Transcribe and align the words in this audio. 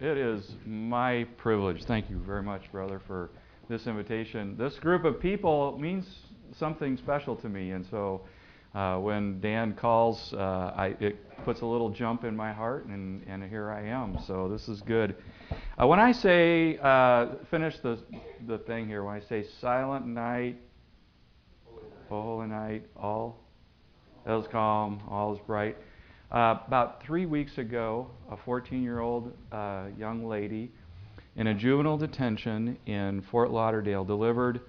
It 0.00 0.16
is 0.16 0.52
my 0.64 1.24
privilege. 1.36 1.84
Thank 1.84 2.08
you 2.08 2.16
very 2.20 2.42
much, 2.42 2.72
brother, 2.72 3.02
for 3.06 3.28
this 3.68 3.86
invitation. 3.86 4.56
This 4.56 4.78
group 4.78 5.04
of 5.04 5.20
people 5.20 5.78
means 5.78 6.06
something 6.56 6.96
special 6.96 7.36
to 7.36 7.50
me, 7.50 7.72
and 7.72 7.84
so 7.84 8.22
uh, 8.74 8.96
when 8.96 9.42
Dan 9.42 9.74
calls, 9.74 10.32
uh, 10.32 10.72
I, 10.74 10.96
it 11.00 11.44
puts 11.44 11.60
a 11.60 11.66
little 11.66 11.90
jump 11.90 12.24
in 12.24 12.34
my 12.34 12.50
heart, 12.50 12.86
and, 12.86 13.22
and 13.28 13.44
here 13.44 13.70
I 13.70 13.82
am. 13.88 14.16
So 14.26 14.48
this 14.48 14.70
is 14.70 14.80
good. 14.80 15.16
Uh, 15.78 15.86
when 15.86 16.00
I 16.00 16.12
say, 16.12 16.78
uh, 16.78 17.34
finish 17.50 17.78
the, 17.80 17.98
the 18.46 18.56
thing 18.56 18.86
here, 18.86 19.04
when 19.04 19.16
I 19.16 19.20
say 19.20 19.44
silent 19.60 20.06
night, 20.06 20.56
holy 22.08 22.46
night, 22.46 22.86
all 22.96 23.38
is 24.26 24.46
calm, 24.50 25.02
all 25.10 25.34
is 25.34 25.40
bright. 25.46 25.76
Uh, 26.30 26.58
about 26.66 27.02
three 27.02 27.26
weeks 27.26 27.58
ago, 27.58 28.08
a 28.30 28.36
14 28.36 28.82
year 28.82 29.00
old 29.00 29.32
uh, 29.50 29.86
young 29.98 30.24
lady 30.24 30.70
in 31.34 31.48
a 31.48 31.54
juvenile 31.54 31.98
detention 31.98 32.78
in 32.86 33.22
Fort 33.30 33.50
Lauderdale 33.50 34.04
delivered 34.04 34.60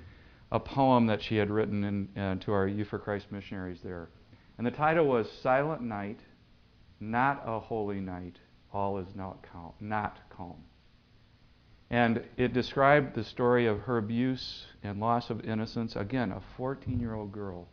a 0.51 0.59
poem 0.59 1.05
that 1.07 1.21
she 1.21 1.35
had 1.35 1.51
written 1.51 1.84
in, 1.84 2.21
uh, 2.21 2.35
to 2.43 2.51
our 2.51 2.67
Youth 2.67 2.87
for 2.87 2.97
Christ 2.97 3.27
missionaries 3.31 3.79
there. 3.84 4.09
And 4.57 4.65
the 4.65 4.71
title 4.71 5.05
was 5.05 5.27
Silent 5.43 5.81
Night, 5.81 6.20
Not 6.99 7.43
a 7.45 7.59
Holy 7.59 7.99
Night, 7.99 8.37
All 8.73 8.98
is 8.98 9.07
Not 9.15 9.45
Calm. 9.51 9.73
Not 9.79 10.17
calm. 10.35 10.63
And 11.91 12.23
it 12.37 12.53
described 12.53 13.15
the 13.15 13.23
story 13.23 13.67
of 13.67 13.81
her 13.81 13.98
abuse 13.98 14.65
and 14.81 14.99
loss 14.99 15.29
of 15.29 15.45
innocence. 15.45 15.95
Again, 15.95 16.31
a 16.31 16.41
14 16.57 16.99
year 16.99 17.13
old 17.13 17.31
girl. 17.31 17.67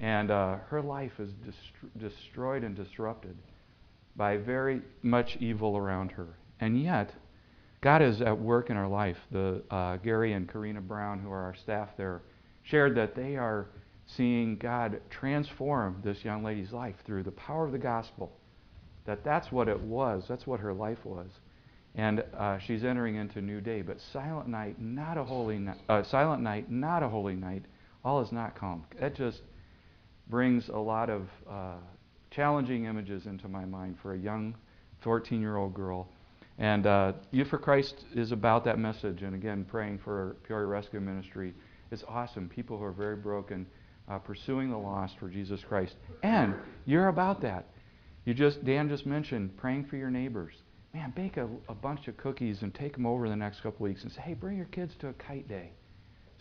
And 0.00 0.30
uh, 0.30 0.56
her 0.68 0.80
life 0.80 1.12
is 1.20 1.30
dest- 1.44 1.92
destroyed 1.98 2.64
and 2.64 2.74
disrupted 2.74 3.36
by 4.16 4.38
very 4.38 4.80
much 5.02 5.36
evil 5.40 5.76
around 5.76 6.10
her. 6.12 6.28
And 6.58 6.82
yet, 6.82 7.12
God 7.82 8.02
is 8.02 8.20
at 8.22 8.38
work 8.38 8.70
in 8.70 8.76
our 8.76 8.88
life. 8.88 9.18
The 9.30 9.62
uh, 9.70 9.98
Gary 9.98 10.32
and 10.32 10.48
Karina 10.48 10.80
Brown, 10.80 11.20
who 11.20 11.30
are 11.30 11.42
our 11.42 11.54
staff 11.54 11.90
there, 11.96 12.22
shared 12.62 12.94
that 12.96 13.14
they 13.14 13.36
are 13.36 13.68
seeing 14.06 14.56
God 14.56 15.00
transform 15.10 16.00
this 16.02 16.24
young 16.24 16.42
lady's 16.42 16.72
life 16.72 16.96
through 17.04 17.22
the 17.22 17.30
power 17.30 17.66
of 17.66 17.72
the 17.72 17.78
gospel. 17.78 18.32
That 19.04 19.22
that's 19.22 19.52
what 19.52 19.68
it 19.68 19.80
was. 19.80 20.24
That's 20.28 20.46
what 20.46 20.60
her 20.60 20.72
life 20.72 21.04
was. 21.04 21.28
And 21.94 22.24
uh, 22.36 22.58
she's 22.58 22.84
entering 22.84 23.16
into 23.16 23.40
new 23.40 23.60
day. 23.60 23.82
But 23.82 24.00
silent 24.12 24.48
night, 24.48 24.80
not 24.80 25.18
a 25.18 25.24
holy 25.24 25.58
night. 25.58 25.78
Uh, 25.88 26.02
silent 26.02 26.42
night, 26.42 26.70
not 26.70 27.02
a 27.02 27.08
holy 27.08 27.34
night. 27.34 27.64
All 28.04 28.20
is 28.20 28.32
not 28.32 28.54
calm. 28.54 28.84
That 28.98 29.14
just 29.14 29.42
brings 30.30 30.68
a 30.68 30.78
lot 30.78 31.10
of 31.10 31.22
uh, 31.50 31.74
challenging 32.30 32.86
images 32.86 33.26
into 33.26 33.48
my 33.48 33.64
mind 33.64 33.96
for 34.00 34.14
a 34.14 34.18
young 34.18 34.54
14-year-old 35.04 35.74
girl 35.74 36.08
and 36.60 36.86
uh, 36.86 37.12
Youth 37.30 37.48
for 37.48 37.58
Christ 37.58 38.04
is 38.14 38.32
about 38.32 38.64
that 38.66 38.78
message. 38.78 39.22
And 39.22 39.34
again, 39.34 39.64
praying 39.64 39.98
for 40.04 40.36
Peoria 40.46 40.66
Rescue 40.66 41.00
Ministry. 41.00 41.54
It's 41.90 42.04
awesome. 42.06 42.50
People 42.50 42.76
who 42.76 42.84
are 42.84 42.92
very 42.92 43.16
broken, 43.16 43.66
uh, 44.08 44.18
pursuing 44.18 44.70
the 44.70 44.76
lost 44.76 45.18
for 45.18 45.30
Jesus 45.30 45.64
Christ. 45.66 45.96
And 46.22 46.54
you're 46.84 47.08
about 47.08 47.40
that. 47.40 47.64
You 48.26 48.34
just 48.34 48.62
Dan 48.62 48.90
just 48.90 49.06
mentioned 49.06 49.56
praying 49.56 49.86
for 49.86 49.96
your 49.96 50.10
neighbors. 50.10 50.52
Man, 50.92 51.14
bake 51.16 51.38
a, 51.38 51.48
a 51.70 51.74
bunch 51.74 52.08
of 52.08 52.18
cookies 52.18 52.60
and 52.60 52.74
take 52.74 52.92
them 52.92 53.06
over 53.06 53.28
the 53.28 53.36
next 53.36 53.62
couple 53.62 53.84
weeks 53.84 54.02
and 54.02 54.12
say, 54.12 54.20
hey, 54.20 54.34
bring 54.34 54.58
your 54.58 54.66
kids 54.66 54.92
to 55.00 55.08
a 55.08 55.12
kite 55.14 55.48
day. 55.48 55.72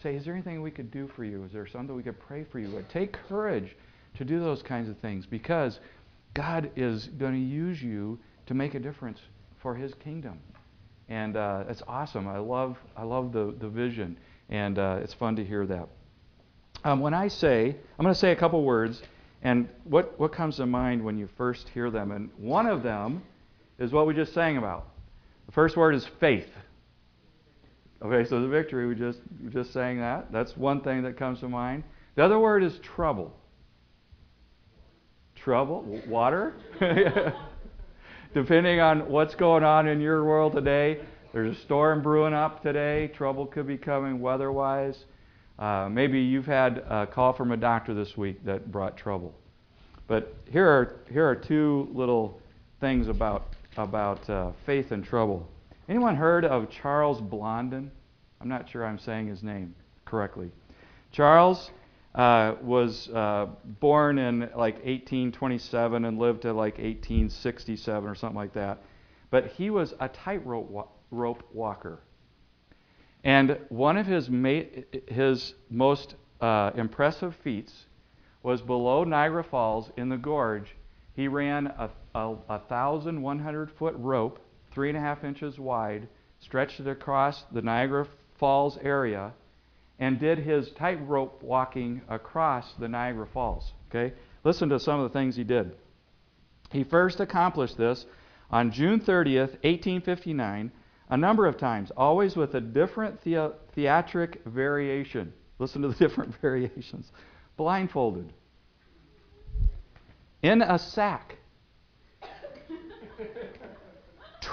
Say, 0.01 0.15
is 0.15 0.23
there 0.23 0.33
anything 0.33 0.61
we 0.61 0.71
could 0.71 0.91
do 0.91 1.09
for 1.15 1.23
you? 1.23 1.43
Is 1.43 1.51
there 1.51 1.67
something 1.67 1.95
we 1.95 2.03
could 2.03 2.19
pray 2.19 2.45
for 2.49 2.59
you? 2.59 2.83
Take 2.89 3.17
courage 3.27 3.75
to 4.17 4.23
do 4.23 4.39
those 4.39 4.61
kinds 4.61 4.89
of 4.89 4.97
things 4.99 5.25
because 5.25 5.79
God 6.33 6.71
is 6.75 7.07
going 7.17 7.33
to 7.33 7.39
use 7.39 7.81
you 7.81 8.17
to 8.45 8.53
make 8.53 8.75
a 8.75 8.79
difference 8.79 9.19
for 9.61 9.75
His 9.75 9.93
kingdom. 9.95 10.39
And 11.09 11.35
uh, 11.35 11.65
it's 11.67 11.81
awesome. 11.87 12.27
I 12.27 12.37
love, 12.37 12.77
I 12.95 13.03
love 13.03 13.33
the, 13.33 13.53
the 13.59 13.67
vision, 13.67 14.17
and 14.47 14.77
uh, 14.77 14.99
it's 15.01 15.13
fun 15.13 15.35
to 15.35 15.43
hear 15.43 15.65
that. 15.65 15.89
Um, 16.83 17.01
when 17.01 17.13
I 17.13 17.27
say, 17.27 17.75
I'm 17.97 18.03
going 18.03 18.13
to 18.13 18.19
say 18.19 18.31
a 18.31 18.35
couple 18.35 18.63
words, 18.63 19.01
and 19.41 19.67
what, 19.83 20.17
what 20.19 20.31
comes 20.31 20.57
to 20.57 20.65
mind 20.65 21.03
when 21.03 21.17
you 21.17 21.27
first 21.35 21.67
hear 21.69 21.89
them? 21.89 22.11
And 22.11 22.29
one 22.37 22.67
of 22.67 22.83
them 22.83 23.23
is 23.79 23.91
what 23.91 24.07
we 24.07 24.13
just 24.13 24.33
sang 24.33 24.57
about. 24.57 24.87
The 25.47 25.51
first 25.51 25.75
word 25.75 25.95
is 25.95 26.07
faith. 26.19 26.49
Okay, 28.01 28.27
so 28.29 28.41
the 28.41 28.47
victory, 28.47 28.87
we 28.87 28.95
just, 28.95 29.19
we 29.43 29.49
just 29.49 29.73
saying 29.73 29.99
that. 29.99 30.31
That's 30.31 30.55
one 30.55 30.81
thing 30.81 31.03
that 31.03 31.17
comes 31.17 31.41
to 31.41 31.49
mind. 31.49 31.83
The 32.15 32.23
other 32.23 32.39
word 32.39 32.63
is 32.63 32.79
trouble. 32.79 33.33
Trouble? 35.35 36.01
Water? 36.07 36.53
depending 38.33 38.79
on 38.79 39.09
what's 39.09 39.35
going 39.35 39.63
on 39.63 39.87
in 39.87 39.99
your 39.99 40.23
world 40.23 40.53
today. 40.53 40.99
There's 41.33 41.57
a 41.57 41.61
storm 41.61 42.01
brewing 42.01 42.33
up 42.33 42.61
today. 42.61 43.07
Trouble 43.15 43.45
could 43.45 43.67
be 43.67 43.77
coming 43.77 44.19
weather 44.19 44.51
wise. 44.51 45.05
Uh, 45.57 45.89
maybe 45.91 46.19
you've 46.19 46.45
had 46.45 46.79
a 46.89 47.07
call 47.07 47.33
from 47.33 47.51
a 47.51 47.57
doctor 47.57 47.93
this 47.93 48.15
week 48.15 48.43
that 48.45 48.71
brought 48.71 48.97
trouble. 48.97 49.33
But 50.07 50.33
here 50.49 50.67
are, 50.67 51.01
here 51.11 51.27
are 51.27 51.35
two 51.35 51.89
little 51.91 52.39
things 52.79 53.07
about, 53.07 53.55
about 53.77 54.27
uh, 54.29 54.51
faith 54.65 54.91
and 54.91 55.03
trouble. 55.03 55.47
Anyone 55.89 56.15
heard 56.15 56.45
of 56.45 56.69
Charles 56.69 57.19
Blondin? 57.19 57.89
I'm 58.39 58.47
not 58.47 58.69
sure 58.69 58.85
I'm 58.85 58.99
saying 58.99 59.25
his 59.25 59.41
name 59.41 59.73
correctly. 60.05 60.51
Charles 61.11 61.71
uh, 62.13 62.53
was 62.61 63.09
uh, 63.09 63.47
born 63.79 64.19
in 64.19 64.41
like 64.55 64.75
1827 64.75 66.05
and 66.05 66.19
lived 66.19 66.43
to 66.43 66.53
like 66.53 66.75
1867 66.75 68.07
or 68.07 68.13
something 68.13 68.37
like 68.37 68.53
that. 68.53 68.83
But 69.31 69.47
he 69.47 69.71
was 69.71 69.95
a 69.99 70.07
tightrope 70.07 70.69
wa- 70.69 70.87
rope 71.09 71.43
walker. 71.51 72.01
And 73.23 73.57
one 73.69 73.97
of 73.97 74.05
his, 74.05 74.29
ma- 74.29 74.61
his 75.07 75.55
most 75.71 76.13
uh, 76.39 76.69
impressive 76.75 77.35
feats 77.43 77.87
was 78.43 78.61
below 78.61 79.03
Niagara 79.03 79.43
Falls 79.43 79.89
in 79.97 80.09
the 80.09 80.17
gorge. 80.17 80.75
He 81.15 81.27
ran 81.27 81.65
a, 81.65 81.89
a, 82.13 82.19
a 82.47 82.59
1,100 82.59 83.71
foot 83.71 83.95
rope, 83.97 84.45
three 84.71 84.89
and 84.89 84.97
a 84.97 85.01
half 85.01 85.23
inches 85.23 85.59
wide, 85.59 86.07
stretched 86.39 86.79
it 86.79 86.87
across 86.87 87.43
the 87.51 87.61
Niagara 87.61 88.07
Falls 88.37 88.77
area 88.81 89.33
and 89.99 90.19
did 90.19 90.39
his 90.39 90.71
tightrope 90.71 91.43
walking 91.43 92.01
across 92.07 92.73
the 92.79 92.87
Niagara 92.87 93.27
Falls. 93.27 93.73
Okay? 93.89 94.13
Listen 94.43 94.69
to 94.69 94.79
some 94.79 94.99
of 94.99 95.11
the 95.11 95.17
things 95.17 95.35
he 95.35 95.43
did. 95.43 95.75
He 96.71 96.83
first 96.83 97.19
accomplished 97.19 97.77
this 97.77 98.05
on 98.49 98.71
June 98.71 98.99
30th, 99.01 99.51
1859, 99.63 100.71
a 101.09 101.17
number 101.17 101.45
of 101.45 101.57
times, 101.57 101.91
always 101.97 102.35
with 102.35 102.53
a 102.55 102.61
different 102.61 103.21
the- 103.23 103.53
theatric 103.75 104.41
variation. 104.45 105.33
Listen 105.57 105.81
to 105.81 105.89
the 105.89 105.95
different 106.07 106.33
variations. 106.41 107.11
Blindfolded. 107.57 108.31
In 110.41 110.61
a 110.61 110.79
sack. 110.79 111.38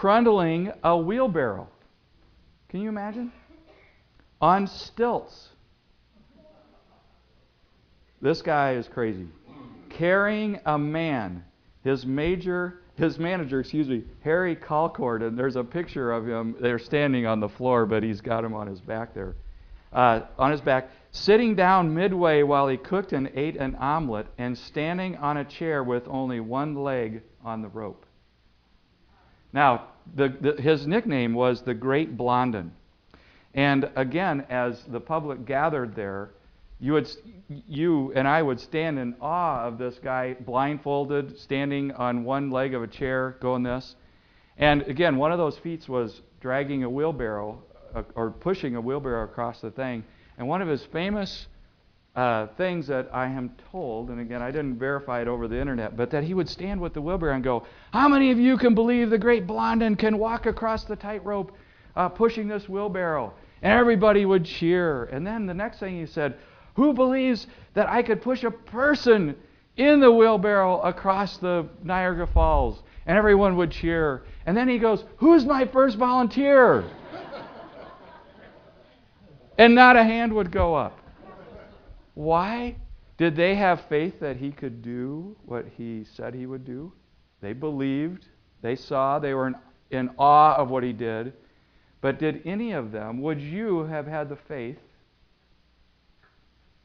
Trundling 0.00 0.72
a 0.82 0.96
wheelbarrow. 0.96 1.68
Can 2.68 2.80
you 2.80 2.88
imagine? 2.88 3.32
on 4.40 4.66
stilts. 4.66 5.48
This 8.20 8.42
guy 8.42 8.74
is 8.74 8.88
crazy. 8.88 9.26
Carrying 9.90 10.60
a 10.66 10.78
man, 10.78 11.44
his 11.84 12.04
major, 12.04 12.80
his 12.96 13.18
manager, 13.18 13.60
excuse 13.60 13.88
me, 13.88 14.04
Harry 14.22 14.56
Colcord, 14.56 15.26
and 15.26 15.38
there's 15.38 15.56
a 15.56 15.64
picture 15.64 16.12
of 16.12 16.26
him. 16.26 16.56
They're 16.60 16.78
standing 16.78 17.26
on 17.26 17.40
the 17.40 17.48
floor, 17.48 17.86
but 17.86 18.02
he's 18.02 18.20
got 18.20 18.44
him 18.44 18.54
on 18.54 18.66
his 18.66 18.80
back 18.80 19.14
there. 19.14 19.36
Uh, 19.92 20.22
on 20.38 20.50
his 20.50 20.60
back, 20.60 20.90
sitting 21.12 21.54
down 21.54 21.94
midway 21.94 22.42
while 22.42 22.68
he 22.68 22.76
cooked 22.76 23.12
and 23.12 23.30
ate 23.34 23.56
an 23.56 23.74
omelet, 23.76 24.26
and 24.36 24.58
standing 24.58 25.16
on 25.16 25.38
a 25.38 25.44
chair 25.44 25.82
with 25.82 26.06
only 26.08 26.40
one 26.40 26.74
leg 26.74 27.22
on 27.44 27.62
the 27.62 27.68
rope. 27.68 28.04
Now, 29.56 29.86
the, 30.14 30.28
the, 30.28 30.60
his 30.60 30.86
nickname 30.86 31.32
was 31.32 31.62
the 31.62 31.72
Great 31.72 32.14
Blondin. 32.14 32.72
And 33.54 33.90
again, 33.96 34.44
as 34.50 34.84
the 34.84 35.00
public 35.00 35.46
gathered 35.46 35.96
there, 35.96 36.28
you, 36.78 36.92
would, 36.92 37.08
you 37.48 38.12
and 38.14 38.28
I 38.28 38.42
would 38.42 38.60
stand 38.60 38.98
in 38.98 39.16
awe 39.18 39.64
of 39.64 39.78
this 39.78 39.98
guy, 40.04 40.34
blindfolded, 40.40 41.38
standing 41.40 41.90
on 41.92 42.22
one 42.22 42.50
leg 42.50 42.74
of 42.74 42.82
a 42.82 42.86
chair, 42.86 43.38
going 43.40 43.62
this. 43.62 43.96
And 44.58 44.82
again, 44.82 45.16
one 45.16 45.32
of 45.32 45.38
those 45.38 45.56
feats 45.56 45.88
was 45.88 46.20
dragging 46.42 46.84
a 46.84 46.90
wheelbarrow 46.90 47.62
uh, 47.94 48.02
or 48.14 48.32
pushing 48.32 48.76
a 48.76 48.80
wheelbarrow 48.82 49.24
across 49.24 49.62
the 49.62 49.70
thing. 49.70 50.04
And 50.36 50.46
one 50.46 50.60
of 50.60 50.68
his 50.68 50.84
famous 50.92 51.46
uh, 52.16 52.46
things 52.56 52.86
that 52.86 53.10
I 53.12 53.26
am 53.26 53.50
told, 53.70 54.08
and 54.08 54.20
again, 54.20 54.40
I 54.40 54.50
didn't 54.50 54.78
verify 54.78 55.20
it 55.20 55.28
over 55.28 55.46
the 55.46 55.60
internet, 55.60 55.98
but 55.98 56.10
that 56.10 56.24
he 56.24 56.32
would 56.32 56.48
stand 56.48 56.80
with 56.80 56.94
the 56.94 57.00
wheelbarrow 57.02 57.34
and 57.34 57.44
go, 57.44 57.66
How 57.92 58.08
many 58.08 58.30
of 58.30 58.38
you 58.38 58.56
can 58.56 58.74
believe 58.74 59.10
the 59.10 59.18
great 59.18 59.46
Blondin 59.46 59.96
can 59.96 60.16
walk 60.16 60.46
across 60.46 60.84
the 60.84 60.96
tightrope 60.96 61.54
uh, 61.94 62.08
pushing 62.08 62.48
this 62.48 62.70
wheelbarrow? 62.70 63.34
And 63.60 63.70
everybody 63.70 64.24
would 64.24 64.46
cheer. 64.46 65.04
And 65.04 65.26
then 65.26 65.44
the 65.44 65.52
next 65.52 65.78
thing 65.78 65.98
he 66.00 66.06
said, 66.06 66.38
Who 66.74 66.94
believes 66.94 67.46
that 67.74 67.86
I 67.86 68.02
could 68.02 68.22
push 68.22 68.44
a 68.44 68.50
person 68.50 69.36
in 69.76 70.00
the 70.00 70.10
wheelbarrow 70.10 70.80
across 70.80 71.36
the 71.36 71.68
Niagara 71.84 72.26
Falls? 72.26 72.82
And 73.04 73.18
everyone 73.18 73.56
would 73.56 73.70
cheer. 73.70 74.22
And 74.46 74.56
then 74.56 74.70
he 74.70 74.78
goes, 74.78 75.04
Who's 75.18 75.44
my 75.44 75.66
first 75.66 75.98
volunteer? 75.98 76.82
and 79.58 79.74
not 79.74 79.96
a 79.96 80.02
hand 80.04 80.32
would 80.32 80.50
go 80.50 80.74
up. 80.74 80.98
Why? 82.16 82.76
Did 83.18 83.36
they 83.36 83.54
have 83.56 83.82
faith 83.88 84.20
that 84.20 84.38
he 84.38 84.50
could 84.50 84.80
do 84.80 85.36
what 85.44 85.66
he 85.76 86.04
said 86.16 86.34
he 86.34 86.46
would 86.46 86.64
do? 86.64 86.92
They 87.42 87.52
believed, 87.52 88.24
they 88.62 88.74
saw, 88.74 89.18
they 89.18 89.34
were 89.34 89.48
in, 89.48 89.54
in 89.90 90.10
awe 90.18 90.56
of 90.56 90.70
what 90.70 90.82
he 90.82 90.94
did. 90.94 91.34
But 92.00 92.18
did 92.18 92.40
any 92.46 92.72
of 92.72 92.90
them, 92.90 93.20
would 93.20 93.38
you 93.40 93.84
have 93.84 94.06
had 94.06 94.30
the 94.30 94.36
faith 94.48 94.78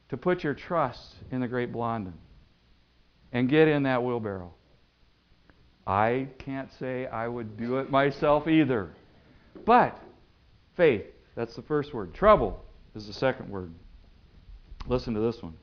to 0.10 0.18
put 0.18 0.44
your 0.44 0.54
trust 0.54 1.16
in 1.32 1.40
the 1.40 1.48
great 1.48 1.72
Blondin 1.72 2.14
and 3.32 3.48
get 3.48 3.70
in 3.70 3.84
that 3.84 4.04
wheelbarrow? 4.04 4.54
I 5.88 6.28
can't 6.40 6.70
say 6.78 7.08
I 7.08 7.30
would 7.30 7.56
do 7.58 7.78
it 7.78 7.90
myself 7.90 8.50
either. 8.50 8.90
But 9.66 9.98
faith, 10.76 11.06
that's 11.36 11.56
the 11.56 11.62
first 11.62 11.94
word. 11.94 12.14
Trouble 12.14 12.66
is 12.96 13.08
the 13.08 13.14
second 13.14 13.50
word. 13.50 13.74
Listen 14.88 15.14
to 15.14 15.20
this 15.20 15.42
one. 15.42 15.54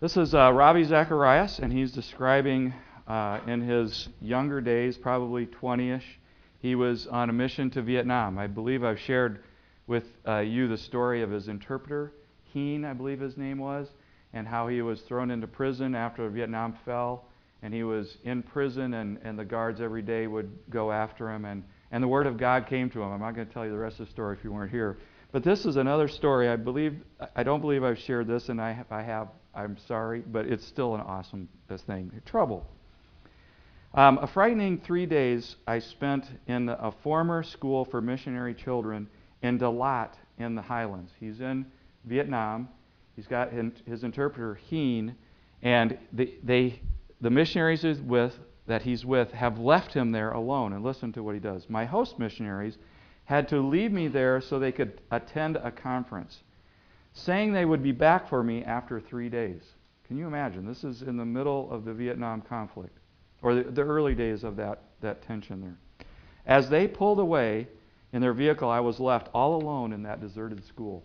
This 0.00 0.16
is 0.16 0.34
uh, 0.34 0.52
Ravi 0.52 0.84
Zacharias, 0.84 1.58
and 1.58 1.72
he's 1.72 1.92
describing 1.92 2.72
uh, 3.06 3.40
in 3.46 3.60
his 3.60 4.08
younger 4.20 4.60
days, 4.60 4.96
probably 4.96 5.46
20 5.46 5.90
ish, 5.90 6.18
he 6.60 6.74
was 6.74 7.06
on 7.06 7.28
a 7.28 7.32
mission 7.32 7.70
to 7.70 7.82
Vietnam. 7.82 8.38
I 8.38 8.46
believe 8.46 8.82
I've 8.82 8.98
shared 8.98 9.44
with 9.86 10.04
uh, 10.26 10.38
you 10.38 10.66
the 10.66 10.78
story 10.78 11.22
of 11.22 11.30
his 11.30 11.48
interpreter, 11.48 12.12
Hien, 12.52 12.84
I 12.84 12.94
believe 12.94 13.20
his 13.20 13.36
name 13.36 13.58
was, 13.58 13.88
and 14.32 14.48
how 14.48 14.68
he 14.68 14.80
was 14.80 15.02
thrown 15.02 15.30
into 15.30 15.46
prison 15.46 15.94
after 15.94 16.28
Vietnam 16.30 16.76
fell. 16.84 17.26
And 17.62 17.72
he 17.72 17.82
was 17.82 18.16
in 18.24 18.42
prison, 18.42 18.94
and, 18.94 19.18
and 19.24 19.38
the 19.38 19.44
guards 19.44 19.80
every 19.80 20.02
day 20.02 20.26
would 20.26 20.50
go 20.70 20.90
after 20.90 21.30
him. 21.30 21.44
And, 21.44 21.64
and 21.90 22.02
the 22.02 22.08
word 22.08 22.26
of 22.26 22.36
God 22.36 22.66
came 22.66 22.88
to 22.90 23.02
him. 23.02 23.12
I'm 23.12 23.20
not 23.20 23.34
going 23.34 23.46
to 23.46 23.52
tell 23.52 23.64
you 23.64 23.72
the 23.72 23.78
rest 23.78 24.00
of 24.00 24.06
the 24.06 24.12
story 24.12 24.36
if 24.36 24.44
you 24.44 24.52
weren't 24.52 24.70
here. 24.70 24.98
But 25.34 25.42
this 25.42 25.66
is 25.66 25.74
another 25.74 26.06
story. 26.06 26.48
I 26.48 26.54
believe 26.54 26.94
I 27.34 27.42
don't 27.42 27.60
believe 27.60 27.82
I've 27.82 27.98
shared 27.98 28.28
this, 28.28 28.50
and 28.50 28.60
I, 28.60 28.84
I 28.88 29.02
have, 29.02 29.26
I'm 29.52 29.76
sorry, 29.88 30.20
but 30.20 30.46
it's 30.46 30.64
still 30.64 30.94
an 30.94 31.00
awesome 31.00 31.48
thing. 31.88 32.12
Trouble. 32.24 32.64
Um, 33.94 34.18
a 34.22 34.28
frightening 34.28 34.78
three 34.78 35.06
days 35.06 35.56
I 35.66 35.80
spent 35.80 36.26
in 36.46 36.68
a 36.68 36.92
former 37.02 37.42
school 37.42 37.84
for 37.84 38.00
missionary 38.00 38.54
children 38.54 39.08
in 39.42 39.58
Dalat 39.58 40.10
in 40.38 40.54
the 40.54 40.62
Highlands. 40.62 41.10
He's 41.18 41.40
in 41.40 41.66
Vietnam. 42.04 42.68
He's 43.16 43.26
got 43.26 43.50
his 43.86 44.04
interpreter 44.04 44.54
Hien, 44.54 45.16
and 45.62 45.98
the, 46.12 46.32
they, 46.44 46.80
the 47.20 47.30
missionaries 47.30 47.84
with, 48.00 48.38
that 48.68 48.82
he's 48.82 49.04
with 49.04 49.32
have 49.32 49.58
left 49.58 49.94
him 49.94 50.12
there 50.12 50.30
alone. 50.30 50.74
And 50.74 50.84
listen 50.84 51.12
to 51.14 51.24
what 51.24 51.34
he 51.34 51.40
does. 51.40 51.68
My 51.68 51.86
host 51.86 52.20
missionaries 52.20 52.78
had 53.24 53.48
to 53.48 53.60
leave 53.60 53.92
me 53.92 54.08
there 54.08 54.40
so 54.40 54.58
they 54.58 54.72
could 54.72 55.00
attend 55.10 55.56
a 55.56 55.70
conference, 55.70 56.42
saying 57.12 57.52
they 57.52 57.64
would 57.64 57.82
be 57.82 57.92
back 57.92 58.28
for 58.28 58.42
me 58.42 58.62
after 58.64 59.00
three 59.00 59.28
days. 59.28 59.62
Can 60.06 60.18
you 60.18 60.26
imagine? 60.26 60.66
This 60.66 60.84
is 60.84 61.02
in 61.02 61.16
the 61.16 61.24
middle 61.24 61.70
of 61.70 61.84
the 61.84 61.94
Vietnam 61.94 62.42
conflict, 62.42 62.98
or 63.42 63.54
the, 63.54 63.62
the 63.62 63.82
early 63.82 64.14
days 64.14 64.44
of 64.44 64.56
that, 64.56 64.82
that 65.00 65.22
tension 65.22 65.60
there. 65.60 66.06
As 66.46 66.68
they 66.68 66.86
pulled 66.86 67.18
away 67.18 67.68
in 68.12 68.20
their 68.20 68.34
vehicle, 68.34 68.68
I 68.68 68.80
was 68.80 69.00
left 69.00 69.28
all 69.32 69.56
alone 69.56 69.92
in 69.92 70.02
that 70.02 70.20
deserted 70.20 70.64
school. 70.64 71.02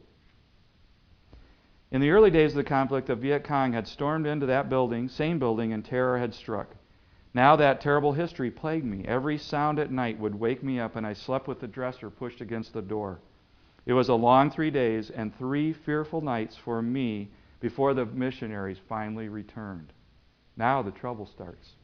In 1.92 2.02
the 2.02 2.12
early 2.12 2.30
days 2.30 2.52
of 2.52 2.58
the 2.58 2.64
conflict, 2.64 3.08
the 3.08 3.16
Viet 3.16 3.46
Cong 3.46 3.74
had 3.74 3.88
stormed 3.88 4.28
into 4.28 4.46
that 4.48 4.70
building, 4.70 5.08
same 5.08 5.40
building, 5.40 5.74
and 5.74 5.84
terror 5.84 6.20
had 6.20 6.36
struck. 6.36 6.76
Now 7.40 7.56
that 7.56 7.80
terrible 7.80 8.12
history 8.12 8.52
plagued 8.52 8.84
me. 8.84 9.06
Every 9.08 9.38
sound 9.38 9.80
at 9.80 9.94
night 9.94 10.20
would 10.20 10.38
wake 10.38 10.62
me 10.62 10.78
up, 10.78 10.98
and 10.98 11.08
I 11.08 11.14
slept 11.14 11.48
with 11.48 11.62
the 11.62 11.70
dresser 11.70 12.10
pushed 12.10 12.42
against 12.42 12.74
the 12.74 12.82
door. 12.82 13.22
It 13.86 13.94
was 13.94 14.10
a 14.10 14.14
long 14.14 14.52
three 14.52 14.72
days 14.72 15.10
and 15.10 15.34
three 15.34 15.72
fearful 15.72 16.20
nights 16.20 16.58
for 16.58 16.82
me 16.82 17.30
before 17.62 17.94
the 17.94 18.06
missionaries 18.06 18.82
finally 18.90 19.30
returned. 19.30 19.94
Now 20.58 20.82
the 20.82 20.92
trouble 20.92 21.26
starts. 21.26 21.76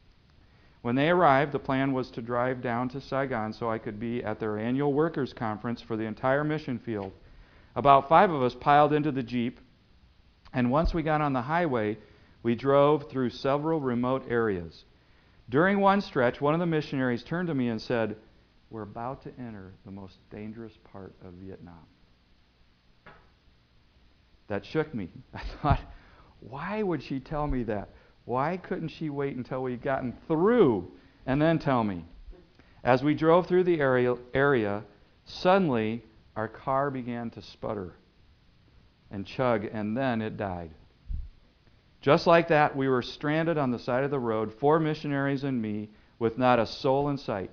When 0.82 0.94
they 0.94 1.08
arrived, 1.08 1.52
the 1.52 1.58
plan 1.58 1.94
was 1.94 2.10
to 2.10 2.20
drive 2.20 2.60
down 2.60 2.90
to 2.90 3.00
Saigon 3.00 3.54
so 3.54 3.70
I 3.70 3.78
could 3.78 3.98
be 3.98 4.22
at 4.22 4.38
their 4.38 4.58
annual 4.58 4.92
workers' 4.92 5.32
conference 5.32 5.80
for 5.80 5.96
the 5.96 6.04
entire 6.04 6.44
mission 6.44 6.78
field. 6.78 7.12
About 7.74 8.10
five 8.10 8.30
of 8.30 8.42
us 8.42 8.54
piled 8.54 8.92
into 8.92 9.10
the 9.10 9.22
Jeep, 9.22 9.58
and 10.52 10.70
once 10.70 10.92
we 10.92 11.02
got 11.02 11.22
on 11.22 11.32
the 11.32 11.40
highway, 11.40 11.96
we 12.42 12.54
drove 12.54 13.08
through 13.08 13.30
several 13.30 13.80
remote 13.80 14.26
areas. 14.28 14.84
During 15.48 15.80
one 15.80 16.00
stretch, 16.00 16.40
one 16.40 16.54
of 16.54 16.60
the 16.60 16.66
missionaries 16.66 17.22
turned 17.22 17.48
to 17.48 17.54
me 17.54 17.68
and 17.68 17.80
said, 17.80 18.16
We're 18.70 18.82
about 18.82 19.22
to 19.22 19.32
enter 19.38 19.72
the 19.84 19.92
most 19.92 20.18
dangerous 20.30 20.76
part 20.92 21.14
of 21.24 21.34
Vietnam. 21.34 21.86
That 24.48 24.64
shook 24.64 24.92
me. 24.94 25.08
I 25.34 25.42
thought, 25.62 25.80
why 26.40 26.82
would 26.82 27.02
she 27.02 27.20
tell 27.20 27.46
me 27.46 27.62
that? 27.64 27.90
Why 28.24 28.56
couldn't 28.56 28.88
she 28.88 29.08
wait 29.08 29.36
until 29.36 29.62
we'd 29.62 29.82
gotten 29.82 30.12
through 30.26 30.90
and 31.26 31.40
then 31.40 31.58
tell 31.58 31.84
me? 31.84 32.04
As 32.82 33.02
we 33.02 33.14
drove 33.14 33.46
through 33.46 33.64
the 33.64 33.80
area, 33.80 34.16
area 34.34 34.84
suddenly 35.24 36.02
our 36.34 36.48
car 36.48 36.90
began 36.90 37.30
to 37.30 37.42
sputter 37.42 37.94
and 39.10 39.24
chug, 39.24 39.64
and 39.64 39.96
then 39.96 40.20
it 40.20 40.36
died. 40.36 40.70
Just 42.06 42.28
like 42.28 42.46
that, 42.46 42.76
we 42.76 42.86
were 42.86 43.02
stranded 43.02 43.58
on 43.58 43.72
the 43.72 43.80
side 43.80 44.04
of 44.04 44.12
the 44.12 44.18
road, 44.20 44.54
four 44.54 44.78
missionaries 44.78 45.42
and 45.42 45.60
me, 45.60 45.88
with 46.20 46.38
not 46.38 46.60
a 46.60 46.64
soul 46.64 47.08
in 47.08 47.18
sight. 47.18 47.50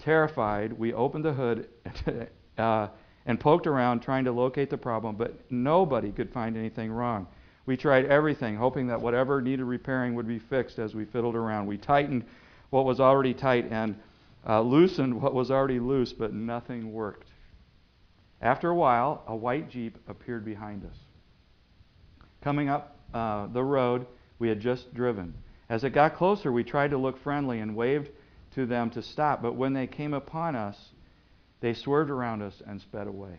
Terrified, 0.00 0.72
we 0.72 0.92
opened 0.92 1.24
the 1.24 1.32
hood 1.32 1.68
uh, 2.58 2.88
and 3.24 3.38
poked 3.38 3.68
around 3.68 4.00
trying 4.00 4.24
to 4.24 4.32
locate 4.32 4.68
the 4.68 4.76
problem, 4.76 5.14
but 5.14 5.48
nobody 5.48 6.10
could 6.10 6.32
find 6.32 6.56
anything 6.56 6.90
wrong. 6.90 7.28
We 7.64 7.76
tried 7.76 8.06
everything, 8.06 8.56
hoping 8.56 8.88
that 8.88 9.00
whatever 9.00 9.40
needed 9.40 9.62
repairing 9.62 10.16
would 10.16 10.26
be 10.26 10.40
fixed 10.40 10.80
as 10.80 10.92
we 10.96 11.04
fiddled 11.04 11.36
around. 11.36 11.68
We 11.68 11.78
tightened 11.78 12.24
what 12.70 12.84
was 12.84 12.98
already 12.98 13.32
tight 13.32 13.70
and 13.70 13.94
uh, 14.44 14.60
loosened 14.60 15.22
what 15.22 15.34
was 15.34 15.52
already 15.52 15.78
loose, 15.78 16.12
but 16.12 16.34
nothing 16.34 16.92
worked. 16.92 17.28
After 18.40 18.70
a 18.70 18.74
while, 18.74 19.22
a 19.28 19.36
white 19.36 19.70
Jeep 19.70 19.98
appeared 20.08 20.44
behind 20.44 20.84
us. 20.84 20.96
Coming 22.42 22.68
up 22.68 22.98
uh, 23.14 23.46
the 23.46 23.62
road 23.62 24.06
we 24.38 24.48
had 24.48 24.60
just 24.60 24.92
driven. 24.94 25.34
As 25.68 25.84
it 25.84 25.90
got 25.90 26.16
closer, 26.16 26.52
we 26.52 26.64
tried 26.64 26.90
to 26.90 26.98
look 26.98 27.18
friendly 27.22 27.60
and 27.60 27.76
waved 27.76 28.10
to 28.54 28.66
them 28.66 28.90
to 28.90 29.02
stop, 29.02 29.40
but 29.42 29.54
when 29.54 29.72
they 29.72 29.86
came 29.86 30.12
upon 30.14 30.56
us, 30.56 30.90
they 31.60 31.74
swerved 31.74 32.10
around 32.10 32.42
us 32.42 32.60
and 32.66 32.80
sped 32.80 33.06
away. 33.06 33.38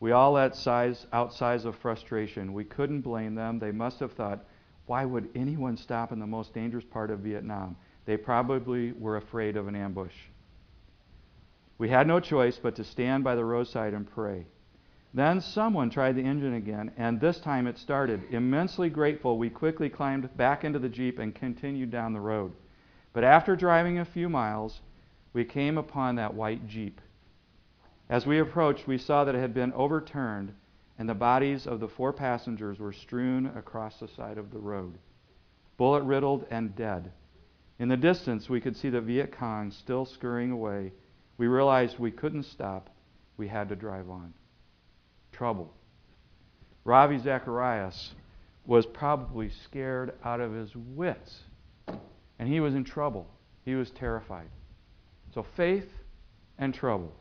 We 0.00 0.10
all 0.10 0.32
let 0.32 0.56
sighs, 0.56 1.06
out 1.12 1.40
of 1.40 1.76
frustration. 1.76 2.54
We 2.54 2.64
couldn't 2.64 3.02
blame 3.02 3.36
them. 3.36 3.60
They 3.60 3.70
must 3.70 4.00
have 4.00 4.12
thought, 4.12 4.44
why 4.86 5.04
would 5.04 5.28
anyone 5.36 5.76
stop 5.76 6.10
in 6.10 6.18
the 6.18 6.26
most 6.26 6.52
dangerous 6.52 6.84
part 6.84 7.10
of 7.10 7.20
Vietnam? 7.20 7.76
They 8.04 8.16
probably 8.16 8.92
were 8.92 9.16
afraid 9.16 9.56
of 9.56 9.68
an 9.68 9.76
ambush. 9.76 10.14
We 11.78 11.88
had 11.88 12.08
no 12.08 12.18
choice 12.18 12.58
but 12.58 12.74
to 12.76 12.84
stand 12.84 13.22
by 13.22 13.36
the 13.36 13.44
roadside 13.44 13.94
and 13.94 14.10
pray. 14.10 14.46
Then 15.14 15.42
someone 15.42 15.90
tried 15.90 16.16
the 16.16 16.22
engine 16.22 16.54
again, 16.54 16.90
and 16.96 17.20
this 17.20 17.38
time 17.38 17.66
it 17.66 17.76
started. 17.76 18.22
Immensely 18.30 18.88
grateful, 18.88 19.36
we 19.36 19.50
quickly 19.50 19.90
climbed 19.90 20.34
back 20.38 20.64
into 20.64 20.78
the 20.78 20.88
Jeep 20.88 21.18
and 21.18 21.34
continued 21.34 21.90
down 21.90 22.14
the 22.14 22.20
road. 22.20 22.52
But 23.12 23.22
after 23.22 23.54
driving 23.54 23.98
a 23.98 24.06
few 24.06 24.30
miles, 24.30 24.80
we 25.34 25.44
came 25.44 25.76
upon 25.76 26.14
that 26.16 26.32
white 26.32 26.66
Jeep. 26.66 26.98
As 28.08 28.26
we 28.26 28.38
approached, 28.38 28.86
we 28.86 28.96
saw 28.96 29.24
that 29.24 29.34
it 29.34 29.40
had 29.40 29.52
been 29.52 29.74
overturned, 29.74 30.54
and 30.98 31.06
the 31.06 31.14
bodies 31.14 31.66
of 31.66 31.78
the 31.78 31.88
four 31.88 32.14
passengers 32.14 32.78
were 32.78 32.92
strewn 32.92 33.46
across 33.54 34.00
the 34.00 34.08
side 34.08 34.38
of 34.38 34.50
the 34.50 34.58
road, 34.58 34.96
bullet 35.76 36.04
riddled 36.04 36.46
and 36.50 36.74
dead. 36.74 37.12
In 37.78 37.88
the 37.88 37.98
distance, 37.98 38.48
we 38.48 38.62
could 38.62 38.76
see 38.76 38.88
the 38.88 39.00
Viet 39.02 39.32
Cong 39.32 39.72
still 39.72 40.06
scurrying 40.06 40.52
away. 40.52 40.92
We 41.36 41.48
realized 41.48 41.98
we 41.98 42.10
couldn't 42.10 42.44
stop, 42.44 42.88
we 43.36 43.48
had 43.48 43.68
to 43.68 43.76
drive 43.76 44.08
on 44.08 44.32
trouble. 45.32 45.72
Ravi 46.84 47.18
Zacharias 47.18 48.14
was 48.66 48.86
probably 48.86 49.50
scared 49.64 50.14
out 50.24 50.40
of 50.40 50.52
his 50.52 50.74
wits, 50.74 51.40
and 52.38 52.48
he 52.48 52.60
was 52.60 52.74
in 52.74 52.84
trouble. 52.84 53.26
He 53.64 53.74
was 53.74 53.90
terrified. 53.90 54.48
So, 55.34 55.44
faith 55.56 55.88
and 56.58 56.74
trouble. 56.74 57.12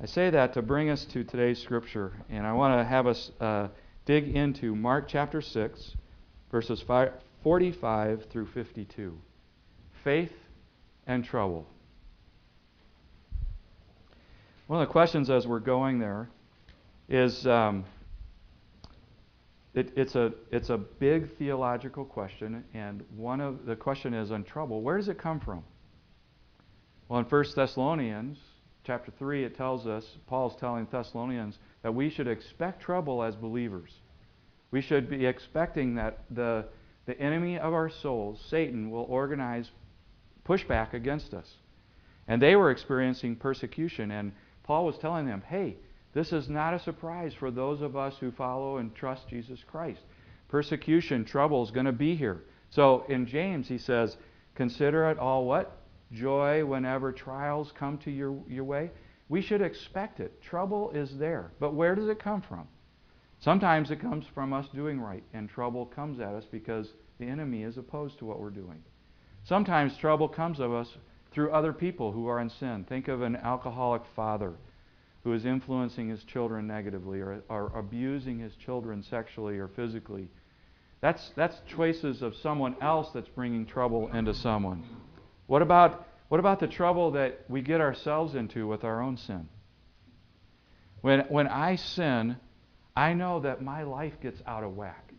I 0.00 0.06
say 0.06 0.30
that 0.30 0.54
to 0.54 0.62
bring 0.62 0.90
us 0.90 1.04
to 1.06 1.24
today's 1.24 1.60
scripture, 1.60 2.12
and 2.28 2.46
I 2.46 2.52
want 2.52 2.78
to 2.78 2.84
have 2.84 3.06
us 3.06 3.30
uh, 3.40 3.68
dig 4.04 4.34
into 4.34 4.74
Mark 4.74 5.06
chapter 5.08 5.40
6, 5.40 5.96
verses 6.50 6.84
45 7.42 8.26
through 8.30 8.46
52. 8.46 9.16
Faith 10.04 10.32
and 11.06 11.24
trouble. 11.24 11.66
One 14.66 14.80
of 14.80 14.88
the 14.88 14.92
questions 14.92 15.30
as 15.30 15.46
we're 15.46 15.60
going 15.60 15.98
there 15.98 16.28
is 17.08 17.46
um, 17.46 17.84
it, 19.74 19.92
it's 19.96 20.14
a 20.14 20.32
it's 20.50 20.70
a 20.70 20.78
big 20.78 21.36
theological 21.36 22.04
question, 22.04 22.64
and 22.74 23.02
one 23.16 23.40
of 23.40 23.64
the 23.66 23.76
question 23.76 24.14
is 24.14 24.30
on 24.30 24.44
trouble. 24.44 24.82
Where 24.82 24.96
does 24.96 25.08
it 25.08 25.18
come 25.18 25.40
from? 25.40 25.64
Well, 27.08 27.20
in 27.20 27.26
1 27.26 27.44
Thessalonians 27.54 28.38
chapter 28.84 29.12
three, 29.18 29.44
it 29.44 29.56
tells 29.56 29.86
us 29.86 30.04
Paul's 30.26 30.56
telling 30.58 30.86
Thessalonians 30.90 31.58
that 31.82 31.94
we 31.94 32.10
should 32.10 32.28
expect 32.28 32.82
trouble 32.82 33.22
as 33.22 33.34
believers. 33.34 33.90
We 34.70 34.80
should 34.80 35.08
be 35.08 35.26
expecting 35.26 35.94
that 35.96 36.20
the 36.30 36.66
the 37.06 37.18
enemy 37.18 37.58
of 37.58 37.72
our 37.72 37.90
souls, 37.90 38.40
Satan, 38.48 38.90
will 38.90 39.06
organize 39.08 39.70
pushback 40.46 40.92
against 40.92 41.34
us. 41.34 41.50
And 42.28 42.40
they 42.40 42.54
were 42.54 42.70
experiencing 42.70 43.36
persecution, 43.36 44.10
and 44.10 44.32
Paul 44.62 44.86
was 44.86 44.98
telling 44.98 45.26
them, 45.26 45.42
hey, 45.48 45.76
this 46.12 46.32
is 46.32 46.48
not 46.48 46.74
a 46.74 46.78
surprise 46.78 47.32
for 47.32 47.50
those 47.50 47.80
of 47.80 47.96
us 47.96 48.16
who 48.18 48.30
follow 48.30 48.76
and 48.76 48.94
trust 48.94 49.28
Jesus 49.28 49.64
Christ. 49.64 50.02
Persecution, 50.48 51.24
trouble 51.24 51.62
is 51.62 51.70
going 51.70 51.86
to 51.86 51.92
be 51.92 52.14
here. 52.14 52.42
So 52.68 53.04
in 53.08 53.26
James, 53.26 53.68
he 53.68 53.78
says, 53.78 54.16
Consider 54.54 55.10
it 55.10 55.18
all 55.18 55.46
what? 55.46 55.78
Joy 56.12 56.64
whenever 56.66 57.12
trials 57.12 57.72
come 57.72 57.96
to 57.98 58.10
your, 58.10 58.36
your 58.46 58.64
way. 58.64 58.90
We 59.30 59.40
should 59.40 59.62
expect 59.62 60.20
it. 60.20 60.42
Trouble 60.42 60.90
is 60.90 61.16
there. 61.16 61.52
But 61.58 61.72
where 61.72 61.94
does 61.94 62.08
it 62.08 62.18
come 62.18 62.42
from? 62.42 62.68
Sometimes 63.40 63.90
it 63.90 64.00
comes 64.00 64.26
from 64.34 64.52
us 64.52 64.68
doing 64.74 65.00
right, 65.00 65.24
and 65.32 65.48
trouble 65.48 65.86
comes 65.86 66.20
at 66.20 66.34
us 66.34 66.44
because 66.44 66.92
the 67.18 67.26
enemy 67.26 67.62
is 67.62 67.78
opposed 67.78 68.18
to 68.18 68.26
what 68.26 68.38
we're 68.38 68.50
doing. 68.50 68.82
Sometimes 69.42 69.96
trouble 69.96 70.28
comes 70.28 70.60
of 70.60 70.72
us 70.72 70.96
through 71.32 71.50
other 71.50 71.72
people 71.72 72.12
who 72.12 72.26
are 72.26 72.40
in 72.40 72.50
sin. 72.50 72.84
Think 72.86 73.08
of 73.08 73.22
an 73.22 73.36
alcoholic 73.36 74.02
father 74.14 74.54
who 75.24 75.32
is 75.32 75.44
influencing 75.44 76.08
his 76.08 76.24
children 76.24 76.66
negatively 76.66 77.20
or, 77.20 77.42
or 77.48 77.72
abusing 77.76 78.38
his 78.38 78.54
children 78.56 79.02
sexually 79.02 79.58
or 79.58 79.68
physically. 79.68 80.28
That's, 81.00 81.30
that's 81.36 81.56
choices 81.66 82.22
of 82.22 82.34
someone 82.36 82.76
else 82.80 83.10
that's 83.12 83.28
bringing 83.28 83.66
trouble 83.66 84.08
into 84.14 84.34
someone. 84.34 84.84
What 85.46 85.62
about, 85.62 86.06
what 86.28 86.40
about 86.40 86.60
the 86.60 86.68
trouble 86.68 87.12
that 87.12 87.44
we 87.48 87.60
get 87.60 87.80
ourselves 87.80 88.34
into 88.34 88.66
with 88.66 88.84
our 88.84 89.00
own 89.00 89.16
sin? 89.16 89.48
When, 91.00 91.20
when 91.28 91.48
I 91.48 91.76
sin, 91.76 92.36
I 92.96 93.14
know 93.14 93.40
that 93.40 93.62
my 93.62 93.82
life 93.82 94.20
gets 94.20 94.40
out 94.46 94.64
of 94.64 94.76
whack. 94.76 95.12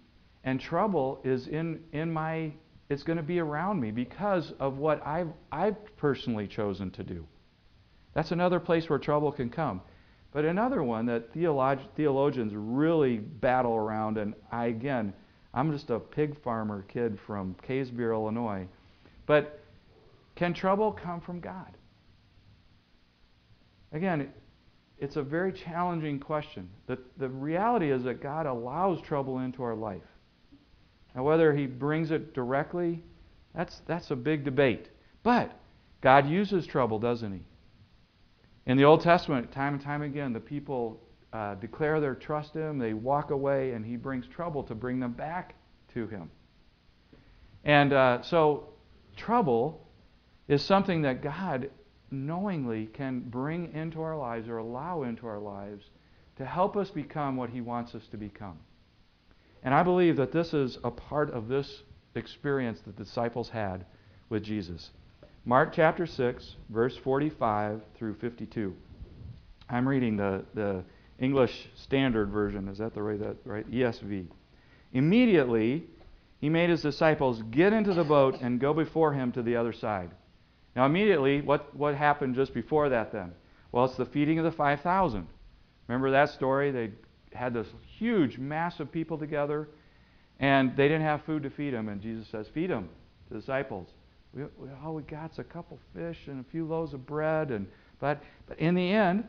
And 0.44 0.60
trouble 0.60 1.22
is 1.24 1.48
in, 1.48 1.84
in 1.92 2.12
my, 2.12 2.54
it's 2.90 3.04
going 3.04 3.18
to 3.18 3.24
be 3.24 3.40
around 3.40 3.80
me 3.80 3.92
because 3.92 4.52
of 4.60 4.78
what 4.78 5.06
I've, 5.06 5.30
I've 5.52 5.76
personally 5.98 6.48
chosen 6.48 6.92
to 6.92 7.04
do. 7.04 7.26
That's 8.14 8.32
another 8.32 8.60
place 8.60 8.90
where 8.90 9.00
trouble 9.00 9.32
can 9.32 9.50
come. 9.50 9.82
But 10.34 10.46
another 10.46 10.82
one 10.82 11.06
that 11.06 11.32
theolog- 11.34 11.88
theologians 11.96 12.54
really 12.56 13.18
battle 13.18 13.76
around, 13.76 14.18
and 14.18 14.34
I, 14.52 14.66
again, 14.66 15.14
I'm 15.54 15.72
just 15.72 15.92
a 15.92 16.00
pig 16.00 16.36
farmer 16.42 16.84
kid 16.88 17.20
from 17.20 17.56
Caysville, 17.62 18.12
Illinois. 18.12 18.68
But 19.28 19.60
can 20.36 20.54
trouble 20.56 20.92
come 20.92 21.22
from 21.22 21.40
God? 21.40 21.78
Again, 23.92 24.34
it's 24.98 25.18
a 25.18 25.22
very 25.22 25.54
challenging 25.54 26.20
question. 26.20 26.68
The, 26.88 26.98
the 27.18 27.30
reality 27.30 27.92
is 27.92 28.04
that 28.04 28.22
God 28.22 28.48
allows 28.48 29.02
trouble 29.02 29.40
into 29.40 29.62
our 29.62 29.76
life. 29.76 30.02
Now, 31.16 31.24
whether 31.24 31.54
He 31.54 31.68
brings 31.68 32.10
it 32.10 32.34
directly, 32.34 33.04
that's, 33.54 33.82
that's 33.86 34.10
a 34.10 34.16
big 34.16 34.44
debate. 34.44 34.90
But 35.22 35.52
God 36.02 36.28
uses 36.28 36.66
trouble, 36.66 36.98
doesn't 36.98 37.32
He? 37.32 37.42
In 38.66 38.78
the 38.78 38.86
Old 38.86 39.02
Testament, 39.02 39.52
time 39.52 39.74
and 39.74 39.82
time 39.82 40.02
again, 40.02 40.32
the 40.32 40.40
people 40.40 41.02
uh, 41.34 41.56
declare 41.56 42.00
their 42.00 42.16
trust 42.16 42.56
in 42.56 42.62
Him, 42.62 42.78
they 42.78 42.94
walk 42.94 43.32
away, 43.32 43.72
and 43.72 43.86
He 43.86 43.98
brings 43.98 44.26
trouble 44.28 44.64
to 44.64 44.76
bring 44.76 45.00
them 45.00 45.12
back 45.12 45.56
to 45.94 46.08
Him. 46.08 46.30
And 47.66 47.92
uh, 47.92 48.22
so, 48.22 48.70
trouble 49.18 49.88
is 50.48 50.64
something 50.64 51.02
that 51.02 51.22
God 51.22 51.70
knowingly 52.12 52.86
can 52.88 53.22
bring 53.22 53.74
into 53.74 54.02
our 54.02 54.16
lives 54.16 54.48
or 54.48 54.58
allow 54.58 55.04
into 55.04 55.28
our 55.28 55.40
lives 55.40 55.90
to 56.38 56.46
help 56.46 56.78
us 56.78 56.90
become 56.90 57.36
what 57.36 57.50
He 57.50 57.62
wants 57.62 57.96
us 57.96 58.08
to 58.08 58.18
become. 58.18 58.60
And 59.64 59.74
I 59.74 59.84
believe 59.84 60.18
that 60.18 60.32
this 60.32 60.54
is 60.54 60.78
a 60.84 60.92
part 60.92 61.32
of 61.32 61.48
this 61.48 61.84
experience 62.16 62.82
that 62.82 62.96
the 62.96 63.04
disciples 63.04 63.50
had 63.50 63.86
with 64.30 64.44
Jesus. 64.44 64.92
Mark 65.46 65.74
chapter 65.74 66.06
6, 66.06 66.56
verse 66.70 66.96
45 67.04 67.82
through 67.96 68.16
52. 68.16 68.74
I'm 69.70 69.86
reading 69.86 70.16
the, 70.16 70.46
the 70.54 70.84
English 71.20 71.68
Standard 71.76 72.30
Version. 72.30 72.70
Is 72.70 72.78
that 72.78 72.94
the 72.94 73.04
right, 73.04 73.20
that, 73.20 73.36
right? 73.44 73.70
ESV. 73.70 74.28
Immediately, 74.94 75.84
he 76.40 76.48
made 76.48 76.70
his 76.70 76.82
disciples 76.82 77.42
get 77.52 77.74
into 77.74 77.94
the 77.94 78.06
boat 78.06 78.40
and 78.40 78.58
go 78.58 78.74
before 78.74 79.12
him 79.12 79.34
to 79.34 79.42
the 79.42 79.58
other 79.58 79.74
side. 79.74 80.12
Now, 80.78 80.86
immediately, 80.86 81.42
what, 81.42 81.76
what 81.76 81.96
happened 81.96 82.36
just 82.36 82.54
before 82.54 82.88
that 82.90 83.12
then? 83.12 83.34
Well, 83.74 83.84
it's 83.84 83.98
the 83.98 84.06
feeding 84.06 84.40
of 84.40 84.46
the 84.46 84.52
5,000. 84.52 85.28
Remember 85.88 86.12
that 86.12 86.30
story? 86.30 86.72
They 86.72 86.92
had 87.34 87.54
this 87.54 87.68
huge 87.98 88.38
mass 88.38 88.80
of 88.80 88.94
people 88.94 89.18
together, 89.18 89.68
and 90.40 90.74
they 90.78 90.88
didn't 90.88 91.04
have 91.04 91.24
food 91.26 91.44
to 91.44 91.50
feed 91.50 91.74
them. 91.74 91.90
And 91.90 92.02
Jesus 92.02 92.30
says, 92.30 92.48
Feed 92.54 92.70
them, 92.70 92.88
the 93.30 93.40
disciples. 93.40 93.90
We, 94.34 94.44
we, 94.58 94.70
all 94.84 94.96
we 94.96 95.04
got's 95.04 95.40
a 95.40 95.44
couple 95.44 95.80
fish 95.96 96.18
and 96.28 96.40
a 96.40 96.50
few 96.50 96.66
loaves 96.66 96.94
of 96.94 97.06
bread. 97.06 97.52
And, 97.52 97.68
but, 98.00 98.22
but 98.48 98.60
in 98.60 98.76
the 98.76 98.92
end, 98.92 99.26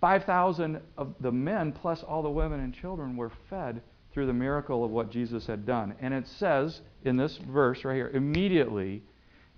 5,000 0.00 0.80
of 0.98 1.14
the 1.20 1.32
men 1.32 1.72
plus 1.72 2.02
all 2.02 2.22
the 2.22 2.30
women 2.30 2.60
and 2.60 2.74
children 2.74 3.16
were 3.16 3.30
fed 3.48 3.80
through 4.12 4.26
the 4.26 4.32
miracle 4.32 4.84
of 4.84 4.90
what 4.90 5.10
Jesus 5.10 5.46
had 5.46 5.64
done. 5.64 5.94
And 6.00 6.12
it 6.12 6.26
says 6.26 6.80
in 7.04 7.16
this 7.16 7.38
verse 7.38 7.84
right 7.84 7.94
here 7.94 8.10
immediately, 8.12 9.02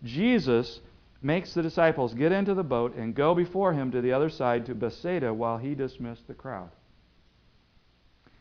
Jesus 0.05 0.81
makes 1.23 1.55
the 1.55 1.63
disciples 1.63 2.15
get 2.15 2.31
into 2.31 2.55
the 2.55 2.63
boat 2.63 2.95
and 2.95 3.15
go 3.15 3.35
before 3.35 3.73
him 3.73 3.91
to 3.91 4.01
the 4.01 4.13
other 4.13 4.29
side 4.29 4.67
to 4.67 4.75
Bethsaida 4.75 5.33
while 5.33 5.59
he 5.59 5.75
dismissed 5.75 6.27
the 6.29 6.35
crowd. 6.35 6.71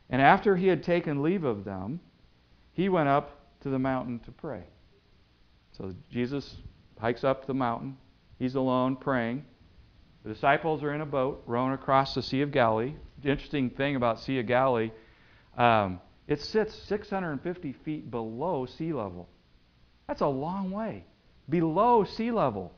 And 0.10 0.22
after 0.22 0.56
he 0.56 0.68
had 0.68 0.84
taken 0.84 1.24
leave 1.24 1.46
of 1.46 1.64
them, 1.64 2.02
he 2.74 2.90
went 2.90 3.08
up 3.08 3.40
to 3.62 3.70
the 3.70 3.80
mountain 3.80 4.20
to 4.20 4.32
pray. 4.32 4.64
So 5.78 5.94
Jesus 6.12 6.56
hikes 7.00 7.24
up 7.24 7.46
the 7.46 7.54
mountain. 7.54 7.98
He's 8.40 8.56
alone 8.56 8.96
praying. 8.96 9.46
The 10.24 10.34
disciples 10.34 10.84
are 10.84 10.94
in 10.94 11.02
a 11.02 11.06
boat 11.06 11.44
rowing 11.46 11.74
across 11.74 12.14
the 12.14 12.22
Sea 12.22 12.42
of 12.42 12.52
Galilee. 12.52 12.94
The 13.22 13.30
interesting 13.30 13.70
thing 13.70 13.96
about 13.96 14.20
Sea 14.20 14.40
of 14.40 14.48
Galilee, 14.48 14.92
um, 15.58 16.00
it 16.28 16.42
sits 16.42 16.74
650 16.84 17.74
feet 17.84 18.10
below 18.10 18.66
sea 18.66 18.94
level. 18.94 19.28
That's 20.08 20.22
a 20.22 20.28
long 20.28 20.72
way. 20.72 21.06
Below 21.50 22.06
sea 22.06 22.32
level. 22.32 22.72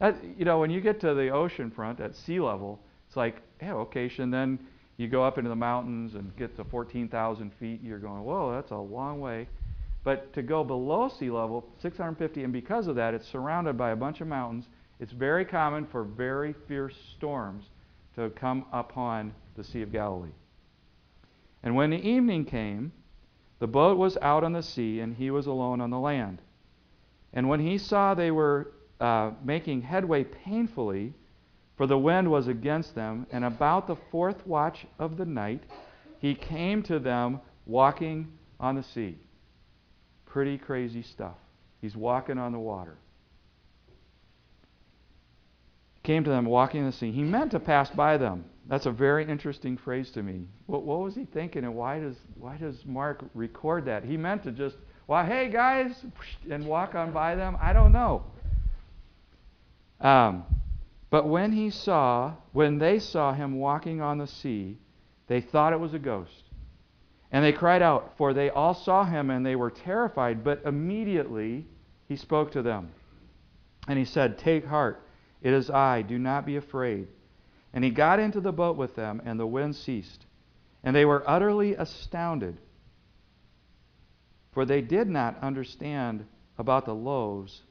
That, 0.00 0.16
you 0.36 0.44
know, 0.44 0.58
when 0.58 0.70
you 0.70 0.80
get 0.80 1.00
to 1.00 1.14
the 1.14 1.30
ocean 1.30 1.70
front 1.70 2.00
at 2.00 2.14
sea 2.14 2.40
level, 2.40 2.80
it's 3.06 3.16
like, 3.16 3.40
yeah, 3.62 3.74
okay, 3.74 4.10
and 4.18 4.32
then 4.32 4.58
you 4.98 5.08
go 5.08 5.22
up 5.24 5.38
into 5.38 5.48
the 5.48 5.56
mountains 5.56 6.14
and 6.14 6.34
get 6.36 6.56
to 6.56 6.64
14,000 6.64 7.52
feet, 7.54 7.80
you're 7.82 7.98
going, 7.98 8.22
whoa, 8.22 8.52
that's 8.52 8.70
a 8.70 8.76
long 8.76 9.20
way. 9.20 9.48
But 10.06 10.32
to 10.34 10.42
go 10.42 10.62
below 10.62 11.08
sea 11.08 11.32
level, 11.32 11.66
650, 11.80 12.44
and 12.44 12.52
because 12.52 12.86
of 12.86 12.94
that, 12.94 13.12
it's 13.12 13.26
surrounded 13.26 13.76
by 13.76 13.90
a 13.90 13.96
bunch 13.96 14.20
of 14.20 14.28
mountains. 14.28 14.68
It's 15.00 15.10
very 15.10 15.44
common 15.44 15.84
for 15.84 16.04
very 16.04 16.54
fierce 16.68 16.94
storms 17.16 17.64
to 18.14 18.30
come 18.30 18.66
upon 18.72 19.34
the 19.56 19.64
Sea 19.64 19.82
of 19.82 19.90
Galilee. 19.90 20.30
And 21.64 21.74
when 21.74 21.90
the 21.90 22.08
evening 22.08 22.44
came, 22.44 22.92
the 23.58 23.66
boat 23.66 23.98
was 23.98 24.16
out 24.22 24.44
on 24.44 24.52
the 24.52 24.62
sea, 24.62 25.00
and 25.00 25.16
he 25.16 25.32
was 25.32 25.48
alone 25.48 25.80
on 25.80 25.90
the 25.90 25.98
land. 25.98 26.40
And 27.32 27.48
when 27.48 27.58
he 27.58 27.76
saw 27.76 28.14
they 28.14 28.30
were 28.30 28.74
uh, 29.00 29.32
making 29.42 29.82
headway 29.82 30.22
painfully, 30.22 31.14
for 31.76 31.88
the 31.88 31.98
wind 31.98 32.30
was 32.30 32.46
against 32.46 32.94
them, 32.94 33.26
and 33.32 33.44
about 33.44 33.88
the 33.88 33.96
fourth 34.12 34.46
watch 34.46 34.86
of 35.00 35.16
the 35.16 35.26
night, 35.26 35.64
he 36.20 36.36
came 36.36 36.84
to 36.84 37.00
them 37.00 37.40
walking 37.66 38.28
on 38.60 38.76
the 38.76 38.84
sea. 38.84 39.18
Pretty 40.36 40.58
crazy 40.58 41.00
stuff. 41.00 41.38
He's 41.80 41.96
walking 41.96 42.36
on 42.36 42.52
the 42.52 42.58
water. 42.58 42.98
Came 46.02 46.24
to 46.24 46.28
them 46.28 46.44
walking 46.44 46.80
on 46.80 46.90
the 46.90 46.92
sea. 46.92 47.10
He 47.10 47.22
meant 47.22 47.52
to 47.52 47.58
pass 47.58 47.88
by 47.88 48.18
them. 48.18 48.44
That's 48.68 48.84
a 48.84 48.90
very 48.90 49.26
interesting 49.26 49.78
phrase 49.78 50.10
to 50.10 50.22
me. 50.22 50.46
What, 50.66 50.82
what 50.82 50.98
was 50.98 51.14
he 51.14 51.24
thinking, 51.24 51.64
and 51.64 51.74
why 51.74 52.00
does 52.00 52.16
why 52.38 52.58
does 52.58 52.84
Mark 52.84 53.24
record 53.32 53.86
that? 53.86 54.04
He 54.04 54.18
meant 54.18 54.42
to 54.42 54.52
just, 54.52 54.76
well, 55.06 55.24
hey 55.24 55.48
guys, 55.48 56.04
and 56.50 56.66
walk 56.66 56.94
on 56.94 57.12
by 57.12 57.34
them. 57.34 57.56
I 57.58 57.72
don't 57.72 57.92
know. 57.92 58.24
Um, 60.02 60.44
but 61.08 61.26
when 61.26 61.52
he 61.52 61.70
saw, 61.70 62.34
when 62.52 62.76
they 62.76 62.98
saw 62.98 63.32
him 63.32 63.58
walking 63.58 64.02
on 64.02 64.18
the 64.18 64.26
sea, 64.26 64.76
they 65.28 65.40
thought 65.40 65.72
it 65.72 65.80
was 65.80 65.94
a 65.94 65.98
ghost. 65.98 66.45
And 67.32 67.44
they 67.44 67.52
cried 67.52 67.82
out, 67.82 68.14
for 68.16 68.32
they 68.32 68.50
all 68.50 68.74
saw 68.74 69.04
him 69.04 69.30
and 69.30 69.44
they 69.44 69.56
were 69.56 69.70
terrified. 69.70 70.44
But 70.44 70.62
immediately 70.64 71.66
he 72.08 72.16
spoke 72.16 72.52
to 72.52 72.62
them. 72.62 72.90
And 73.88 73.98
he 73.98 74.04
said, 74.04 74.38
Take 74.38 74.64
heart, 74.64 75.02
it 75.42 75.52
is 75.52 75.70
I, 75.70 76.02
do 76.02 76.18
not 76.18 76.46
be 76.46 76.56
afraid. 76.56 77.08
And 77.72 77.84
he 77.84 77.90
got 77.90 78.18
into 78.18 78.40
the 78.40 78.52
boat 78.52 78.76
with 78.76 78.96
them, 78.96 79.20
and 79.24 79.38
the 79.38 79.46
wind 79.46 79.76
ceased. 79.76 80.24
And 80.82 80.94
they 80.94 81.04
were 81.04 81.28
utterly 81.28 81.74
astounded, 81.74 82.58
for 84.52 84.64
they 84.64 84.80
did 84.80 85.08
not 85.08 85.42
understand 85.42 86.24
about 86.58 86.86
the 86.86 86.94
loaves, 86.94 87.62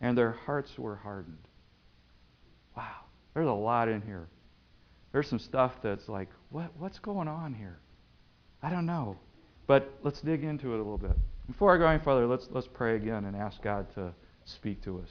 and 0.00 0.18
their 0.18 0.32
hearts 0.32 0.76
were 0.78 0.96
hardened. 0.96 1.46
Wow, 2.76 3.04
there's 3.32 3.46
a 3.46 3.52
lot 3.52 3.88
in 3.88 4.02
here. 4.02 4.26
There's 5.12 5.28
some 5.28 5.38
stuff 5.38 5.72
that's 5.82 6.08
like, 6.08 6.28
what, 6.50 6.70
what's 6.76 6.98
going 6.98 7.28
on 7.28 7.54
here? 7.54 7.78
I 8.64 8.70
don't 8.70 8.86
know. 8.86 9.16
But 9.66 9.92
let's 10.02 10.20
dig 10.22 10.42
into 10.42 10.72
it 10.72 10.76
a 10.76 10.78
little 10.78 10.96
bit. 10.96 11.16
Before 11.46 11.74
I 11.74 11.78
go 11.78 11.86
any 11.86 12.02
further, 12.02 12.26
let's, 12.26 12.48
let's 12.50 12.68
pray 12.72 12.96
again 12.96 13.26
and 13.26 13.36
ask 13.36 13.60
God 13.62 13.92
to 13.94 14.14
speak 14.46 14.82
to 14.84 15.00
us. 15.00 15.10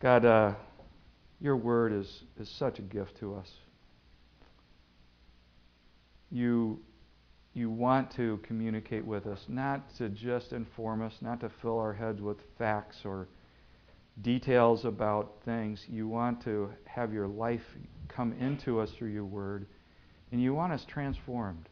God, 0.00 0.24
uh, 0.24 0.54
your 1.38 1.56
word 1.56 1.92
is, 1.92 2.22
is 2.38 2.48
such 2.48 2.78
a 2.78 2.82
gift 2.82 3.18
to 3.20 3.34
us. 3.34 3.50
You 6.30 6.80
you 7.52 7.68
want 7.68 8.12
to 8.12 8.38
communicate 8.44 9.04
with 9.04 9.26
us, 9.26 9.44
not 9.48 9.82
to 9.96 10.08
just 10.08 10.52
inform 10.52 11.02
us, 11.02 11.14
not 11.20 11.40
to 11.40 11.50
fill 11.60 11.78
our 11.80 11.92
heads 11.92 12.20
with 12.20 12.36
facts 12.58 12.98
or 13.04 13.26
details 14.22 14.84
about 14.84 15.32
things. 15.44 15.84
You 15.88 16.06
want 16.06 16.42
to 16.44 16.70
have 16.84 17.12
your 17.12 17.26
life 17.26 17.64
come 18.06 18.32
into 18.34 18.78
us 18.78 18.90
through 18.96 19.08
your 19.08 19.24
word, 19.24 19.66
and 20.32 20.42
you 20.42 20.54
want 20.54 20.72
us 20.72 20.84
transformed. 20.84 21.68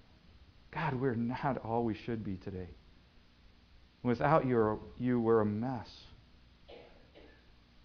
God, 0.70 0.94
we're 0.94 1.14
not 1.14 1.58
all 1.58 1.84
we 1.84 1.94
should 1.94 2.24
be 2.24 2.36
today. 2.36 2.68
Without 4.02 4.46
you, 4.46 4.80
you 4.98 5.20
we're 5.20 5.40
a 5.40 5.46
mess. 5.46 5.88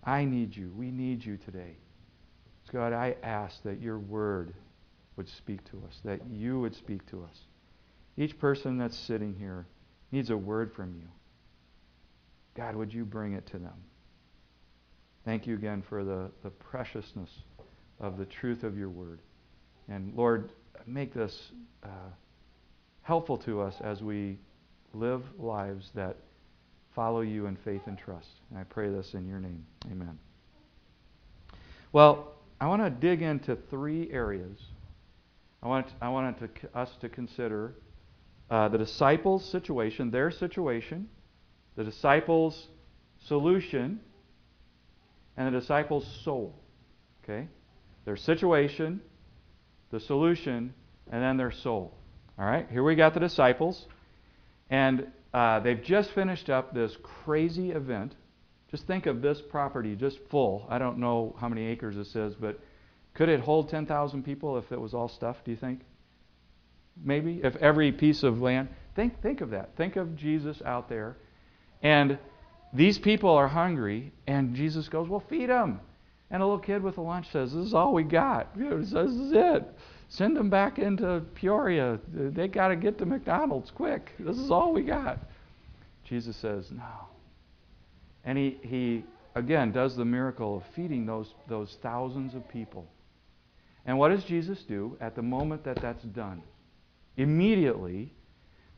I 0.04 0.26
need 0.26 0.56
you. 0.56 0.72
We 0.76 0.92
need 0.92 1.24
you 1.24 1.38
today. 1.38 1.78
So 2.66 2.74
God, 2.74 2.94
I 2.94 3.16
ask 3.24 3.62
that 3.64 3.82
your 3.82 4.00
word 4.00 4.54
would 5.16 5.30
speak 5.30 5.64
to 5.72 5.82
us, 5.88 6.00
that 6.04 6.20
you 6.30 6.60
would 6.60 6.76
speak 6.76 7.06
to 7.12 7.24
us. 7.24 7.40
Each 8.18 8.38
person 8.38 8.78
that's 8.78 8.98
sitting 8.98 9.34
here 9.34 9.66
needs 10.12 10.30
a 10.30 10.38
word 10.38 10.74
from 10.74 10.94
you. 10.94 11.08
God, 12.56 12.76
would 12.76 12.94
you 12.94 13.06
bring 13.06 13.34
it 13.34 13.48
to 13.48 13.58
them? 13.58 13.74
Thank 15.26 15.48
you 15.48 15.56
again 15.56 15.84
for 15.88 16.04
the, 16.04 16.30
the 16.44 16.50
preciousness 16.50 17.30
of 18.00 18.18
the 18.18 18.26
truth 18.26 18.64
of 18.64 18.78
your 18.78 18.90
word. 18.90 19.20
And 19.88 20.14
Lord, 20.16 20.52
make 20.86 21.14
this 21.14 21.52
uh, 21.84 21.88
helpful 23.02 23.38
to 23.40 23.62
us 23.62 23.76
as 23.84 24.02
we 24.02 24.38
live 24.94 25.24
lives 25.38 25.90
that 25.96 26.18
follow 26.96 27.22
you 27.22 27.48
in 27.48 27.56
faith 27.58 27.82
and 27.86 27.98
trust. 27.98 28.30
And 28.50 28.60
I 28.60 28.64
pray 28.64 28.90
this 28.90 29.14
in 29.14 29.28
your 29.28 29.40
name. 29.40 29.66
Amen. 29.92 30.18
Well, 31.92 32.34
I 32.60 32.68
want 32.68 32.84
to 32.84 32.90
dig 32.90 33.22
into 33.22 33.58
three 33.70 34.12
areas. 34.12 34.58
I 35.62 35.68
want, 35.68 35.88
I 36.02 36.10
want 36.10 36.40
to, 36.40 36.78
us 36.78 36.90
to 37.02 37.10
consider 37.10 37.74
uh, 38.50 38.70
the 38.70 38.78
disciples' 38.78 39.50
situation, 39.50 40.12
their 40.12 40.32
situation, 40.32 41.10
the 41.76 41.84
disciples' 41.84 42.68
solution, 43.26 44.00
and 45.38 45.54
the 45.54 45.60
disciples' 45.60 46.06
soul. 46.24 46.56
Okay? 47.24 47.48
Their 48.06 48.18
situation, 48.18 49.02
the 49.94 50.02
solution, 50.02 50.74
and 51.10 51.24
then 51.24 51.38
their 51.38 51.52
soul. 51.52 51.94
All 52.38 52.46
right? 52.46 52.68
Here 52.70 52.84
we 52.84 52.96
got 52.96 53.14
the 53.14 53.22
disciples. 53.22 53.88
And 54.70 55.08
uh, 55.34 55.62
they've 55.62 55.82
just 55.82 56.12
finished 56.12 56.50
up 56.50 56.74
this 56.74 56.98
crazy 57.24 57.72
event. 57.72 58.14
Just 58.72 58.86
think 58.88 59.06
of 59.06 59.22
this 59.22 59.42
property 59.42 59.96
just 59.96 60.20
full. 60.30 60.68
I 60.70 60.80
don't 60.80 60.98
know 60.98 61.36
how 61.40 61.48
many 61.48 61.66
acres 61.68 61.96
this 61.96 62.16
is, 62.16 62.34
but 62.36 62.60
could 63.14 63.30
it 63.30 63.40
hold 63.40 63.70
10,000 63.70 64.24
people 64.24 64.58
if 64.58 64.72
it 64.72 64.82
was 64.82 64.94
all 64.94 65.08
stuff, 65.08 65.38
do 65.46 65.52
you 65.52 65.58
think? 65.58 65.82
maybe, 67.02 67.42
if 67.44 67.56
every 67.58 67.92
piece 67.92 68.24
of 68.24 68.42
land. 68.42 68.70
Think, 68.96 69.22
think 69.22 69.42
of 69.42 69.52
that. 69.52 69.76
Think 69.76 69.96
of 69.96 70.16
Jesus 70.16 70.62
out 70.64 70.90
there. 70.90 71.18
And 71.82 72.20
these 72.74 72.98
people 72.98 73.32
are 73.32 73.48
hungry, 73.48 74.14
and 74.28 74.56
Jesus 74.56 74.88
goes, 74.90 75.10
Well, 75.10 75.24
feed 75.30 75.50
them. 75.50 75.80
And 76.34 76.42
a 76.42 76.46
little 76.46 76.60
kid 76.60 76.82
with 76.82 76.98
a 76.98 77.02
lunch 77.02 77.32
says, 77.32 77.54
This 77.54 77.68
is 77.68 77.74
all 77.76 77.94
we 77.94 78.04
got. 78.04 78.50
This 78.58 78.92
is 78.92 79.32
it. 79.34 79.64
Send 80.10 80.36
them 80.36 80.50
back 80.50 80.80
into 80.80 81.22
Peoria. 81.36 82.00
They 82.12 82.48
got 82.48 82.70
to 82.70 82.76
get 82.76 82.98
to 82.98 83.06
McDonald's 83.06 83.70
quick. 83.70 84.12
This 84.20 84.38
is 84.38 84.50
all 84.50 84.74
we 84.74 84.82
got. 84.82 85.20
Jesus 86.04 86.36
says, 86.38 86.72
No. 86.72 87.08
And 88.26 88.36
he, 88.36 88.58
he 88.64 89.04
again 89.36 89.72
does 89.72 89.96
the 89.96 90.06
miracle 90.06 90.58
of 90.58 90.64
feeding 90.76 91.06
those, 91.06 91.32
those 91.48 91.78
thousands 91.84 92.34
of 92.34 92.50
people. 92.50 92.88
And 93.86 94.00
what 94.00 94.10
does 94.10 94.24
Jesus 94.24 94.64
do 94.68 94.98
at 95.00 95.16
the 95.16 95.22
moment 95.22 95.64
that 95.66 95.82
that's 95.82 96.04
done? 96.04 96.42
Immediately, 97.16 98.12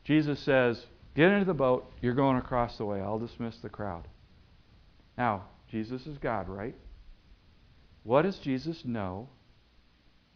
Jesus 0.04 0.38
says, 0.40 0.84
Get 1.14 1.30
into 1.30 1.46
the 1.46 1.54
boat. 1.54 1.90
You're 2.02 2.12
going 2.12 2.36
across 2.36 2.76
the 2.76 2.84
way. 2.84 3.00
I'll 3.00 3.18
dismiss 3.18 3.56
the 3.62 3.70
crowd. 3.70 4.06
Now, 5.16 5.44
Jesus 5.70 6.06
is 6.06 6.18
God, 6.18 6.50
right? 6.50 6.74
What 8.06 8.22
does 8.22 8.38
Jesus 8.38 8.84
know 8.84 9.28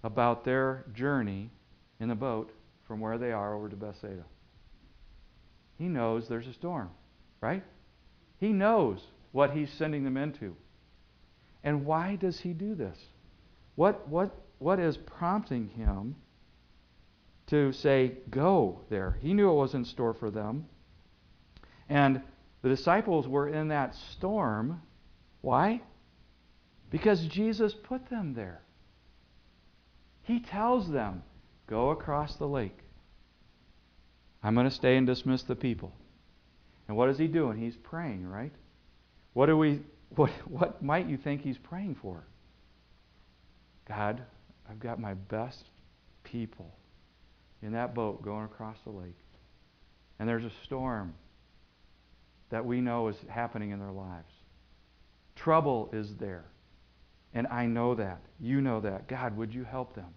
about 0.02 0.44
their 0.44 0.84
journey 0.92 1.52
in 2.00 2.08
the 2.08 2.16
boat 2.16 2.50
from 2.88 2.98
where 2.98 3.16
they 3.16 3.30
are 3.30 3.54
over 3.54 3.68
to 3.68 3.76
Bethsaida? 3.76 4.24
He 5.78 5.84
knows 5.84 6.26
there's 6.26 6.48
a 6.48 6.52
storm, 6.52 6.90
right? 7.40 7.62
He 8.38 8.48
knows 8.48 9.06
what 9.30 9.52
he's 9.52 9.70
sending 9.70 10.02
them 10.02 10.16
into. 10.16 10.56
And 11.62 11.86
why 11.86 12.16
does 12.16 12.40
he 12.40 12.54
do 12.54 12.74
this? 12.74 12.98
What, 13.76 14.08
what, 14.08 14.34
what 14.58 14.80
is 14.80 14.96
prompting 14.96 15.68
him 15.68 16.16
to 17.46 17.70
say, 17.70 18.14
Go 18.30 18.80
there. 18.90 19.16
He 19.22 19.32
knew 19.32 19.48
it 19.48 19.54
was 19.54 19.74
in 19.74 19.84
store 19.84 20.14
for 20.14 20.32
them. 20.32 20.66
And 21.88 22.20
the 22.62 22.68
disciples 22.68 23.28
were 23.28 23.48
in 23.48 23.68
that 23.68 23.94
storm. 23.94 24.82
Why? 25.40 25.82
Because 26.90 27.24
Jesus 27.26 27.74
put 27.74 28.10
them 28.10 28.34
there. 28.34 28.60
He 30.22 30.40
tells 30.40 30.90
them, 30.90 31.22
Go 31.66 31.90
across 31.90 32.34
the 32.34 32.48
lake. 32.48 32.76
I'm 34.42 34.54
going 34.54 34.68
to 34.68 34.74
stay 34.74 34.96
and 34.96 35.06
dismiss 35.06 35.44
the 35.44 35.54
people. 35.54 35.92
And 36.88 36.96
what 36.96 37.08
is 37.08 37.18
he 37.18 37.28
doing? 37.28 37.58
He's 37.58 37.76
praying, 37.76 38.26
right? 38.26 38.52
What 39.34 39.46
do 39.46 39.56
we 39.56 39.80
what 40.16 40.30
what 40.48 40.82
might 40.82 41.08
you 41.08 41.16
think 41.16 41.42
he's 41.42 41.58
praying 41.58 41.96
for? 42.02 42.24
God, 43.86 44.22
I've 44.68 44.80
got 44.80 45.00
my 45.00 45.14
best 45.14 45.64
people 46.24 46.72
in 47.62 47.72
that 47.72 47.94
boat 47.94 48.22
going 48.22 48.44
across 48.44 48.76
the 48.84 48.90
lake. 48.90 49.16
And 50.18 50.28
there's 50.28 50.44
a 50.44 50.52
storm 50.64 51.14
that 52.50 52.64
we 52.64 52.80
know 52.80 53.08
is 53.08 53.16
happening 53.28 53.70
in 53.70 53.78
their 53.78 53.92
lives. 53.92 54.32
Trouble 55.36 55.88
is 55.92 56.14
there. 56.18 56.44
And 57.32 57.46
I 57.46 57.66
know 57.66 57.94
that. 57.94 58.20
You 58.40 58.60
know 58.60 58.80
that. 58.80 59.08
God, 59.08 59.36
would 59.36 59.54
you 59.54 59.64
help 59.64 59.94
them? 59.94 60.12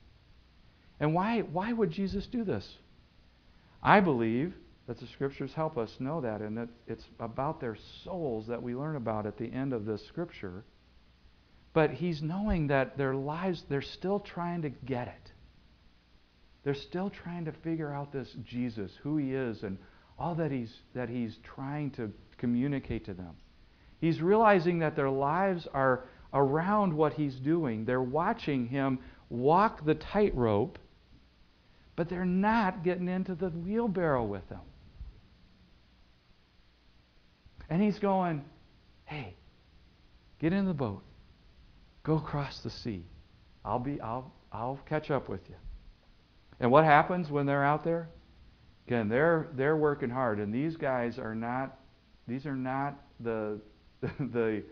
And 1.00 1.14
why, 1.14 1.42
why 1.42 1.72
would 1.74 1.92
Jesus 1.92 2.26
do 2.28 2.44
this? 2.44 2.68
I 3.82 4.00
believe 4.00 4.54
that 4.88 5.00
the 5.00 5.08
scriptures 5.08 5.52
help 5.54 5.78
us 5.78 5.90
know 6.00 6.22
that, 6.22 6.42
and 6.42 6.58
that 6.58 6.70
it's 6.88 7.06
about 7.20 7.62
their 7.62 7.78
souls 8.04 8.48
that 8.48 8.62
we 8.62 8.76
learn 8.76 8.96
about 8.96 9.26
at 9.26 9.38
the 9.38 9.52
end 9.52 9.74
of 9.74 9.86
this 9.86 10.06
scripture. 10.08 10.64
But 11.74 11.92
he's 11.92 12.22
knowing 12.22 12.68
that 12.68 12.98
their 12.98 13.16
lives, 13.16 13.64
they're 13.70 13.82
still 13.82 14.20
trying 14.20 14.62
to 14.64 14.70
get 14.70 15.08
it. 15.08 15.32
They're 16.64 16.74
still 16.74 17.10
trying 17.10 17.46
to 17.46 17.52
figure 17.52 17.92
out 17.92 18.12
this 18.12 18.30
Jesus, 18.44 18.92
who 19.04 19.18
he 19.18 19.34
is, 19.34 19.64
and 19.64 19.78
all 20.18 20.36
that 20.36 20.52
he's, 20.52 20.74
that 20.94 21.10
he's 21.10 21.38
trying 21.56 21.92
to 21.92 22.12
communicate 22.38 23.06
to 23.06 23.14
them. 23.14 23.36
He's 24.00 24.22
realizing 24.22 24.80
that 24.80 24.96
their 24.96 25.10
lives 25.10 25.68
are 25.74 26.06
around 26.34 26.94
what 26.94 27.14
he's 27.14 27.36
doing. 27.36 27.86
They're 27.86 28.02
watching 28.02 28.68
him 28.68 29.00
walk 29.30 29.86
the 29.86 29.96
tightrope, 29.96 30.80
but 31.96 32.10
they're 32.10 32.26
not 32.26 32.84
getting 32.84 33.08
into 33.08 33.36
the 33.36 33.50
wheelbarrow 33.50 34.24
with 34.24 34.48
him. 34.50 34.60
And 37.70 37.82
he's 37.82 38.00
going, 38.00 38.44
hey, 39.06 39.36
get 40.40 40.54
in 40.54 40.66
the 40.66 40.74
boat. 40.74 41.04
Go 42.04 42.16
across 42.16 42.60
the 42.60 42.70
sea. 42.70 43.06
I'll 43.64 43.80
be 43.80 44.00
I'll 44.02 44.32
I'll 44.52 44.80
catch 44.88 45.10
up 45.10 45.30
with 45.30 45.42
you. 45.50 45.56
And 46.60 46.70
what 46.70 46.84
happens 46.84 47.32
when 47.32 47.46
they're 47.46 47.64
out 47.64 47.84
there? 47.84 48.10
Again, 48.88 49.08
they're 49.08 49.48
they're 49.56 49.78
working 49.78 50.10
hard, 50.10 50.40
and 50.40 50.54
these 50.54 50.76
guys 50.76 51.18
are 51.18 51.34
not. 51.34 51.80
These 52.28 52.46
are 52.46 52.56
not 52.56 53.00
the 53.20 53.60
the. 54.02 54.64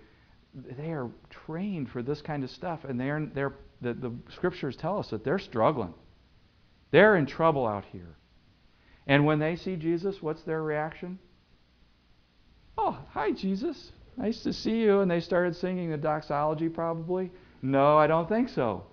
They 0.54 0.92
are 0.92 1.10
trained 1.30 1.90
for 1.90 2.04
this 2.04 2.22
kind 2.22 2.44
of 2.44 2.50
stuff, 2.50 2.84
and 2.84 3.00
they're 3.00 3.26
they're 3.34 3.54
the, 3.82 3.94
the 3.94 4.14
scriptures 4.30 4.76
tell 4.76 5.00
us 5.00 5.10
that 5.10 5.24
they're 5.24 5.40
struggling. 5.40 5.94
They're 6.92 7.16
in 7.16 7.26
trouble 7.26 7.66
out 7.66 7.86
here. 7.92 8.16
And 9.08 9.26
when 9.26 9.40
they 9.40 9.56
see 9.56 9.76
Jesus, 9.76 10.22
what's 10.22 10.44
their 10.44 10.62
reaction? 10.62 11.20
Oh, 12.78 12.98
hi, 13.10 13.32
Jesus. 13.32 13.92
Nice 14.18 14.44
to 14.44 14.54
see 14.54 14.82
you. 14.82 15.00
And 15.00 15.10
they 15.10 15.20
started 15.20 15.56
singing 15.56 15.90
the 15.90 15.98
doxology, 15.98 16.70
probably. 16.70 17.32
No, 17.62 17.98
I 17.98 18.08
don't 18.08 18.30
think 18.30 18.50
so. 18.50 18.84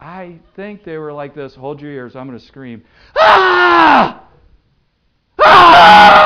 I 0.00 0.40
think 0.56 0.82
they 0.82 0.96
were 0.96 1.12
like 1.12 1.34
this. 1.34 1.54
Hold 1.54 1.80
your 1.80 1.90
ears. 1.90 2.16
I'm 2.16 2.26
going 2.26 2.38
to 2.38 2.44
scream. 2.44 2.82
Ah! 3.16 4.24
Ah! 5.38 6.19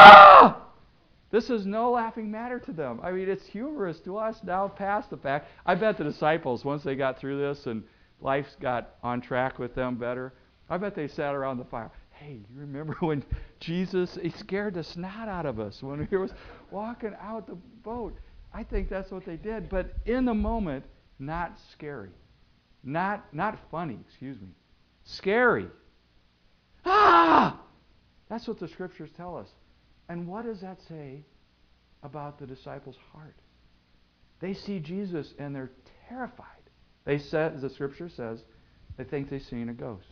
This 1.35 1.51
is 1.51 1.67
no 1.67 1.91
laughing 1.91 2.31
matter 2.31 2.61
to 2.61 2.71
them. 2.71 3.01
I 3.03 3.11
mean, 3.11 3.29
it's 3.29 3.45
humorous 3.45 3.99
to 4.03 4.19
us 4.19 4.41
now 4.45 4.69
past 4.69 5.11
the 5.11 5.17
fact. 5.17 5.51
I 5.67 5.75
bet 5.75 5.99
the 5.99 6.05
disciples, 6.05 6.65
once 6.65 6.85
they 6.85 6.95
got 6.95 7.19
through 7.19 7.41
this 7.41 7.67
and 7.67 7.83
life 8.21 8.47
got 8.61 8.95
on 9.03 9.21
track 9.21 9.59
with 9.59 9.75
them 9.75 9.97
better, 9.97 10.33
I 10.71 10.77
bet 10.77 10.95
they 10.95 11.09
sat 11.09 11.35
around 11.35 11.59
the 11.59 11.65
fire. 11.65 11.91
Hey, 12.11 12.35
you 12.35 12.61
remember 12.61 12.93
when 13.01 13.25
Jesus, 13.59 14.17
he 14.23 14.31
scared 14.31 14.75
the 14.75 14.85
snot 14.85 15.27
out 15.27 15.45
of 15.45 15.59
us 15.59 15.83
when 15.83 16.07
he 16.07 16.17
was 16.17 16.33
walking 16.71 17.17
out 17.21 17.49
the 17.49 17.59
boat. 17.83 18.17
I 18.53 18.63
think 18.63 18.89
that's 18.89 19.11
what 19.11 19.27
they 19.27 19.37
did. 19.37 19.69
But 19.69 19.93
in 20.07 20.27
the 20.27 20.35
moment, 20.35 20.85
not 21.19 21.59
scary. 21.73 22.11
Not, 22.85 23.25
not 23.35 23.59
funny, 23.73 23.99
excuse 24.07 24.41
me. 24.41 24.51
Scary. 25.03 25.67
Ah! 26.85 27.61
That's 28.29 28.47
what 28.47 28.61
the 28.61 28.69
scriptures 28.69 29.11
tell 29.17 29.37
us. 29.37 29.49
And 30.09 30.27
what 30.27 30.45
does 30.45 30.61
that 30.61 30.79
say 30.89 31.25
about 32.03 32.39
the 32.39 32.47
disciples' 32.47 32.97
heart? 33.13 33.37
They 34.41 34.55
see 34.55 34.79
Jesus 34.79 35.33
and 35.39 35.55
they're 35.55 35.71
terrified. 36.09 36.47
They 37.05 37.19
said, 37.19 37.55
as 37.55 37.63
the 37.63 37.71
scripture 37.71 38.09
says, 38.09 38.43
they 38.97 39.05
think 39.05 39.31
they've 39.31 39.43
seen 39.43 39.69
a 39.69 39.75
ghost. 39.75 40.07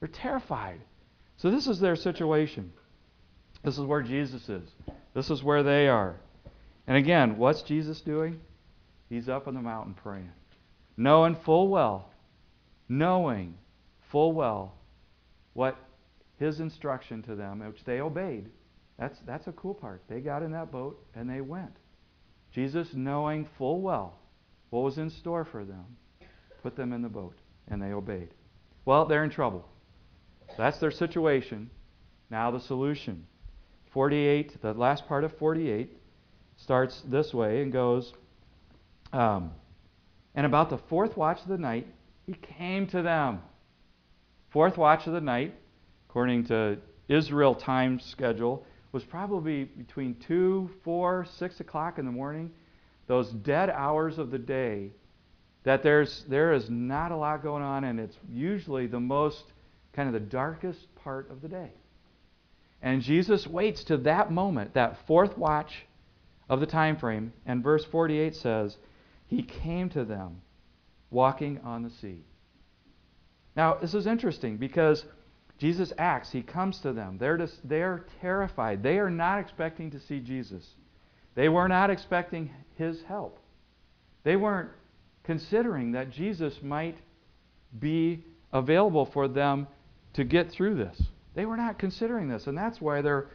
They're 0.00 0.08
terrified. 0.08 0.80
So 1.36 1.50
this 1.50 1.66
is 1.66 1.80
their 1.80 1.96
situation. 1.96 2.72
This 3.64 3.78
is 3.78 3.84
where 3.84 4.02
Jesus 4.02 4.48
is. 4.48 4.68
This 5.14 5.30
is 5.30 5.42
where 5.42 5.62
they 5.62 5.88
are. 5.88 6.16
And 6.86 6.96
again, 6.96 7.36
what's 7.36 7.62
Jesus 7.62 8.00
doing? 8.00 8.40
He's 9.08 9.28
up 9.28 9.48
on 9.48 9.54
the 9.54 9.60
mountain 9.60 9.94
praying, 9.94 10.30
knowing 10.96 11.34
full 11.34 11.68
well, 11.68 12.10
knowing 12.88 13.54
full 14.10 14.32
well 14.32 14.74
what 15.54 15.76
his 16.38 16.60
instruction 16.60 17.22
to 17.22 17.34
them, 17.34 17.60
which 17.60 17.84
they 17.84 18.00
obeyed. 18.00 18.48
That's, 18.98 19.18
that's 19.26 19.46
a 19.46 19.52
cool 19.52 19.74
part. 19.74 20.02
They 20.08 20.20
got 20.20 20.42
in 20.42 20.52
that 20.52 20.72
boat 20.72 21.04
and 21.14 21.28
they 21.28 21.40
went. 21.40 21.76
Jesus, 22.52 22.88
knowing 22.94 23.46
full 23.58 23.80
well 23.80 24.18
what 24.70 24.82
was 24.82 24.98
in 24.98 25.10
store 25.10 25.44
for 25.44 25.64
them, 25.64 25.84
put 26.62 26.76
them 26.76 26.92
in 26.92 27.02
the 27.02 27.08
boat 27.08 27.36
and 27.68 27.80
they 27.80 27.92
obeyed. 27.92 28.28
Well, 28.84 29.06
they're 29.06 29.24
in 29.24 29.30
trouble. 29.30 29.68
That's 30.56 30.78
their 30.78 30.90
situation. 30.90 31.70
Now, 32.30 32.50
the 32.50 32.60
solution. 32.60 33.26
48, 33.92 34.60
the 34.60 34.72
last 34.74 35.06
part 35.06 35.24
of 35.24 35.36
48 35.38 35.96
starts 36.56 37.00
this 37.06 37.32
way 37.32 37.62
and 37.62 37.72
goes, 37.72 38.12
um, 39.12 39.52
And 40.34 40.46
about 40.46 40.70
the 40.70 40.78
fourth 40.88 41.16
watch 41.16 41.40
of 41.42 41.48
the 41.48 41.58
night, 41.58 41.86
he 42.26 42.34
came 42.34 42.86
to 42.88 43.02
them. 43.02 43.40
Fourth 44.50 44.76
watch 44.76 45.06
of 45.06 45.12
the 45.12 45.20
night, 45.20 45.54
according 46.08 46.44
to 46.44 46.78
Israel 47.08 47.54
time 47.54 48.00
schedule, 48.00 48.64
was 48.92 49.04
probably 49.04 49.64
between 49.64 50.14
2, 50.26 50.70
4, 50.82 51.26
6 51.38 51.60
o'clock 51.60 51.98
in 51.98 52.06
the 52.06 52.12
morning. 52.12 52.50
Those 53.06 53.30
dead 53.30 53.70
hours 53.70 54.18
of 54.18 54.30
the 54.30 54.38
day 54.38 54.90
that 55.64 55.82
there's, 55.82 56.24
there 56.28 56.52
is 56.52 56.70
not 56.70 57.12
a 57.12 57.16
lot 57.16 57.42
going 57.42 57.62
on, 57.62 57.84
and 57.84 58.00
it's 58.00 58.16
usually 58.30 58.86
the 58.86 59.00
most 59.00 59.44
kind 59.92 60.08
of 60.08 60.14
the 60.14 60.28
darkest 60.28 60.94
part 60.96 61.30
of 61.30 61.42
the 61.42 61.48
day. 61.48 61.70
And 62.80 63.02
Jesus 63.02 63.46
waits 63.46 63.84
to 63.84 63.98
that 63.98 64.32
moment, 64.32 64.74
that 64.74 65.06
fourth 65.06 65.36
watch 65.36 65.84
of 66.48 66.60
the 66.60 66.66
time 66.66 66.96
frame, 66.96 67.32
and 67.44 67.62
verse 67.62 67.84
48 67.84 68.36
says, 68.36 68.76
He 69.26 69.42
came 69.42 69.90
to 69.90 70.04
them 70.04 70.40
walking 71.10 71.60
on 71.64 71.82
the 71.82 71.90
sea. 71.90 72.22
Now, 73.56 73.74
this 73.74 73.94
is 73.94 74.06
interesting 74.06 74.56
because 74.56 75.04
Jesus 75.58 75.92
acts, 75.98 76.30
He 76.30 76.42
comes 76.42 76.78
to 76.80 76.92
them. 76.92 77.18
They're, 77.18 77.36
just, 77.36 77.68
they're 77.68 78.06
terrified. 78.20 78.82
They 78.82 78.98
are 78.98 79.10
not 79.10 79.40
expecting 79.40 79.90
to 79.90 80.00
see 80.00 80.20
Jesus. 80.20 80.64
They 81.34 81.48
were 81.48 81.68
not 81.68 81.90
expecting 81.90 82.50
His 82.76 83.02
help. 83.02 83.38
They 84.24 84.36
weren't 84.36 84.70
considering 85.24 85.92
that 85.92 86.10
Jesus 86.10 86.54
might 86.62 86.96
be 87.78 88.24
available 88.52 89.06
for 89.12 89.28
them 89.28 89.66
to 90.14 90.24
get 90.24 90.50
through 90.50 90.76
this. 90.76 91.00
They 91.34 91.44
were 91.44 91.56
not 91.56 91.78
considering 91.78 92.28
this, 92.28 92.46
and 92.46 92.56
that's 92.56 92.80
why 92.80 93.02
they're 93.02 93.28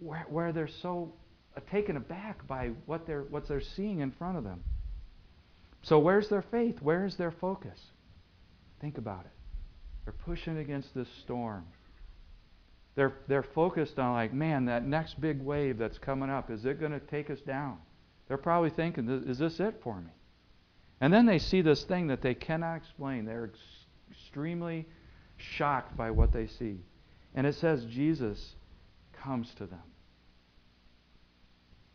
where, 0.00 0.26
where 0.28 0.52
they're 0.52 0.68
so 0.82 1.12
taken 1.70 1.96
aback 1.96 2.46
by 2.48 2.70
what 2.86 3.06
they're 3.06 3.22
what 3.22 3.46
they're 3.46 3.60
seeing 3.60 4.00
in 4.00 4.10
front 4.12 4.36
of 4.36 4.44
them. 4.44 4.62
So 5.82 5.98
where's 5.98 6.28
their 6.28 6.42
faith? 6.42 6.78
Where's 6.80 7.16
their 7.16 7.30
focus? 7.30 7.78
Think 8.80 8.98
about 8.98 9.26
it. 9.26 9.33
They're 10.04 10.14
pushing 10.24 10.58
against 10.58 10.94
this 10.94 11.08
storm. 11.22 11.64
They're 12.94 13.14
they're 13.26 13.42
focused 13.42 13.98
on 13.98 14.12
like, 14.12 14.32
man, 14.32 14.66
that 14.66 14.86
next 14.86 15.20
big 15.20 15.40
wave 15.40 15.78
that's 15.78 15.98
coming 15.98 16.30
up, 16.30 16.50
is 16.50 16.64
it 16.64 16.78
going 16.78 16.92
to 16.92 17.00
take 17.00 17.30
us 17.30 17.40
down? 17.40 17.78
They're 18.28 18.36
probably 18.38 18.70
thinking, 18.70 19.08
is 19.26 19.38
this 19.38 19.60
it 19.60 19.80
for 19.82 20.00
me? 20.00 20.10
And 21.00 21.12
then 21.12 21.26
they 21.26 21.38
see 21.38 21.60
this 21.60 21.84
thing 21.84 22.06
that 22.06 22.22
they 22.22 22.34
cannot 22.34 22.76
explain. 22.76 23.24
They're 23.24 23.50
ex- 23.52 23.58
extremely 24.10 24.86
shocked 25.36 25.96
by 25.96 26.10
what 26.10 26.32
they 26.32 26.46
see. 26.46 26.78
And 27.34 27.46
it 27.46 27.56
says 27.56 27.84
Jesus 27.86 28.54
comes 29.12 29.52
to 29.54 29.66
them. 29.66 29.82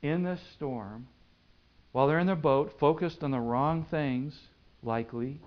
In 0.01 0.23
this 0.23 0.41
storm, 0.53 1.07
while 1.91 2.07
they're 2.07 2.19
in 2.19 2.27
their 2.27 2.35
boat, 2.35 2.77
focused 2.79 3.23
on 3.23 3.31
the 3.31 3.39
wrong 3.39 3.85
things, 3.89 4.37
likely, 4.83 5.41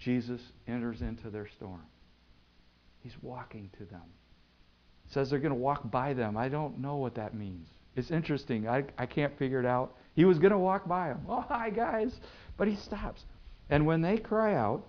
Jesus 0.00 0.40
enters 0.66 1.02
into 1.02 1.30
their 1.30 1.46
storm. 1.56 1.84
He's 3.02 3.16
walking 3.22 3.70
to 3.78 3.84
them. 3.84 4.02
It 5.06 5.12
says 5.12 5.30
they're 5.30 5.38
going 5.38 5.50
to 5.50 5.54
walk 5.54 5.90
by 5.90 6.14
them. 6.14 6.36
I 6.36 6.48
don't 6.48 6.78
know 6.78 6.96
what 6.96 7.14
that 7.16 7.34
means. 7.34 7.68
It's 7.96 8.10
interesting. 8.10 8.66
I, 8.66 8.84
I 8.96 9.06
can't 9.06 9.36
figure 9.38 9.60
it 9.60 9.66
out. 9.66 9.94
He 10.14 10.24
was 10.24 10.38
going 10.38 10.52
to 10.52 10.58
walk 10.58 10.88
by 10.88 11.08
them. 11.08 11.22
Oh, 11.28 11.44
hi, 11.46 11.70
guys. 11.70 12.18
But 12.56 12.68
he 12.68 12.76
stops. 12.76 13.24
And 13.68 13.86
when 13.86 14.00
they 14.00 14.16
cry 14.16 14.54
out, 14.54 14.84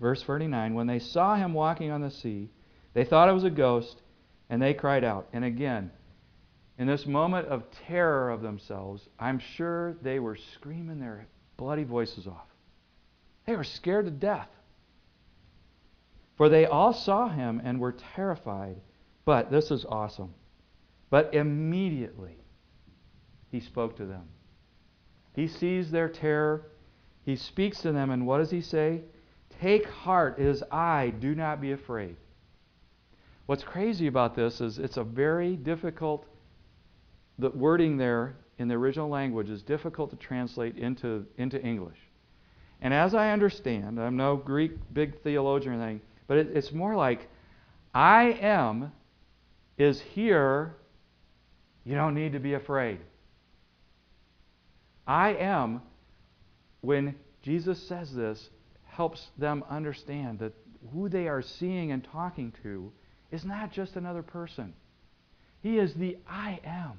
verse 0.00 0.22
49, 0.22 0.74
when 0.74 0.86
they 0.86 0.98
saw 0.98 1.36
him 1.36 1.54
walking 1.54 1.90
on 1.90 2.02
the 2.02 2.10
sea, 2.10 2.50
they 2.92 3.04
thought 3.04 3.28
it 3.28 3.32
was 3.32 3.44
a 3.44 3.50
ghost, 3.50 4.02
and 4.48 4.60
they 4.60 4.74
cried 4.74 5.04
out. 5.04 5.28
And 5.32 5.44
again, 5.44 5.90
in 6.78 6.86
this 6.86 7.06
moment 7.06 7.48
of 7.48 7.64
terror 7.86 8.30
of 8.30 8.42
themselves, 8.42 9.08
I'm 9.18 9.38
sure 9.38 9.94
they 10.02 10.18
were 10.18 10.36
screaming 10.54 10.98
their 10.98 11.26
bloody 11.56 11.84
voices 11.84 12.26
off. 12.26 12.49
They 13.50 13.56
were 13.56 13.64
scared 13.64 14.04
to 14.04 14.12
death. 14.12 14.48
For 16.36 16.48
they 16.48 16.66
all 16.66 16.92
saw 16.92 17.28
him 17.28 17.60
and 17.64 17.80
were 17.80 17.90
terrified. 18.14 18.76
But 19.24 19.50
this 19.50 19.72
is 19.72 19.84
awesome. 19.84 20.34
But 21.10 21.34
immediately 21.34 22.36
he 23.50 23.58
spoke 23.58 23.96
to 23.96 24.06
them. 24.06 24.22
He 25.34 25.48
sees 25.48 25.90
their 25.90 26.08
terror. 26.08 26.68
He 27.24 27.34
speaks 27.34 27.82
to 27.82 27.90
them, 27.90 28.10
and 28.10 28.24
what 28.24 28.38
does 28.38 28.52
he 28.52 28.60
say? 28.60 29.02
Take 29.60 29.84
heart, 29.84 30.38
it 30.38 30.46
is 30.46 30.62
I, 30.70 31.12
do 31.18 31.34
not 31.34 31.60
be 31.60 31.72
afraid. 31.72 32.14
What's 33.46 33.64
crazy 33.64 34.06
about 34.06 34.36
this 34.36 34.60
is 34.60 34.78
it's 34.78 34.96
a 34.96 35.02
very 35.02 35.56
difficult, 35.56 36.24
the 37.36 37.50
wording 37.50 37.96
there 37.96 38.36
in 38.58 38.68
the 38.68 38.76
original 38.76 39.08
language 39.08 39.50
is 39.50 39.64
difficult 39.64 40.10
to 40.10 40.16
translate 40.16 40.78
into, 40.78 41.26
into 41.36 41.60
English. 41.60 41.98
And 42.82 42.94
as 42.94 43.14
I 43.14 43.32
understand, 43.32 44.00
I'm 44.00 44.16
no 44.16 44.36
Greek 44.36 44.72
big 44.92 45.22
theologian 45.22 45.74
or 45.74 45.82
anything, 45.82 46.00
but 46.26 46.38
it, 46.38 46.48
it's 46.54 46.72
more 46.72 46.96
like, 46.96 47.28
I 47.94 48.38
am 48.40 48.92
is 49.76 50.00
here, 50.00 50.74
you 51.84 51.94
don't 51.94 52.14
need 52.14 52.32
to 52.32 52.38
be 52.38 52.54
afraid. 52.54 52.98
I 55.06 55.34
am, 55.34 55.82
when 56.82 57.14
Jesus 57.42 57.82
says 57.88 58.14
this, 58.14 58.50
helps 58.86 59.28
them 59.38 59.64
understand 59.68 60.38
that 60.38 60.52
who 60.92 61.08
they 61.08 61.28
are 61.28 61.42
seeing 61.42 61.92
and 61.92 62.04
talking 62.04 62.52
to 62.62 62.92
is 63.30 63.44
not 63.44 63.72
just 63.72 63.96
another 63.96 64.22
person. 64.22 64.74
He 65.62 65.78
is 65.78 65.94
the 65.94 66.16
I 66.28 66.60
am. 66.64 66.92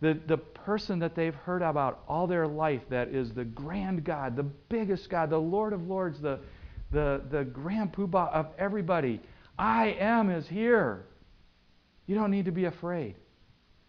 The, 0.00 0.18
the 0.26 0.36
person 0.36 1.00
that 1.00 1.16
they've 1.16 1.34
heard 1.34 1.62
about 1.62 2.04
all 2.08 2.26
their 2.26 2.46
life 2.46 2.82
that 2.90 3.08
is 3.08 3.32
the 3.32 3.44
grand 3.44 4.04
God, 4.04 4.36
the 4.36 4.44
biggest 4.44 5.10
God, 5.10 5.30
the 5.30 5.38
Lord 5.38 5.72
of 5.72 5.88
Lords, 5.88 6.20
the, 6.20 6.38
the, 6.92 7.22
the 7.30 7.44
grand 7.44 7.92
poobah 7.92 8.32
of 8.32 8.46
everybody. 8.58 9.20
I 9.58 9.96
am 9.98 10.30
is 10.30 10.46
here. 10.46 11.04
You 12.06 12.14
don't 12.14 12.30
need 12.30 12.44
to 12.44 12.52
be 12.52 12.66
afraid. 12.66 13.16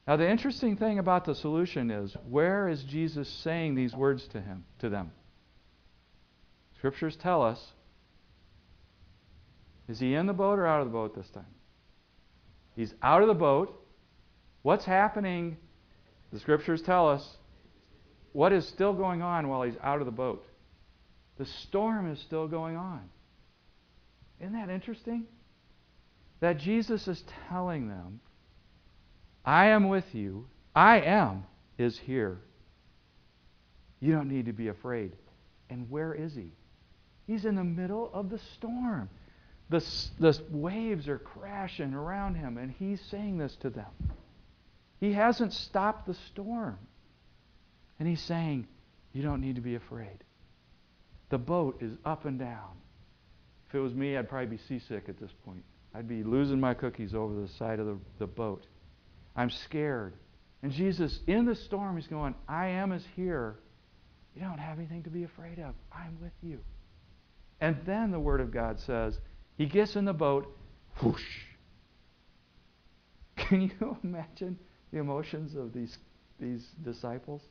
Now 0.08 0.16
the 0.16 0.28
interesting 0.28 0.76
thing 0.78 0.98
about 0.98 1.26
the 1.26 1.36
solution 1.36 1.92
is 1.92 2.16
where 2.28 2.68
is 2.68 2.84
Jesus 2.84 3.30
saying 3.30 3.76
these 3.76 3.94
words 3.94 4.28
to 4.30 4.42
him 4.42 4.66
to 4.80 4.90
them? 4.90 5.12
Scriptures 6.78 7.16
tell 7.22 7.44
us 7.44 7.64
is 9.88 10.00
he 10.00 10.14
in 10.14 10.28
the 10.28 10.34
boat 10.34 10.60
or 10.60 10.68
out 10.68 10.82
of 10.82 10.88
the 10.88 10.94
boat 10.94 11.16
this 11.16 11.30
time? 11.32 11.46
He's 12.76 12.94
out 13.02 13.24
of 13.24 13.28
the 13.28 13.34
boat. 13.34 13.84
What's 14.62 14.86
happening? 14.86 15.58
The 16.32 16.40
scriptures 16.40 16.82
tell 16.82 17.10
us 17.10 17.38
what 18.34 18.54
is 18.54 18.68
still 18.68 18.94
going 18.94 19.22
on 19.22 19.48
while 19.48 19.64
he's 19.64 19.78
out 19.84 20.00
of 20.00 20.06
the 20.06 20.12
boat. 20.12 20.46
The 21.38 21.46
storm 21.46 22.12
is 22.12 22.20
still 22.20 22.48
going 22.48 22.76
on. 22.76 23.02
Isn't 24.40 24.54
that 24.54 24.70
interesting? 24.70 25.26
that 26.40 26.58
Jesus 26.58 27.08
is 27.08 27.24
telling 27.50 27.88
them, 27.88 28.20
I 29.46 29.68
am 29.68 29.90
with 29.90 30.14
you. 30.14 30.48
I 30.76 31.02
am 31.02 31.46
is 31.78 31.98
here. 31.98 32.40
You 34.00 34.14
don't 34.14 34.30
need 34.30 34.46
to 34.46 34.54
be 34.54 34.70
afraid. 34.70 35.14
And 35.70 35.90
where 35.90 36.14
is 36.14 36.36
he? 36.36 36.52
He's 37.28 37.46
in 37.46 37.56
the 37.56 37.64
middle 37.64 38.10
of 38.14 38.30
the 38.30 38.40
storm. 38.56 39.10
The, 39.70 39.84
the 40.20 40.40
waves 40.50 41.08
are 41.08 41.20
crashing 41.20 41.94
around 41.94 42.36
him, 42.36 42.58
and 42.58 42.72
he's 42.72 43.02
saying 43.02 43.38
this 43.38 43.56
to 43.58 43.70
them. 43.70 43.86
He 45.00 45.14
hasn't 45.14 45.54
stopped 45.54 46.08
the 46.08 46.16
storm. 46.32 46.78
And 48.00 48.08
he's 48.08 48.22
saying, 48.22 48.68
You 49.14 49.24
don't 49.24 49.42
need 49.42 49.56
to 49.56 49.62
be 49.62 49.76
afraid. 49.76 50.24
The 51.30 51.38
boat 51.38 51.78
is 51.82 51.94
up 52.06 52.26
and 52.26 52.40
down. 52.40 52.78
If 53.68 53.76
it 53.76 53.80
was 53.80 53.94
me, 53.94 54.18
I'd 54.18 54.30
probably 54.30 54.58
be 54.58 54.62
seasick 54.68 55.10
at 55.10 55.20
this 55.20 55.32
point. 55.46 55.64
I'd 55.94 56.08
be 56.08 56.24
losing 56.24 56.60
my 56.60 56.74
cookies 56.74 57.14
over 57.14 57.34
the 57.40 57.48
side 57.48 57.80
of 57.80 57.86
the, 57.86 57.98
the 58.20 58.28
boat. 58.28 58.66
I'm 59.36 59.50
scared. 59.50 60.14
And 60.64 60.72
Jesus, 60.72 61.20
in 61.28 61.46
the 61.46 61.56
storm, 61.56 61.96
he's 61.96 62.08
going, 62.08 62.36
I 62.48 62.68
am 62.68 62.92
as 62.92 63.04
here. 63.16 63.58
You 64.36 64.42
don't 64.42 64.58
have 64.58 64.78
anything 64.78 65.04
to 65.04 65.10
be 65.10 65.24
afraid 65.24 65.60
of. 65.60 65.76
I'm 65.92 66.18
with 66.22 66.34
you. 66.42 66.60
And 67.62 67.78
then 67.86 68.12
the 68.12 68.20
Word 68.20 68.42
of 68.42 68.52
God 68.52 68.80
says, 68.80 69.18
he 69.58 69.66
gets 69.66 69.96
in 69.96 70.06
the 70.06 70.14
boat, 70.14 70.56
whoosh. 71.02 71.22
Can 73.36 73.62
you 73.62 73.98
imagine 74.04 74.58
the 74.92 75.00
emotions 75.00 75.56
of 75.56 75.74
these, 75.74 75.98
these 76.40 76.68
disciples? 76.84 77.42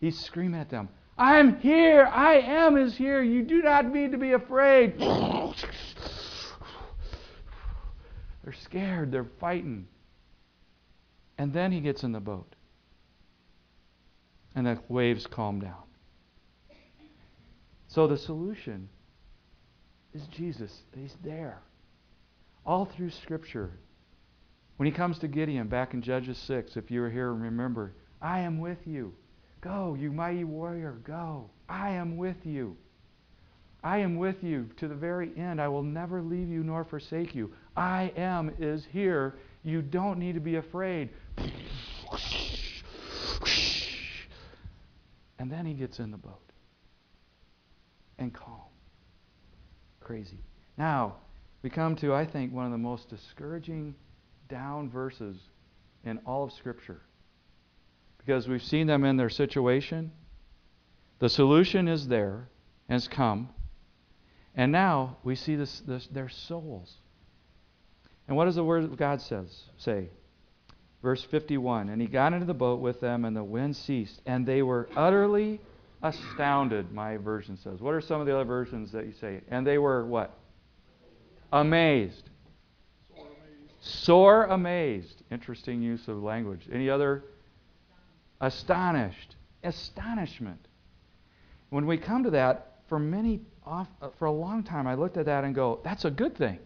He's 0.00 0.18
screaming 0.18 0.60
at 0.60 0.70
them, 0.70 0.88
I'm 1.18 1.58
here. 1.58 2.06
I 2.06 2.34
am 2.34 2.76
is 2.76 2.96
here. 2.96 3.20
You 3.22 3.42
do 3.42 3.60
not 3.60 3.92
need 3.92 4.12
to 4.12 4.18
be 4.18 4.32
afraid. 4.32 4.96
They're 8.44 8.52
scared. 8.62 9.10
They're 9.10 9.26
fighting. 9.40 9.88
And 11.36 11.52
then 11.52 11.72
he 11.72 11.80
gets 11.80 12.04
in 12.04 12.12
the 12.12 12.20
boat. 12.20 12.54
And 14.54 14.64
the 14.66 14.78
waves 14.88 15.26
calm 15.26 15.60
down. 15.60 15.82
So 17.88 18.06
the 18.06 18.16
solution 18.16 18.88
is 20.14 20.22
Jesus. 20.28 20.82
He's 20.94 21.16
there. 21.24 21.58
All 22.64 22.84
through 22.84 23.10
Scripture. 23.10 23.72
When 24.78 24.86
he 24.86 24.92
comes 24.92 25.18
to 25.18 25.28
Gideon 25.28 25.66
back 25.66 25.92
in 25.92 26.02
Judges 26.02 26.38
6, 26.38 26.76
if 26.76 26.88
you 26.88 27.00
were 27.00 27.10
here, 27.10 27.32
and 27.32 27.42
remember, 27.42 27.94
I 28.22 28.38
am 28.38 28.60
with 28.60 28.78
you. 28.86 29.12
Go, 29.60 29.96
you 29.98 30.12
mighty 30.12 30.44
warrior, 30.44 30.92
go. 31.02 31.50
I 31.68 31.90
am 31.90 32.16
with 32.16 32.36
you. 32.44 32.76
I 33.82 33.98
am 33.98 34.16
with 34.16 34.36
you 34.44 34.68
to 34.76 34.86
the 34.86 34.94
very 34.94 35.32
end. 35.36 35.60
I 35.60 35.66
will 35.66 35.82
never 35.82 36.22
leave 36.22 36.48
you 36.48 36.62
nor 36.62 36.84
forsake 36.84 37.34
you. 37.34 37.52
I 37.76 38.12
am 38.16 38.54
is 38.60 38.86
here. 38.92 39.34
You 39.64 39.82
don't 39.82 40.16
need 40.16 40.36
to 40.36 40.40
be 40.40 40.56
afraid. 40.56 41.10
And 45.40 45.50
then 45.50 45.66
he 45.66 45.74
gets 45.74 45.98
in 45.98 46.12
the 46.12 46.16
boat 46.16 46.52
and 48.16 48.32
calm. 48.32 48.60
Crazy. 49.98 50.38
Now, 50.76 51.16
we 51.62 51.70
come 51.70 51.96
to, 51.96 52.14
I 52.14 52.24
think, 52.24 52.52
one 52.52 52.66
of 52.66 52.70
the 52.70 52.78
most 52.78 53.08
discouraging 53.08 53.96
down 54.48 54.90
verses 54.90 55.36
in 56.04 56.18
all 56.26 56.44
of 56.44 56.52
Scripture. 56.52 57.00
Because 58.18 58.48
we've 58.48 58.62
seen 58.62 58.86
them 58.86 59.04
in 59.04 59.16
their 59.16 59.30
situation. 59.30 60.12
The 61.18 61.28
solution 61.28 61.88
is 61.88 62.08
there, 62.08 62.48
has 62.88 63.08
come. 63.08 63.50
And 64.54 64.72
now 64.72 65.18
we 65.22 65.34
see 65.34 65.56
this, 65.56 65.80
this, 65.80 66.06
their 66.08 66.28
souls. 66.28 66.94
And 68.26 68.36
what 68.36 68.44
does 68.44 68.56
the 68.56 68.64
Word 68.64 68.84
of 68.84 68.96
God 68.96 69.20
says, 69.22 69.64
say? 69.78 70.10
Verse 71.02 71.22
51 71.22 71.88
And 71.88 72.00
he 72.00 72.08
got 72.08 72.32
into 72.32 72.46
the 72.46 72.54
boat 72.54 72.80
with 72.80 73.00
them, 73.00 73.24
and 73.24 73.36
the 73.36 73.44
wind 73.44 73.76
ceased, 73.76 74.20
and 74.26 74.46
they 74.46 74.62
were 74.62 74.88
utterly 74.96 75.60
astounded, 76.02 76.92
my 76.92 77.16
version 77.16 77.56
says. 77.56 77.80
What 77.80 77.94
are 77.94 78.00
some 78.00 78.20
of 78.20 78.26
the 78.26 78.34
other 78.34 78.44
versions 78.44 78.92
that 78.92 79.06
you 79.06 79.12
say? 79.20 79.40
And 79.48 79.66
they 79.66 79.78
were 79.78 80.04
what? 80.04 80.36
Amazed. 81.52 82.28
Sore 83.80 84.44
amazed. 84.44 85.22
Interesting 85.30 85.82
use 85.82 86.08
of 86.08 86.22
language. 86.22 86.68
Any 86.72 86.90
other? 86.90 87.24
Astonished. 88.40 89.36
Astonishment. 89.62 90.66
When 91.70 91.86
we 91.86 91.98
come 91.98 92.24
to 92.24 92.30
that, 92.30 92.78
for 92.88 92.98
many, 92.98 93.40
uh, 93.66 93.84
for 94.18 94.26
a 94.26 94.32
long 94.32 94.62
time, 94.62 94.86
I 94.86 94.94
looked 94.94 95.16
at 95.16 95.26
that 95.26 95.44
and 95.44 95.54
go, 95.54 95.80
that's 95.84 96.04
a 96.04 96.10
good 96.10 96.36
thing. 96.36 96.58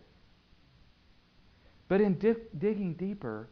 But 1.88 2.00
in 2.00 2.18
di- 2.18 2.34
digging 2.56 2.94
deeper, 2.94 3.48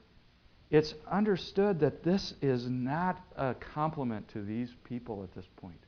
it's 0.71 0.95
understood 1.11 1.81
that 1.81 2.05
this 2.05 2.35
is 2.41 2.69
not 2.69 3.21
a 3.37 3.55
compliment 3.55 4.29
to 4.29 4.43
these 4.43 4.71
people 4.85 5.25
at 5.25 5.35
this 5.35 5.47
point. 5.57 5.81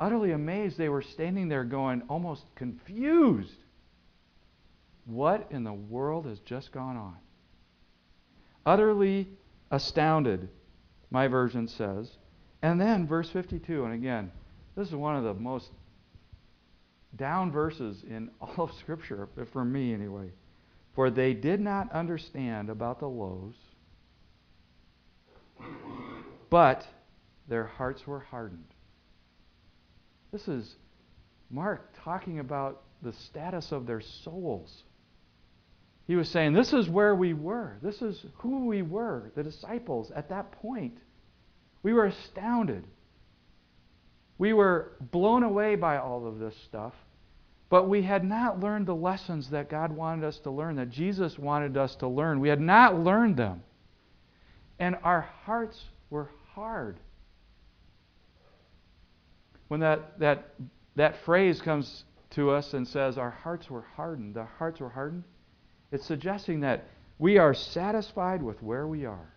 Utterly 0.00 0.32
amazed, 0.32 0.78
they 0.78 0.88
were 0.88 1.02
standing 1.02 1.48
there 1.48 1.64
going, 1.64 2.02
almost 2.08 2.44
confused. 2.54 3.56
What 5.08 5.46
in 5.50 5.64
the 5.64 5.72
world 5.72 6.26
has 6.26 6.38
just 6.40 6.70
gone 6.70 6.98
on? 6.98 7.16
Utterly 8.66 9.26
astounded, 9.70 10.50
my 11.10 11.28
version 11.28 11.66
says. 11.66 12.10
And 12.60 12.78
then, 12.78 13.06
verse 13.06 13.30
52, 13.30 13.84
and 13.84 13.94
again, 13.94 14.30
this 14.76 14.88
is 14.88 14.94
one 14.94 15.16
of 15.16 15.24
the 15.24 15.32
most 15.32 15.70
down 17.16 17.50
verses 17.50 18.04
in 18.06 18.30
all 18.40 18.64
of 18.64 18.72
Scripture, 18.74 19.30
for 19.50 19.64
me 19.64 19.94
anyway. 19.94 20.30
For 20.94 21.08
they 21.08 21.32
did 21.32 21.60
not 21.60 21.90
understand 21.92 22.68
about 22.68 23.00
the 23.00 23.08
loaves, 23.08 23.56
but 26.50 26.86
their 27.48 27.64
hearts 27.64 28.06
were 28.06 28.20
hardened. 28.20 28.74
This 30.32 30.48
is 30.48 30.76
Mark 31.48 31.94
talking 32.04 32.40
about 32.40 32.82
the 33.00 33.14
status 33.14 33.72
of 33.72 33.86
their 33.86 34.02
souls. 34.02 34.84
He 36.08 36.16
was 36.16 36.28
saying, 36.30 36.54
This 36.54 36.72
is 36.72 36.88
where 36.88 37.14
we 37.14 37.34
were. 37.34 37.76
This 37.82 38.00
is 38.00 38.24
who 38.38 38.66
we 38.66 38.80
were, 38.80 39.30
the 39.36 39.44
disciples, 39.44 40.10
at 40.10 40.30
that 40.30 40.50
point. 40.50 40.96
We 41.82 41.92
were 41.92 42.06
astounded. 42.06 42.84
We 44.38 44.54
were 44.54 44.92
blown 45.12 45.42
away 45.42 45.76
by 45.76 45.98
all 45.98 46.26
of 46.26 46.38
this 46.38 46.56
stuff. 46.64 46.94
But 47.68 47.90
we 47.90 48.00
had 48.02 48.24
not 48.24 48.58
learned 48.58 48.86
the 48.86 48.94
lessons 48.94 49.50
that 49.50 49.68
God 49.68 49.92
wanted 49.92 50.24
us 50.24 50.38
to 50.40 50.50
learn, 50.50 50.76
that 50.76 50.88
Jesus 50.88 51.38
wanted 51.38 51.76
us 51.76 51.94
to 51.96 52.08
learn. 52.08 52.40
We 52.40 52.48
had 52.48 52.60
not 52.60 52.98
learned 52.98 53.36
them. 53.36 53.62
And 54.78 54.96
our 55.02 55.28
hearts 55.44 55.78
were 56.08 56.30
hard. 56.54 56.98
When 59.68 59.80
that, 59.80 60.18
that, 60.20 60.54
that 60.96 61.22
phrase 61.26 61.60
comes 61.60 62.04
to 62.30 62.50
us 62.50 62.72
and 62.72 62.88
says, 62.88 63.18
Our 63.18 63.30
hearts 63.30 63.68
were 63.68 63.84
hardened, 63.94 64.38
our 64.38 64.50
hearts 64.58 64.80
were 64.80 64.88
hardened, 64.88 65.24
it's 65.90 66.06
suggesting 66.06 66.60
that 66.60 66.84
we 67.18 67.38
are 67.38 67.54
satisfied 67.54 68.42
with 68.42 68.62
where 68.62 68.86
we 68.86 69.06
are. 69.06 69.32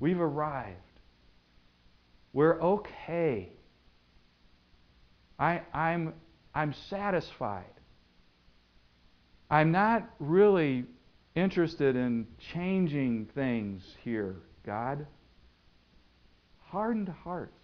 We've 0.00 0.20
arrived. 0.20 0.78
We're 2.32 2.60
okay. 2.60 3.50
I, 5.38 5.62
I'm, 5.72 6.14
I'm 6.54 6.74
satisfied. 6.88 7.64
I'm 9.50 9.70
not 9.70 10.08
really 10.18 10.86
interested 11.34 11.94
in 11.94 12.26
changing 12.52 13.26
things 13.34 13.82
here, 14.02 14.36
God. 14.64 15.06
Hardened 16.60 17.10
hearts. 17.10 17.58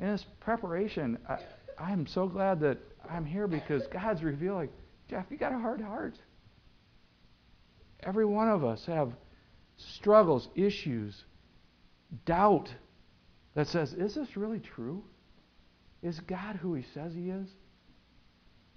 In 0.00 0.08
this 0.08 0.26
preparation, 0.40 1.18
I, 1.28 1.38
I'm 1.78 2.06
so 2.06 2.26
glad 2.26 2.60
that 2.60 2.78
I'm 3.08 3.24
here 3.24 3.46
because 3.46 3.86
God's 3.86 4.22
revealing, 4.22 4.68
Jeff, 5.08 5.26
you 5.30 5.36
got 5.36 5.52
a 5.52 5.58
hard 5.58 5.80
heart. 5.80 6.14
Every 8.02 8.24
one 8.24 8.48
of 8.48 8.64
us 8.64 8.84
have 8.86 9.12
struggles, 9.76 10.48
issues, 10.54 11.24
doubt 12.26 12.68
that 13.54 13.68
says, 13.68 13.92
is 13.92 14.14
this 14.14 14.36
really 14.36 14.60
true? 14.60 15.02
Is 16.02 16.20
God 16.20 16.56
who 16.56 16.74
He 16.74 16.84
says 16.94 17.12
He 17.14 17.30
is? 17.30 17.48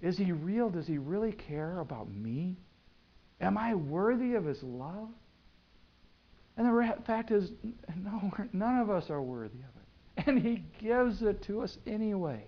Is 0.00 0.16
He 0.16 0.32
real? 0.32 0.70
Does 0.70 0.86
He 0.86 0.98
really 0.98 1.32
care 1.32 1.80
about 1.80 2.10
me? 2.10 2.56
Am 3.40 3.58
I 3.58 3.74
worthy 3.74 4.34
of 4.34 4.44
His 4.44 4.62
love? 4.62 5.08
And 6.56 6.66
the 6.66 6.94
fact 7.06 7.30
is, 7.30 7.50
no, 7.96 8.32
none 8.52 8.78
of 8.78 8.90
us 8.90 9.10
are 9.10 9.22
worthy 9.22 9.58
of 9.58 10.22
it. 10.22 10.26
And 10.26 10.40
He 10.40 10.64
gives 10.80 11.22
it 11.22 11.42
to 11.44 11.62
us 11.62 11.76
anyway. 11.86 12.44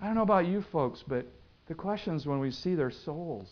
I 0.00 0.06
don't 0.06 0.14
know 0.14 0.22
about 0.22 0.46
you 0.46 0.62
folks, 0.70 1.02
but 1.06 1.26
the 1.66 1.74
questions 1.74 2.26
when 2.26 2.38
we 2.38 2.50
see 2.50 2.74
their 2.74 2.90
souls, 2.90 3.50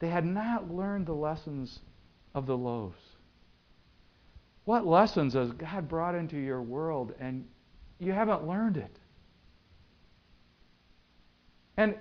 they 0.00 0.08
had 0.08 0.24
not 0.24 0.72
learned 0.72 1.06
the 1.06 1.14
lessons 1.14 1.80
of 2.34 2.46
the 2.46 2.56
loaves. 2.56 3.00
What 4.64 4.86
lessons 4.86 5.34
has 5.34 5.50
God 5.52 5.88
brought 5.88 6.14
into 6.14 6.36
your 6.36 6.62
world 6.62 7.14
and 7.18 7.46
you 7.98 8.12
haven't 8.12 8.46
learned 8.46 8.76
it. 8.76 8.98
And 11.76 11.96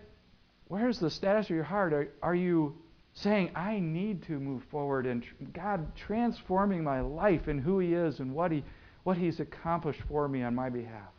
where's 0.68 1.00
the 1.00 1.10
status 1.10 1.46
of 1.46 1.56
your 1.56 1.64
heart? 1.64 1.94
Are, 1.94 2.10
are 2.22 2.36
you 2.36 2.76
saying, 3.14 3.52
I 3.56 3.80
need 3.80 4.24
to 4.24 4.34
move 4.34 4.64
forward 4.70 5.06
and 5.06 5.24
tr- 5.24 5.34
God 5.54 5.96
transforming 5.96 6.84
my 6.84 7.02
life 7.02 7.48
and 7.48 7.60
who 7.60 7.80
He 7.80 7.94
is 7.94 8.20
and 8.20 8.34
what, 8.34 8.52
he, 8.52 8.64
what 9.04 9.18
He's 9.18 9.40
accomplished 9.40 10.02
for 10.08 10.28
me 10.28 10.44
on 10.44 10.54
my 10.54 10.70
behalf? 10.70 11.10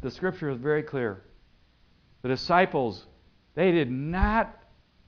The 0.00 0.10
scripture 0.10 0.50
is 0.50 0.58
very 0.58 0.82
clear. 0.82 1.22
The 2.22 2.28
disciples, 2.28 3.06
they 3.54 3.70
did 3.72 3.90
not 3.90 4.56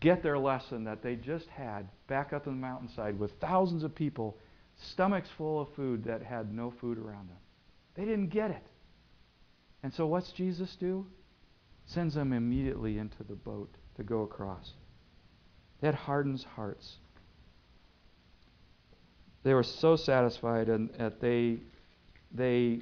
get 0.01 0.23
their 0.23 0.39
lesson 0.39 0.85
that 0.85 1.03
they 1.03 1.17
just 1.17 1.49
had 1.49 1.89
back 2.09 2.33
up 2.33 2.47
on 2.47 2.55
the 2.55 2.61
mountainside 2.61 3.19
with 3.19 3.33
thousands 3.41 3.85
of 3.85 3.95
people, 3.95 4.37
stomachs 4.77 5.29
full 5.37 5.61
of 5.61 5.69
food 5.75 6.05
that 6.05 6.23
had 6.23 6.53
no 6.53 6.71
food 6.71 6.99
around 6.99 7.29
them. 7.29 7.39
They 7.95 8.05
didn't 8.05 8.29
get 8.29 8.51
it. 8.51 8.67
And 9.83 9.93
so 9.93 10.07
what's 10.07 10.33
Jesus 10.33 10.77
do? 10.77 11.07
Sends 11.87 12.15
them 12.15 12.33
immediately 12.33 12.99
into 12.99 13.23
the 13.25 13.35
boat 13.35 13.75
to 13.97 14.03
go 14.03 14.23
across. 14.23 14.73
That 15.81 15.95
hardens 15.95 16.45
hearts. 16.45 16.97
They 19.43 19.55
were 19.55 19.65
so 19.65 19.97
satisfied 19.97 20.69
and 20.69 20.91
that 20.99 21.21
they 21.21 21.59
they 22.35 22.81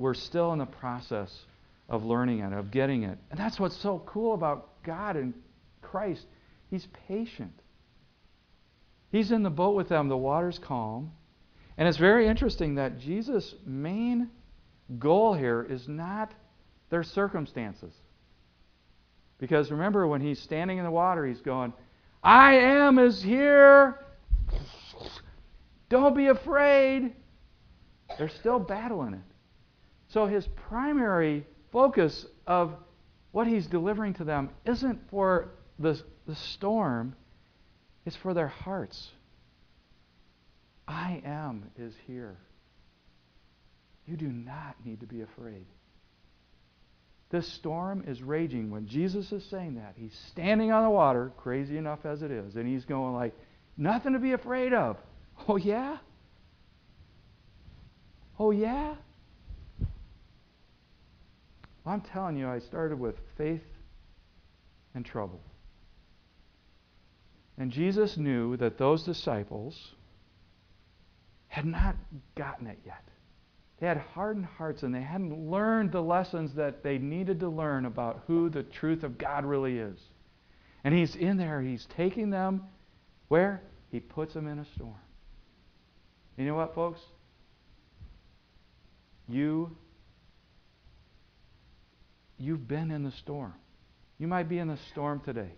were 0.00 0.14
still 0.14 0.52
in 0.52 0.58
the 0.58 0.66
process 0.66 1.44
of 1.88 2.04
learning 2.04 2.40
it, 2.40 2.52
of 2.52 2.70
getting 2.70 3.02
it. 3.02 3.18
And 3.30 3.38
that's 3.38 3.60
what's 3.60 3.76
so 3.76 4.02
cool 4.06 4.34
about 4.34 4.82
God 4.82 5.16
and 5.16 5.34
Christ. 5.82 6.24
He's 6.70 6.86
patient. 7.08 7.52
He's 9.12 9.32
in 9.32 9.42
the 9.42 9.50
boat 9.50 9.74
with 9.74 9.88
them, 9.88 10.08
the 10.08 10.16
water's 10.16 10.58
calm. 10.58 11.12
And 11.76 11.88
it's 11.88 11.98
very 11.98 12.28
interesting 12.28 12.76
that 12.76 12.98
Jesus' 12.98 13.54
main 13.66 14.30
goal 14.98 15.34
here 15.34 15.66
is 15.68 15.88
not 15.88 16.32
their 16.90 17.02
circumstances. 17.02 17.92
Because 19.38 19.70
remember, 19.70 20.06
when 20.06 20.20
he's 20.20 20.40
standing 20.40 20.78
in 20.78 20.84
the 20.84 20.90
water, 20.90 21.26
he's 21.26 21.40
going, 21.40 21.72
I 22.22 22.54
am 22.54 22.98
is 22.98 23.22
here. 23.22 23.98
Don't 25.88 26.14
be 26.14 26.26
afraid. 26.26 27.14
They're 28.18 28.28
still 28.28 28.58
battling 28.58 29.14
it. 29.14 29.29
So 30.10 30.26
his 30.26 30.46
primary 30.68 31.46
focus 31.72 32.26
of 32.46 32.74
what 33.32 33.46
he's 33.46 33.66
delivering 33.66 34.14
to 34.14 34.24
them 34.24 34.50
isn't 34.66 35.08
for 35.10 35.50
the, 35.78 36.00
the 36.26 36.34
storm, 36.34 37.14
it's 38.04 38.16
for 38.16 38.34
their 38.34 38.48
hearts. 38.48 39.10
I 40.86 41.22
am 41.24 41.70
is 41.78 41.94
here. 42.06 42.36
You 44.06 44.16
do 44.16 44.26
not 44.26 44.74
need 44.84 45.00
to 45.00 45.06
be 45.06 45.20
afraid. 45.20 45.66
This 47.30 47.46
storm 47.54 48.02
is 48.08 48.20
raging. 48.20 48.72
When 48.72 48.88
Jesus 48.88 49.30
is 49.30 49.44
saying 49.44 49.76
that, 49.76 49.94
he's 49.96 50.18
standing 50.32 50.72
on 50.72 50.82
the 50.82 50.90
water, 50.90 51.30
crazy 51.36 51.76
enough 51.76 52.04
as 52.04 52.22
it 52.22 52.32
is, 52.32 52.56
and 52.56 52.66
he's 52.66 52.84
going 52.84 53.14
like, 53.14 53.32
nothing 53.76 54.14
to 54.14 54.18
be 54.18 54.32
afraid 54.32 54.72
of. 54.72 54.96
Oh, 55.46 55.56
yeah? 55.56 55.98
Oh, 58.36 58.50
yeah? 58.50 58.96
I'm 61.86 62.00
telling 62.00 62.36
you, 62.36 62.48
I 62.48 62.58
started 62.58 62.98
with 62.98 63.16
faith 63.36 63.64
and 64.94 65.04
trouble. 65.04 65.40
And 67.58 67.70
Jesus 67.70 68.16
knew 68.16 68.56
that 68.56 68.78
those 68.78 69.02
disciples 69.02 69.94
had 71.48 71.66
not 71.66 71.96
gotten 72.34 72.66
it 72.66 72.78
yet. 72.86 73.04
They 73.80 73.86
had 73.86 73.98
hardened 73.98 74.46
hearts 74.46 74.82
and 74.82 74.94
they 74.94 75.00
hadn't 75.00 75.50
learned 75.50 75.90
the 75.90 76.02
lessons 76.02 76.54
that 76.54 76.82
they 76.82 76.98
needed 76.98 77.40
to 77.40 77.48
learn 77.48 77.86
about 77.86 78.22
who 78.26 78.50
the 78.50 78.62
truth 78.62 79.02
of 79.02 79.18
God 79.18 79.44
really 79.44 79.78
is. 79.78 79.98
And 80.84 80.94
he's 80.94 81.16
in 81.16 81.36
there, 81.36 81.60
he's 81.60 81.86
taking 81.96 82.30
them 82.30 82.62
where? 83.28 83.62
He 83.90 84.00
puts 84.00 84.34
them 84.34 84.48
in 84.48 84.58
a 84.58 84.64
storm. 84.74 84.94
You 86.36 86.46
know 86.46 86.54
what, 86.54 86.74
folks? 86.74 87.00
You 89.28 89.76
you've 92.40 92.66
been 92.66 92.90
in 92.90 93.04
the 93.04 93.12
storm. 93.12 93.54
You 94.18 94.26
might 94.26 94.48
be 94.48 94.58
in 94.58 94.68
the 94.68 94.78
storm 94.90 95.20
today. 95.20 95.52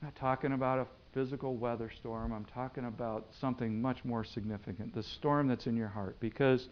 I'm 0.00 0.08
not 0.08 0.16
talking 0.16 0.52
about 0.52 0.78
a 0.78 0.86
physical 1.12 1.56
weather 1.56 1.90
storm. 1.98 2.32
I'm 2.32 2.46
talking 2.46 2.84
about 2.84 3.26
something 3.40 3.82
much 3.82 4.04
more 4.04 4.24
significant, 4.24 4.94
the 4.94 5.02
storm 5.02 5.48
that's 5.48 5.66
in 5.66 5.76
your 5.76 5.88
heart. 5.88 6.18
Because 6.20 6.68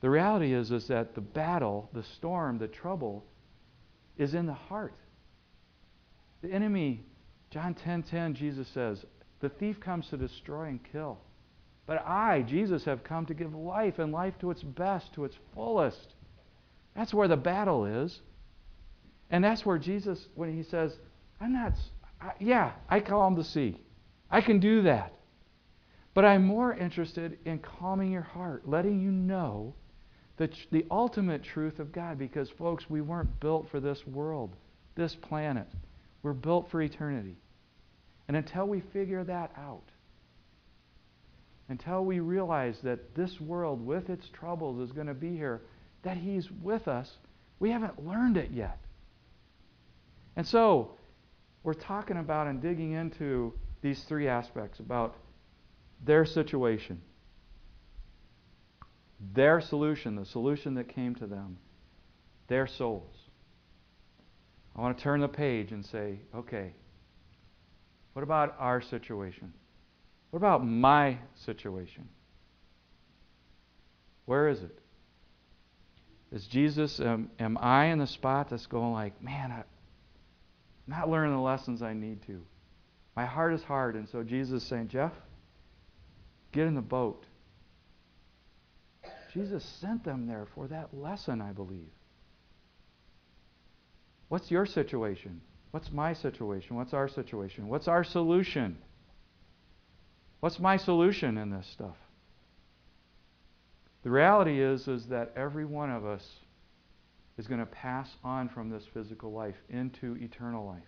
the 0.00 0.08
reality 0.10 0.54
is, 0.54 0.70
is 0.70 0.88
that 0.88 1.14
the 1.14 1.20
battle, 1.20 1.90
the 1.92 2.04
storm, 2.16 2.58
the 2.58 2.68
trouble 2.68 3.24
is 4.16 4.34
in 4.34 4.46
the 4.46 4.54
heart. 4.54 4.94
The 6.42 6.50
enemy, 6.50 7.04
John 7.50 7.74
10:10, 7.74 8.10
10, 8.10 8.34
Jesus 8.34 8.68
says, 8.68 9.04
the 9.40 9.48
thief 9.50 9.78
comes 9.80 10.08
to 10.08 10.16
destroy 10.16 10.64
and 10.68 10.80
kill. 10.90 11.18
But 11.86 12.02
I, 12.06 12.42
Jesus, 12.42 12.84
have 12.86 13.04
come 13.04 13.26
to 13.26 13.34
give 13.34 13.54
life 13.54 13.98
and 13.98 14.10
life 14.10 14.38
to 14.40 14.50
its 14.50 14.62
best, 14.62 15.12
to 15.14 15.24
its 15.26 15.36
fullest. 15.54 16.14
That's 16.94 17.12
where 17.12 17.28
the 17.28 17.36
battle 17.36 17.86
is. 17.86 18.20
And 19.30 19.42
that's 19.42 19.66
where 19.66 19.78
Jesus, 19.78 20.26
when 20.34 20.54
he 20.54 20.62
says, 20.62 20.96
I'm 21.40 21.52
not, 21.52 21.72
I, 22.20 22.32
yeah, 22.38 22.72
I 22.88 23.00
calm 23.00 23.34
the 23.34 23.44
sea. 23.44 23.80
I 24.30 24.40
can 24.40 24.60
do 24.60 24.82
that. 24.82 25.12
But 26.14 26.24
I'm 26.24 26.44
more 26.44 26.72
interested 26.72 27.38
in 27.44 27.58
calming 27.58 28.12
your 28.12 28.22
heart, 28.22 28.68
letting 28.68 29.00
you 29.00 29.10
know 29.10 29.74
the, 30.36 30.48
the 30.70 30.86
ultimate 30.90 31.42
truth 31.42 31.80
of 31.80 31.92
God. 31.92 32.18
Because, 32.18 32.48
folks, 32.50 32.88
we 32.88 33.00
weren't 33.00 33.40
built 33.40 33.68
for 33.70 33.80
this 33.80 34.06
world, 34.06 34.54
this 34.94 35.16
planet. 35.16 35.66
We're 36.22 36.32
built 36.32 36.70
for 36.70 36.80
eternity. 36.80 37.36
And 38.28 38.36
until 38.36 38.66
we 38.66 38.80
figure 38.92 39.24
that 39.24 39.50
out, 39.58 39.82
until 41.68 42.04
we 42.04 42.20
realize 42.20 42.78
that 42.82 43.14
this 43.14 43.40
world 43.40 43.84
with 43.84 44.10
its 44.10 44.28
troubles 44.28 44.80
is 44.80 44.92
going 44.92 45.06
to 45.06 45.14
be 45.14 45.34
here 45.34 45.62
that 46.04 46.16
He's 46.16 46.50
with 46.62 46.88
us, 46.88 47.10
we 47.58 47.70
haven't 47.70 48.04
learned 48.06 48.36
it 48.36 48.50
yet. 48.52 48.78
And 50.36 50.46
so, 50.46 50.92
we're 51.62 51.74
talking 51.74 52.18
about 52.18 52.46
and 52.46 52.60
digging 52.60 52.92
into 52.92 53.52
these 53.80 54.02
three 54.04 54.28
aspects 54.28 54.80
about 54.80 55.16
their 56.04 56.24
situation, 56.26 57.00
their 59.32 59.60
solution, 59.60 60.16
the 60.16 60.26
solution 60.26 60.74
that 60.74 60.88
came 60.94 61.14
to 61.16 61.26
them, 61.26 61.58
their 62.48 62.66
souls. 62.66 63.14
I 64.76 64.80
want 64.80 64.98
to 64.98 65.04
turn 65.04 65.20
the 65.20 65.28
page 65.28 65.72
and 65.72 65.84
say, 65.86 66.20
okay, 66.34 66.74
what 68.12 68.22
about 68.22 68.56
our 68.58 68.82
situation? 68.82 69.52
What 70.30 70.38
about 70.38 70.66
my 70.66 71.18
situation? 71.44 72.08
Where 74.26 74.48
is 74.48 74.62
it? 74.62 74.78
Is 76.34 76.48
Jesus, 76.48 76.98
um, 76.98 77.30
am 77.38 77.56
I 77.60 77.86
in 77.86 78.00
the 78.00 78.08
spot 78.08 78.50
that's 78.50 78.66
going 78.66 78.92
like, 78.92 79.22
man, 79.22 79.52
I'm 79.52 79.64
not 80.88 81.08
learning 81.08 81.32
the 81.32 81.40
lessons 81.40 81.80
I 81.80 81.92
need 81.92 82.26
to? 82.26 82.42
My 83.14 83.24
heart 83.24 83.54
is 83.54 83.62
hard. 83.62 83.94
And 83.94 84.08
so 84.08 84.24
Jesus 84.24 84.64
is 84.64 84.68
saying, 84.68 84.88
Jeff, 84.88 85.12
get 86.50 86.66
in 86.66 86.74
the 86.74 86.80
boat. 86.80 87.24
Jesus 89.32 89.64
sent 89.80 90.02
them 90.02 90.26
there 90.26 90.48
for 90.56 90.66
that 90.66 90.92
lesson, 90.92 91.40
I 91.40 91.52
believe. 91.52 91.92
What's 94.28 94.50
your 94.50 94.66
situation? 94.66 95.40
What's 95.70 95.92
my 95.92 96.14
situation? 96.14 96.74
What's 96.74 96.94
our 96.94 97.06
situation? 97.06 97.68
What's 97.68 97.86
our 97.86 98.02
solution? 98.02 98.78
What's 100.40 100.58
my 100.58 100.78
solution 100.78 101.38
in 101.38 101.50
this 101.50 101.68
stuff? 101.68 101.96
The 104.04 104.10
reality 104.10 104.60
is, 104.60 104.86
is 104.86 105.06
that 105.06 105.32
every 105.34 105.64
one 105.64 105.90
of 105.90 106.04
us 106.04 106.24
is 107.38 107.48
going 107.48 107.60
to 107.60 107.66
pass 107.66 108.08
on 108.22 108.50
from 108.50 108.68
this 108.68 108.84
physical 108.92 109.32
life 109.32 109.56
into 109.70 110.16
eternal 110.16 110.66
life. 110.66 110.82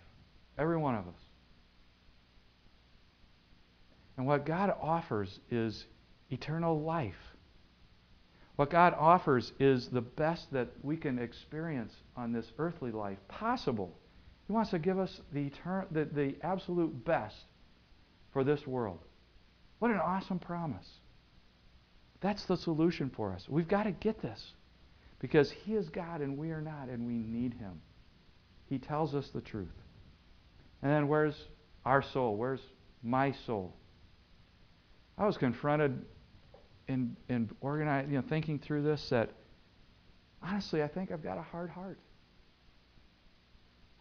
Every 0.57 0.77
one 0.77 0.95
of 0.95 1.07
us. 1.07 1.19
And 4.17 4.25
what 4.25 4.45
God 4.45 4.73
offers 4.81 5.39
is 5.51 5.85
eternal 6.29 6.81
life. 6.81 7.15
What 8.55 8.69
God 8.69 8.95
offers 8.97 9.51
is 9.59 9.87
the 9.89 10.01
best 10.01 10.51
that 10.51 10.69
we 10.81 10.95
can 10.97 11.19
experience 11.19 11.93
on 12.15 12.31
this 12.31 12.51
earthly 12.57 12.91
life 12.91 13.19
possible. 13.27 13.97
He 14.47 14.53
wants 14.53 14.71
to 14.71 14.79
give 14.79 14.97
us 14.97 15.21
the, 15.33 15.49
etern- 15.49 15.85
the, 15.91 16.05
the 16.05 16.35
absolute 16.41 17.03
best 17.05 17.35
for 18.31 18.43
this 18.43 18.65
world. 18.65 18.99
What 19.79 19.91
an 19.91 19.97
awesome 19.97 20.39
promise. 20.39 20.87
That's 22.21 22.45
the 22.45 22.57
solution 22.57 23.09
for 23.09 23.33
us. 23.33 23.47
We've 23.47 23.67
got 23.67 23.83
to 23.83 23.91
get 23.91 24.21
this 24.21 24.53
because 25.19 25.51
He 25.51 25.75
is 25.75 25.89
God 25.89 26.21
and 26.21 26.37
we 26.37 26.51
are 26.51 26.61
not, 26.61 26.89
and 26.89 27.05
we 27.05 27.13
need 27.13 27.53
Him. 27.53 27.81
He 28.69 28.79
tells 28.79 29.15
us 29.15 29.29
the 29.33 29.41
truth. 29.41 29.67
And 30.81 30.91
then 30.91 31.07
where's 31.07 31.35
our 31.85 32.01
soul? 32.01 32.35
Where's 32.35 32.61
my 33.03 33.33
soul? 33.45 33.73
I 35.17 35.25
was 35.25 35.37
confronted 35.37 36.05
in, 36.87 37.15
in 37.29 37.49
organizing, 37.61 38.11
you 38.11 38.17
know, 38.17 38.27
thinking 38.27 38.59
through 38.59 38.83
this 38.83 39.09
that 39.09 39.31
honestly, 40.41 40.83
I 40.83 40.87
think 40.87 41.11
I've 41.11 41.23
got 41.23 41.37
a 41.37 41.41
hard 41.41 41.69
heart. 41.69 41.99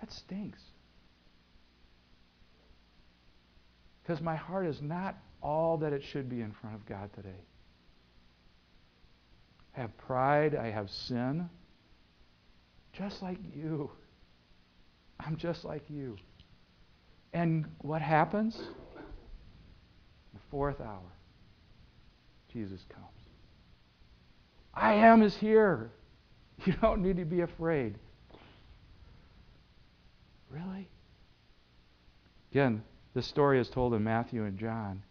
That 0.01 0.13
stinks. 0.13 0.61
Because 4.03 4.21
my 4.21 4.37
heart 4.37 4.67
is 4.67 4.81
not 4.83 5.17
all 5.43 5.79
that 5.79 5.93
it 5.93 6.03
should 6.03 6.29
be 6.29 6.41
in 6.41 6.53
front 6.53 6.77
of 6.77 6.87
God 6.87 7.11
today. 7.15 7.41
I 9.77 9.81
have 9.81 9.97
pride, 9.99 10.55
I 10.55 10.71
have 10.71 10.91
sin, 10.91 11.51
just 12.93 13.23
like 13.23 13.39
you. 13.55 13.91
I'm 15.21 15.37
just 15.37 15.65
like 15.65 15.83
you. 15.89 16.17
And 17.33 17.67
what 17.79 18.01
happens? 18.01 18.57
The 20.33 20.41
fourth 20.51 20.81
hour, 20.81 21.13
Jesus 22.53 22.81
comes. 22.89 23.05
I 24.73 24.95
am 24.95 25.23
is 25.23 25.37
here. 25.37 25.91
You 26.65 26.73
don't 26.81 27.03
need 27.03 27.19
to 27.19 27.27
be 27.27 27.43
afraid. 27.43 27.97
Really? 30.49 30.89
Again, 32.51 32.83
this 33.13 33.27
story 33.27 33.61
is 33.61 33.69
told 33.69 33.93
in 33.93 34.03
Matthew 34.03 34.45
and 34.45 34.59
John. 34.59 35.03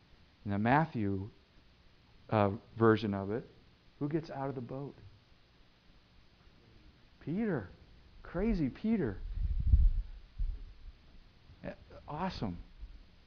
In 0.43 0.49
the 0.49 0.57
Matthew 0.57 1.29
uh, 2.31 2.49
version 2.79 3.13
of 3.13 3.29
it, 3.29 3.47
who 3.99 4.09
gets 4.09 4.29
out 4.29 4.49
of 4.49 4.55
the 4.55 4.61
boat? 4.61 4.95
Peter. 7.23 7.69
Crazy 8.23 8.69
Peter. 8.69 9.17
Awesome. 12.07 12.57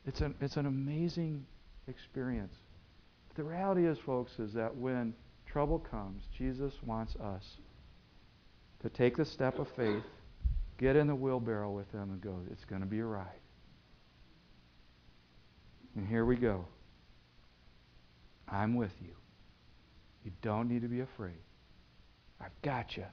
It's 0.06 0.20
an, 0.20 0.34
it's 0.40 0.56
an 0.56 0.66
amazing 0.66 1.44
experience. 1.88 2.54
But 3.28 3.36
the 3.36 3.44
reality 3.44 3.86
is, 3.86 3.98
folks, 3.98 4.38
is 4.38 4.52
that 4.54 4.76
when 4.76 5.14
trouble 5.46 5.78
comes, 5.78 6.22
Jesus 6.36 6.72
wants 6.84 7.16
us 7.16 7.44
to 8.82 8.88
take 8.88 9.16
the 9.16 9.24
step 9.24 9.58
of 9.58 9.68
faith, 9.76 10.04
get 10.78 10.94
in 10.94 11.08
the 11.08 11.14
wheelbarrow 11.14 11.70
with 11.70 11.90
him, 11.90 12.10
and 12.10 12.20
go, 12.20 12.36
it's 12.52 12.64
going 12.64 12.80
to 12.80 12.86
be 12.86 13.00
a 13.00 13.04
ride. 13.04 13.26
And 15.96 16.06
here 16.06 16.24
we 16.24 16.36
go. 16.36 16.64
I'm 18.48 18.76
with 18.76 18.92
you. 19.02 19.10
You 20.28 20.34
don't 20.42 20.68
need 20.68 20.82
to 20.82 20.88
be 20.88 21.00
afraid. 21.00 21.40
I've 22.38 22.60
got 22.60 22.98
you. 22.98 23.06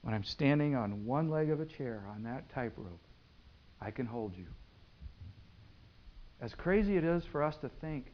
When 0.00 0.14
I'm 0.14 0.24
standing 0.24 0.74
on 0.74 1.04
one 1.04 1.28
leg 1.28 1.50
of 1.50 1.60
a 1.60 1.66
chair 1.66 2.02
on 2.14 2.22
that 2.22 2.48
tightrope, 2.54 3.02
I 3.78 3.90
can 3.90 4.06
hold 4.06 4.34
you. 4.34 4.46
As 6.40 6.54
crazy 6.54 6.96
it 6.96 7.04
is 7.04 7.24
for 7.30 7.42
us 7.42 7.54
to 7.58 7.68
think 7.82 8.06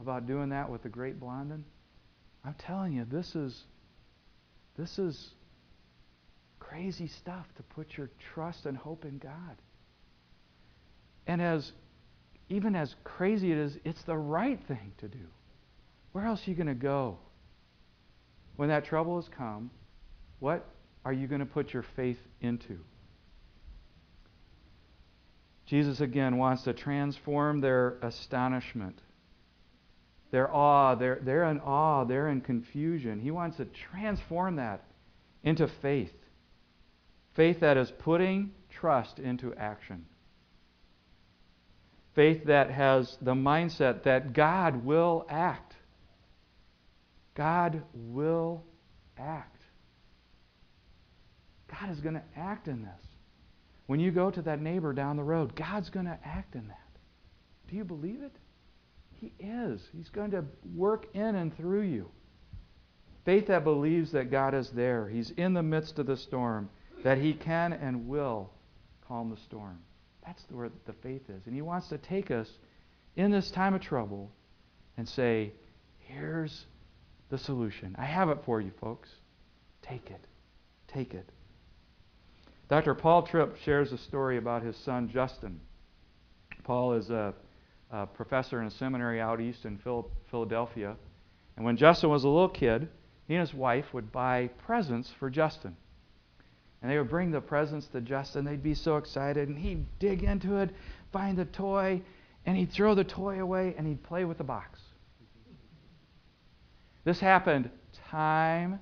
about 0.00 0.26
doing 0.26 0.48
that 0.48 0.68
with 0.68 0.82
the 0.82 0.88
great 0.88 1.20
Blondin, 1.20 1.64
I'm 2.44 2.56
telling 2.66 2.94
you, 2.94 3.04
this 3.04 3.36
is 3.36 3.62
this 4.76 4.98
is 4.98 5.30
crazy 6.58 7.06
stuff 7.06 7.46
to 7.58 7.62
put 7.62 7.96
your 7.96 8.10
trust 8.34 8.66
and 8.66 8.76
hope 8.76 9.04
in 9.04 9.18
God. 9.18 9.56
And 11.28 11.40
as 11.40 11.70
even 12.48 12.74
as 12.74 12.92
crazy 13.04 13.52
it 13.52 13.58
is, 13.58 13.78
it's 13.84 14.02
the 14.02 14.18
right 14.18 14.58
thing 14.66 14.94
to 14.98 15.06
do. 15.06 15.28
Where 16.12 16.26
else 16.26 16.46
are 16.46 16.50
you 16.50 16.56
going 16.56 16.66
to 16.66 16.74
go? 16.74 17.18
When 18.56 18.68
that 18.68 18.84
trouble 18.84 19.16
has 19.16 19.28
come, 19.28 19.70
what 20.38 20.66
are 21.04 21.12
you 21.12 21.26
going 21.26 21.40
to 21.40 21.46
put 21.46 21.72
your 21.72 21.84
faith 21.96 22.18
into? 22.40 22.78
Jesus 25.66 26.00
again 26.00 26.36
wants 26.36 26.64
to 26.64 26.72
transform 26.72 27.60
their 27.60 27.96
astonishment, 28.02 29.00
their 30.32 30.52
awe. 30.52 30.96
They're, 30.96 31.20
they're 31.22 31.44
in 31.44 31.60
awe, 31.60 32.04
they're 32.04 32.28
in 32.28 32.40
confusion. 32.40 33.20
He 33.20 33.30
wants 33.30 33.58
to 33.58 33.66
transform 33.66 34.56
that 34.56 34.82
into 35.44 35.68
faith. 35.80 36.12
Faith 37.36 37.60
that 37.60 37.76
is 37.76 37.92
putting 38.00 38.50
trust 38.68 39.20
into 39.20 39.54
action. 39.54 40.06
Faith 42.16 42.46
that 42.46 42.70
has 42.70 43.16
the 43.22 43.34
mindset 43.34 44.02
that 44.02 44.32
God 44.32 44.84
will 44.84 45.24
act. 45.30 45.69
God 47.40 47.82
will 47.94 48.62
act. 49.16 49.62
God 51.70 51.90
is 51.90 51.98
going 52.00 52.16
to 52.16 52.22
act 52.36 52.68
in 52.68 52.82
this. 52.82 53.06
When 53.86 53.98
you 53.98 54.10
go 54.10 54.30
to 54.30 54.42
that 54.42 54.60
neighbor 54.60 54.92
down 54.92 55.16
the 55.16 55.24
road, 55.24 55.56
God's 55.56 55.88
going 55.88 56.04
to 56.04 56.18
act 56.22 56.54
in 56.54 56.68
that. 56.68 56.76
Do 57.70 57.76
you 57.76 57.84
believe 57.84 58.20
it? 58.20 58.36
He 59.22 59.32
is. 59.40 59.80
He's 59.96 60.10
going 60.10 60.32
to 60.32 60.44
work 60.74 61.06
in 61.14 61.34
and 61.34 61.56
through 61.56 61.84
you. 61.84 62.10
Faith 63.24 63.46
that 63.46 63.64
believes 63.64 64.12
that 64.12 64.30
God 64.30 64.52
is 64.52 64.68
there, 64.72 65.08
He's 65.08 65.30
in 65.30 65.54
the 65.54 65.62
midst 65.62 65.98
of 65.98 66.04
the 66.04 66.18
storm, 66.18 66.68
that 67.04 67.16
He 67.16 67.32
can 67.32 67.72
and 67.72 68.06
will 68.06 68.50
calm 69.08 69.30
the 69.30 69.40
storm. 69.40 69.78
That's 70.26 70.44
where 70.50 70.68
the 70.84 70.92
faith 70.92 71.22
is. 71.30 71.46
And 71.46 71.54
He 71.54 71.62
wants 71.62 71.88
to 71.88 71.96
take 71.96 72.30
us 72.30 72.50
in 73.16 73.30
this 73.30 73.50
time 73.50 73.72
of 73.72 73.80
trouble 73.80 74.30
and 74.98 75.08
say, 75.08 75.54
here's 76.00 76.66
the 77.30 77.38
solution. 77.38 77.96
I 77.98 78.04
have 78.04 78.28
it 78.28 78.38
for 78.44 78.60
you, 78.60 78.72
folks. 78.80 79.08
Take 79.82 80.10
it. 80.10 80.26
Take 80.88 81.14
it. 81.14 81.28
Dr. 82.68 82.94
Paul 82.94 83.22
Tripp 83.22 83.56
shares 83.64 83.92
a 83.92 83.98
story 83.98 84.36
about 84.36 84.62
his 84.62 84.76
son, 84.76 85.08
Justin. 85.08 85.60
Paul 86.62 86.92
is 86.94 87.10
a, 87.10 87.34
a 87.90 88.06
professor 88.06 88.60
in 88.60 88.66
a 88.66 88.70
seminary 88.70 89.20
out 89.20 89.40
east 89.40 89.64
in 89.64 89.78
Phil- 89.78 90.10
Philadelphia. 90.30 90.96
And 91.56 91.64
when 91.64 91.76
Justin 91.76 92.10
was 92.10 92.24
a 92.24 92.28
little 92.28 92.48
kid, 92.48 92.88
he 93.26 93.34
and 93.34 93.40
his 93.40 93.54
wife 93.54 93.86
would 93.92 94.12
buy 94.12 94.50
presents 94.66 95.12
for 95.18 95.30
Justin. 95.30 95.76
And 96.82 96.90
they 96.90 96.98
would 96.98 97.10
bring 97.10 97.30
the 97.30 97.40
presents 97.40 97.86
to 97.88 98.00
Justin. 98.00 98.44
They'd 98.44 98.62
be 98.62 98.74
so 98.74 98.96
excited. 98.96 99.48
And 99.48 99.58
he'd 99.58 99.86
dig 99.98 100.22
into 100.22 100.56
it, 100.56 100.70
find 101.12 101.36
the 101.36 101.44
toy, 101.44 102.02
and 102.46 102.56
he'd 102.56 102.72
throw 102.72 102.94
the 102.94 103.04
toy 103.04 103.40
away 103.40 103.74
and 103.76 103.86
he'd 103.86 104.02
play 104.02 104.24
with 104.24 104.38
the 104.38 104.44
box. 104.44 104.80
This 107.04 107.20
happened 107.20 107.70
time 108.10 108.80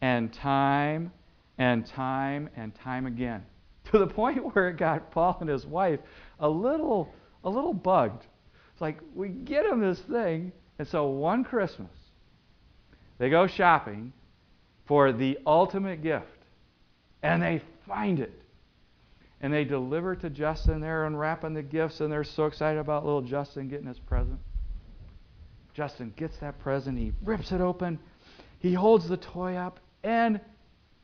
and 0.00 0.32
time 0.32 1.12
and 1.58 1.84
time 1.86 2.48
and 2.56 2.74
time 2.74 3.06
again 3.06 3.44
to 3.90 3.98
the 3.98 4.06
point 4.06 4.54
where 4.54 4.68
it 4.68 4.76
got 4.76 5.10
Paul 5.10 5.36
and 5.40 5.48
his 5.48 5.66
wife 5.66 6.00
a 6.38 6.48
little 6.48 7.12
a 7.44 7.50
little 7.50 7.74
bugged. 7.74 8.26
It's 8.72 8.80
like 8.80 8.98
we 9.14 9.28
get 9.28 9.64
him 9.64 9.80
this 9.80 10.00
thing, 10.00 10.52
and 10.78 10.86
so 10.86 11.08
one 11.08 11.44
Christmas 11.44 11.90
they 13.18 13.28
go 13.28 13.46
shopping 13.46 14.14
for 14.86 15.12
the 15.12 15.38
ultimate 15.46 16.02
gift 16.02 16.26
and 17.22 17.42
they 17.42 17.60
find 17.86 18.18
it. 18.18 18.32
And 19.42 19.52
they 19.52 19.64
deliver 19.64 20.14
it 20.14 20.20
to 20.20 20.30
Justin. 20.30 20.80
They're 20.80 21.04
unwrapping 21.04 21.54
the 21.54 21.62
gifts, 21.62 22.00
and 22.00 22.12
they're 22.12 22.24
so 22.24 22.46
excited 22.46 22.78
about 22.78 23.04
little 23.04 23.22
Justin 23.22 23.68
getting 23.68 23.86
his 23.86 23.98
present. 23.98 24.38
Justin 25.80 26.12
gets 26.14 26.36
that 26.36 26.58
present. 26.58 26.98
He 26.98 27.10
rips 27.24 27.52
it 27.52 27.62
open. 27.62 27.98
He 28.58 28.74
holds 28.74 29.08
the 29.08 29.16
toy 29.16 29.54
up, 29.54 29.80
and 30.04 30.38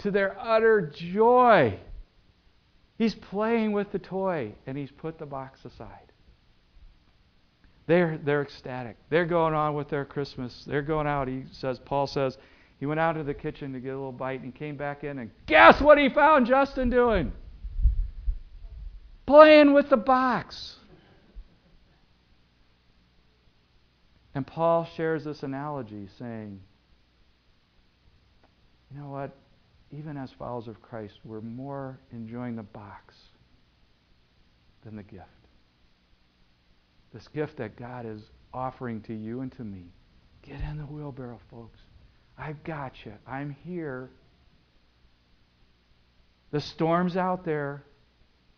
to 0.00 0.10
their 0.10 0.38
utter 0.38 0.92
joy, 0.94 1.78
he's 2.98 3.14
playing 3.14 3.72
with 3.72 3.90
the 3.90 3.98
toy, 3.98 4.52
and 4.66 4.76
he's 4.76 4.90
put 4.90 5.18
the 5.18 5.24
box 5.24 5.64
aside. 5.64 6.12
They're, 7.86 8.20
they're 8.22 8.42
ecstatic. 8.42 8.98
They're 9.08 9.24
going 9.24 9.54
on 9.54 9.72
with 9.72 9.88
their 9.88 10.04
Christmas. 10.04 10.64
They're 10.66 10.82
going 10.82 11.06
out. 11.06 11.26
He 11.26 11.44
says, 11.52 11.78
Paul 11.78 12.06
says, 12.06 12.36
he 12.78 12.84
went 12.84 13.00
out 13.00 13.14
to 13.14 13.22
the 13.22 13.32
kitchen 13.32 13.72
to 13.72 13.80
get 13.80 13.94
a 13.94 13.96
little 13.96 14.12
bite 14.12 14.42
and 14.42 14.54
came 14.54 14.76
back 14.76 15.04
in 15.04 15.20
and 15.20 15.30
guess 15.46 15.80
what 15.80 15.96
he 15.96 16.10
found 16.10 16.44
Justin 16.44 16.90
doing? 16.90 17.32
Playing 19.24 19.72
with 19.72 19.88
the 19.88 19.96
box. 19.96 20.74
And 24.36 24.46
Paul 24.46 24.86
shares 24.98 25.24
this 25.24 25.42
analogy 25.44 26.08
saying, 26.18 26.60
you 28.90 29.00
know 29.00 29.08
what? 29.08 29.34
Even 29.90 30.18
as 30.18 30.30
followers 30.32 30.68
of 30.68 30.82
Christ, 30.82 31.14
we're 31.24 31.40
more 31.40 31.98
enjoying 32.12 32.54
the 32.54 32.62
box 32.62 33.14
than 34.84 34.94
the 34.94 35.02
gift. 35.02 35.24
This 37.14 37.26
gift 37.28 37.56
that 37.56 37.76
God 37.76 38.04
is 38.04 38.20
offering 38.52 39.00
to 39.04 39.14
you 39.14 39.40
and 39.40 39.50
to 39.52 39.64
me. 39.64 39.86
Get 40.42 40.60
in 40.60 40.76
the 40.76 40.84
wheelbarrow, 40.84 41.40
folks. 41.50 41.78
I've 42.36 42.62
got 42.62 42.92
you. 43.06 43.14
I'm 43.26 43.56
here. 43.64 44.10
The 46.50 46.60
storm's 46.60 47.16
out 47.16 47.46
there. 47.46 47.84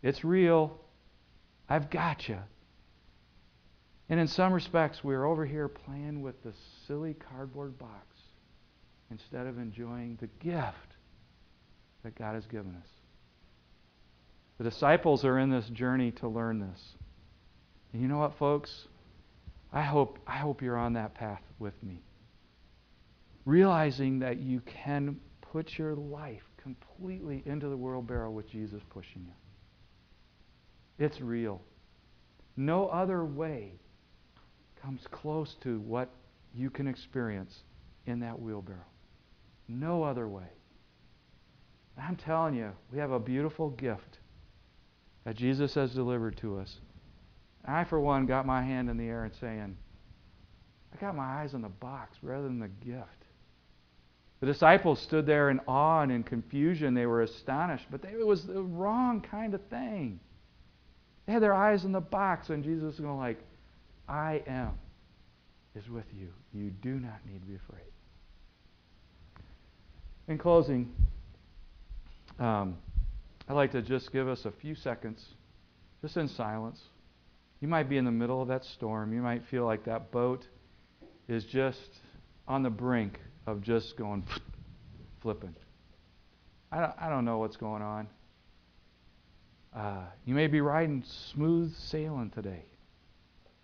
It's 0.02 0.24
real. 0.24 0.76
I've 1.68 1.88
got 1.88 2.28
you. 2.28 2.38
And 4.08 4.18
in 4.18 4.26
some 4.26 4.52
respects, 4.52 5.04
we're 5.04 5.26
over 5.26 5.44
here 5.44 5.68
playing 5.68 6.22
with 6.22 6.42
the 6.42 6.52
silly 6.86 7.14
cardboard 7.14 7.78
box 7.78 8.06
instead 9.10 9.46
of 9.46 9.58
enjoying 9.58 10.18
the 10.20 10.28
gift 10.42 10.76
that 12.04 12.14
God 12.14 12.34
has 12.34 12.46
given 12.46 12.74
us. 12.74 12.88
The 14.58 14.64
disciples 14.64 15.24
are 15.24 15.38
in 15.38 15.50
this 15.50 15.68
journey 15.68 16.10
to 16.12 16.28
learn 16.28 16.58
this. 16.58 16.80
And 17.92 18.02
you 18.02 18.08
know 18.08 18.18
what, 18.18 18.38
folks? 18.38 18.88
I 19.72 19.82
hope, 19.82 20.18
I 20.26 20.38
hope 20.38 20.62
you're 20.62 20.78
on 20.78 20.94
that 20.94 21.14
path 21.14 21.42
with 21.58 21.74
me 21.82 22.02
realizing 23.48 24.18
that 24.18 24.38
you 24.38 24.60
can 24.84 25.18
put 25.40 25.78
your 25.78 25.94
life 25.94 26.42
completely 26.62 27.42
into 27.46 27.66
the 27.70 27.76
wheelbarrow 27.76 28.30
with 28.30 28.46
Jesus 28.50 28.82
pushing 28.90 29.24
you. 29.24 29.32
It's 31.06 31.18
real. 31.22 31.62
No 32.58 32.88
other 32.88 33.24
way 33.24 33.72
comes 34.88 35.06
close 35.10 35.54
to 35.62 35.80
what 35.80 36.08
you 36.54 36.70
can 36.70 36.88
experience 36.88 37.54
in 38.06 38.20
that 38.20 38.40
wheelbarrow. 38.40 38.78
No 39.68 40.02
other 40.02 40.26
way. 40.26 40.48
I'm 42.02 42.16
telling 42.16 42.54
you, 42.54 42.70
we 42.90 42.98
have 42.98 43.10
a 43.10 43.20
beautiful 43.20 43.68
gift 43.68 44.18
that 45.26 45.36
Jesus 45.36 45.74
has 45.74 45.92
delivered 45.92 46.38
to 46.38 46.58
us. 46.58 46.74
I, 47.66 47.84
for 47.84 48.00
one, 48.00 48.24
got 48.24 48.46
my 48.46 48.62
hand 48.62 48.88
in 48.88 48.96
the 48.96 49.04
air 49.04 49.24
and 49.24 49.34
saying, 49.34 49.76
I 50.94 50.96
got 50.96 51.14
my 51.14 51.42
eyes 51.42 51.52
on 51.52 51.60
the 51.60 51.68
box 51.68 52.16
rather 52.22 52.44
than 52.44 52.58
the 52.58 52.68
gift. 52.68 53.26
The 54.40 54.46
disciples 54.46 55.02
stood 55.02 55.26
there 55.26 55.50
in 55.50 55.60
awe 55.68 56.00
and 56.00 56.10
in 56.10 56.22
confusion. 56.22 56.94
They 56.94 57.04
were 57.04 57.20
astonished, 57.20 57.84
but 57.90 58.00
they, 58.00 58.08
it 58.08 58.26
was 58.26 58.46
the 58.46 58.62
wrong 58.62 59.20
kind 59.20 59.52
of 59.52 59.60
thing. 59.66 60.18
They 61.26 61.34
had 61.34 61.42
their 61.42 61.52
eyes 61.52 61.84
on 61.84 61.92
the 61.92 62.00
box, 62.00 62.48
and 62.48 62.64
Jesus 62.64 62.84
was 62.84 63.00
going 63.00 63.18
like, 63.18 63.38
I 64.08 64.42
am 64.46 64.72
is 65.74 65.88
with 65.88 66.06
you. 66.12 66.28
You 66.52 66.70
do 66.70 66.98
not 66.98 67.20
need 67.26 67.40
to 67.40 67.46
be 67.46 67.56
afraid. 67.56 67.82
In 70.26 70.38
closing, 70.38 70.90
um, 72.38 72.76
I'd 73.48 73.54
like 73.54 73.72
to 73.72 73.82
just 73.82 74.12
give 74.12 74.28
us 74.28 74.44
a 74.44 74.50
few 74.50 74.74
seconds, 74.74 75.24
just 76.02 76.16
in 76.16 76.28
silence. 76.28 76.80
You 77.60 77.68
might 77.68 77.88
be 77.88 77.96
in 77.96 78.04
the 78.04 78.10
middle 78.10 78.42
of 78.42 78.48
that 78.48 78.64
storm. 78.64 79.12
You 79.12 79.20
might 79.20 79.44
feel 79.46 79.64
like 79.64 79.84
that 79.84 80.10
boat 80.10 80.46
is 81.28 81.44
just 81.44 82.00
on 82.46 82.62
the 82.62 82.70
brink 82.70 83.18
of 83.46 83.62
just 83.62 83.96
going 83.96 84.24
flipping. 85.22 85.54
I 86.70 86.80
don't, 86.80 86.92
I 87.00 87.08
don't 87.08 87.24
know 87.24 87.38
what's 87.38 87.56
going 87.56 87.82
on. 87.82 88.08
Uh, 89.74 90.04
you 90.24 90.34
may 90.34 90.46
be 90.46 90.60
riding 90.60 91.04
smooth 91.32 91.74
sailing 91.76 92.30
today. 92.30 92.64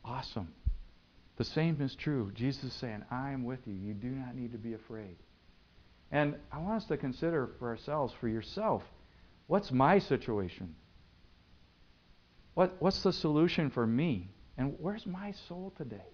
Awesome. 0.05 0.49
The 1.37 1.45
same 1.45 1.81
is 1.81 1.95
true. 1.95 2.31
Jesus 2.35 2.65
is 2.65 2.73
saying, 2.75 3.05
I 3.11 3.31
am 3.33 3.45
with 3.45 3.61
you. 3.67 3.75
You 3.75 3.95
do 3.95 4.09
not 4.09 4.37
need 4.37 4.53
to 4.53 4.59
be 4.59 4.75
afraid. 4.75 5.17
And 6.13 6.37
I 6.53 6.59
want 6.59 6.83
us 6.83 6.89
to 6.89 6.97
consider 6.97 7.51
for 7.59 7.69
ourselves, 7.69 8.13
for 8.21 8.29
yourself, 8.29 8.83
what's 9.47 9.73
my 9.73 9.99
situation? 9.99 10.75
What, 12.55 12.77
what's 12.79 13.03
the 13.03 13.13
solution 13.13 13.71
for 13.71 13.87
me? 13.87 14.31
And 14.57 14.77
where's 14.79 15.07
my 15.07 15.33
soul 15.49 15.73
today? 15.77 16.07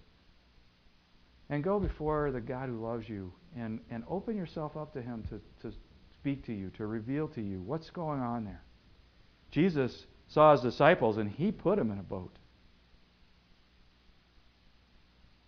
And 1.49 1.63
go 1.63 1.79
before 1.79 2.31
the 2.31 2.41
God 2.41 2.69
who 2.69 2.83
loves 2.83 3.07
you 3.07 3.31
and, 3.55 3.79
and 3.91 4.03
open 4.09 4.35
yourself 4.35 4.75
up 4.75 4.93
to 4.93 5.01
Him 5.01 5.23
to, 5.29 5.69
to 5.69 5.75
speak 6.19 6.45
to 6.45 6.53
you, 6.53 6.71
to 6.77 6.87
reveal 6.87 7.27
to 7.29 7.41
you 7.41 7.61
what's 7.61 7.89
going 7.89 8.21
on 8.21 8.45
there. 8.45 8.63
Jesus 9.51 10.05
saw 10.27 10.53
his 10.53 10.61
disciples 10.61 11.17
and 11.17 11.29
He 11.29 11.51
put 11.51 11.77
them 11.77 11.91
in 11.91 11.99
a 11.99 12.03
boat. 12.03 12.37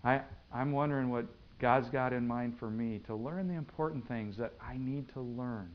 I, 0.04 0.22
I'm 0.54 0.72
wondering 0.72 1.10
what 1.10 1.26
God's 1.60 1.89
got 1.89 2.14
in 2.14 2.28
mind 2.28 2.58
for 2.60 2.70
me 2.70 2.99
to 3.06 3.16
learn 3.16 3.47
the 3.47 3.54
important 3.54 4.08
things 4.08 4.36
that 4.38 4.54
I 4.62 4.78
need 4.78 5.08
to 5.14 5.22
learn, 5.22 5.72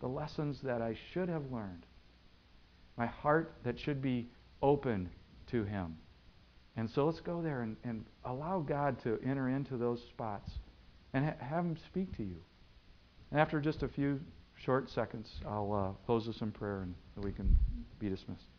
the 0.00 0.08
lessons 0.08 0.60
that 0.62 0.80
I 0.80 0.96
should 1.12 1.28
have 1.28 1.52
learned, 1.52 1.84
my 2.96 3.06
heart 3.06 3.54
that 3.64 3.78
should 3.78 4.00
be 4.00 4.28
open 4.62 5.10
to 5.48 5.64
Him. 5.64 5.96
And 6.76 6.88
so 6.90 7.04
let's 7.06 7.20
go 7.20 7.42
there 7.42 7.62
and, 7.62 7.76
and 7.84 8.04
allow 8.24 8.60
God 8.60 9.00
to 9.02 9.18
enter 9.24 9.48
into 9.48 9.76
those 9.76 10.00
spots 10.08 10.50
and 11.12 11.26
ha- 11.26 11.34
have 11.40 11.64
Him 11.64 11.76
speak 11.86 12.16
to 12.16 12.22
you. 12.22 12.36
And 13.30 13.40
after 13.40 13.60
just 13.60 13.82
a 13.82 13.88
few 13.88 14.20
short 14.56 14.88
seconds, 14.88 15.30
I'll 15.46 15.72
uh, 15.72 16.06
close 16.06 16.26
this 16.26 16.40
in 16.40 16.52
prayer 16.52 16.82
and 16.82 16.94
we 17.24 17.32
can 17.32 17.56
be 17.98 18.08
dismissed. 18.08 18.53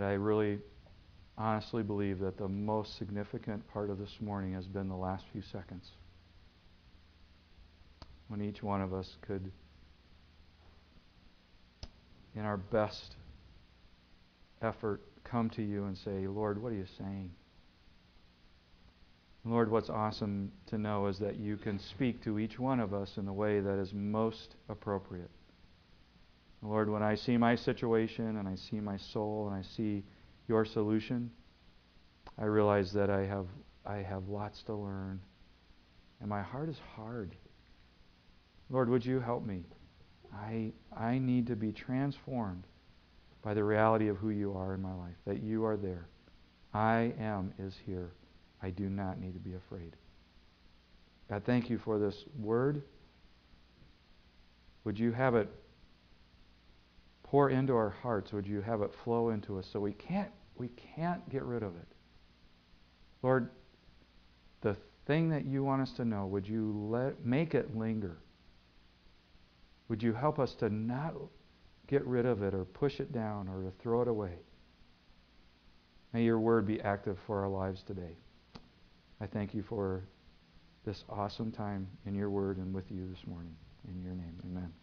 God, 0.00 0.06
I 0.06 0.12
really 0.12 0.58
honestly 1.36 1.82
believe 1.82 2.20
that 2.20 2.38
the 2.38 2.48
most 2.48 2.96
significant 2.96 3.68
part 3.68 3.90
of 3.90 3.98
this 3.98 4.16
morning 4.20 4.54
has 4.54 4.66
been 4.66 4.88
the 4.88 4.96
last 4.96 5.24
few 5.30 5.42
seconds. 5.42 5.90
When 8.28 8.40
each 8.40 8.62
one 8.62 8.80
of 8.80 8.94
us 8.94 9.16
could, 9.20 9.52
in 12.34 12.42
our 12.46 12.56
best 12.56 13.16
effort, 14.62 15.02
come 15.22 15.50
to 15.50 15.62
you 15.62 15.84
and 15.84 15.98
say, 15.98 16.26
Lord, 16.26 16.62
what 16.62 16.72
are 16.72 16.76
you 16.76 16.86
saying? 16.96 17.30
Lord, 19.44 19.70
what's 19.70 19.90
awesome 19.90 20.50
to 20.68 20.78
know 20.78 21.08
is 21.08 21.18
that 21.18 21.38
you 21.38 21.58
can 21.58 21.78
speak 21.78 22.24
to 22.24 22.38
each 22.38 22.58
one 22.58 22.80
of 22.80 22.94
us 22.94 23.18
in 23.18 23.26
the 23.26 23.32
way 23.34 23.60
that 23.60 23.78
is 23.78 23.92
most 23.92 24.54
appropriate. 24.70 25.30
Lord, 26.62 26.90
when 26.90 27.02
I 27.02 27.14
see 27.14 27.36
my 27.36 27.54
situation 27.54 28.36
and 28.36 28.46
I 28.46 28.54
see 28.54 28.80
my 28.80 28.96
soul 28.96 29.48
and 29.50 29.56
I 29.56 29.62
see 29.62 30.04
your 30.46 30.64
solution, 30.64 31.30
I 32.38 32.44
realize 32.44 32.92
that 32.92 33.08
I 33.10 33.24
have, 33.24 33.46
I 33.86 33.96
have 33.96 34.28
lots 34.28 34.62
to 34.64 34.74
learn. 34.74 35.20
And 36.20 36.28
my 36.28 36.42
heart 36.42 36.68
is 36.68 36.80
hard. 36.94 37.34
Lord, 38.68 38.90
would 38.90 39.04
you 39.04 39.20
help 39.20 39.44
me? 39.44 39.64
I, 40.34 40.72
I 40.96 41.18
need 41.18 41.46
to 41.46 41.56
be 41.56 41.72
transformed 41.72 42.64
by 43.42 43.54
the 43.54 43.64
reality 43.64 44.08
of 44.08 44.18
who 44.18 44.30
you 44.30 44.52
are 44.54 44.74
in 44.74 44.82
my 44.82 44.92
life, 44.92 45.16
that 45.26 45.42
you 45.42 45.64
are 45.64 45.76
there. 45.76 46.06
I 46.74 47.14
am 47.18 47.52
is 47.58 47.74
here. 47.86 48.12
I 48.62 48.70
do 48.70 48.88
not 48.88 49.18
need 49.18 49.32
to 49.32 49.40
be 49.40 49.54
afraid. 49.54 49.96
God, 51.28 51.42
thank 51.46 51.70
you 51.70 51.78
for 51.78 51.98
this 51.98 52.24
word. 52.38 52.82
Would 54.84 54.98
you 54.98 55.12
have 55.12 55.34
it 55.34 55.48
pour 57.30 57.48
into 57.48 57.72
our 57.72 57.90
hearts, 57.90 58.32
would 58.32 58.46
you 58.46 58.60
have 58.60 58.82
it 58.82 58.90
flow 59.04 59.30
into 59.30 59.56
us 59.56 59.66
so 59.72 59.78
we 59.78 59.92
can't 59.92 60.30
we 60.56 60.68
can't 60.96 61.26
get 61.30 61.42
rid 61.42 61.62
of 61.62 61.74
it. 61.76 61.88
Lord, 63.22 63.50
the 64.60 64.76
thing 65.06 65.30
that 65.30 65.46
you 65.46 65.64
want 65.64 65.80
us 65.80 65.92
to 65.92 66.04
know, 66.04 66.26
would 66.26 66.46
you 66.46 66.72
let 66.90 67.24
make 67.24 67.54
it 67.54 67.74
linger? 67.74 68.18
Would 69.88 70.02
you 70.02 70.12
help 70.12 70.38
us 70.38 70.54
to 70.56 70.68
not 70.68 71.14
get 71.86 72.04
rid 72.04 72.26
of 72.26 72.42
it 72.42 72.52
or 72.52 72.64
push 72.64 73.00
it 73.00 73.12
down 73.12 73.48
or 73.48 73.62
to 73.62 73.70
throw 73.82 74.02
it 74.02 74.08
away? 74.08 74.34
May 76.12 76.24
your 76.24 76.40
word 76.40 76.66
be 76.66 76.80
active 76.80 77.16
for 77.26 77.40
our 77.40 77.48
lives 77.48 77.82
today. 77.86 78.16
I 79.20 79.26
thank 79.26 79.54
you 79.54 79.62
for 79.62 80.02
this 80.84 81.04
awesome 81.08 81.52
time 81.52 81.86
in 82.06 82.14
your 82.14 82.28
word 82.28 82.58
and 82.58 82.74
with 82.74 82.90
you 82.90 83.08
this 83.08 83.26
morning. 83.26 83.54
In 83.88 84.02
your 84.02 84.14
name, 84.14 84.34
amen. 84.44 84.79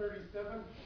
Seven 0.00 0.16
thirty-seven. 0.32 0.79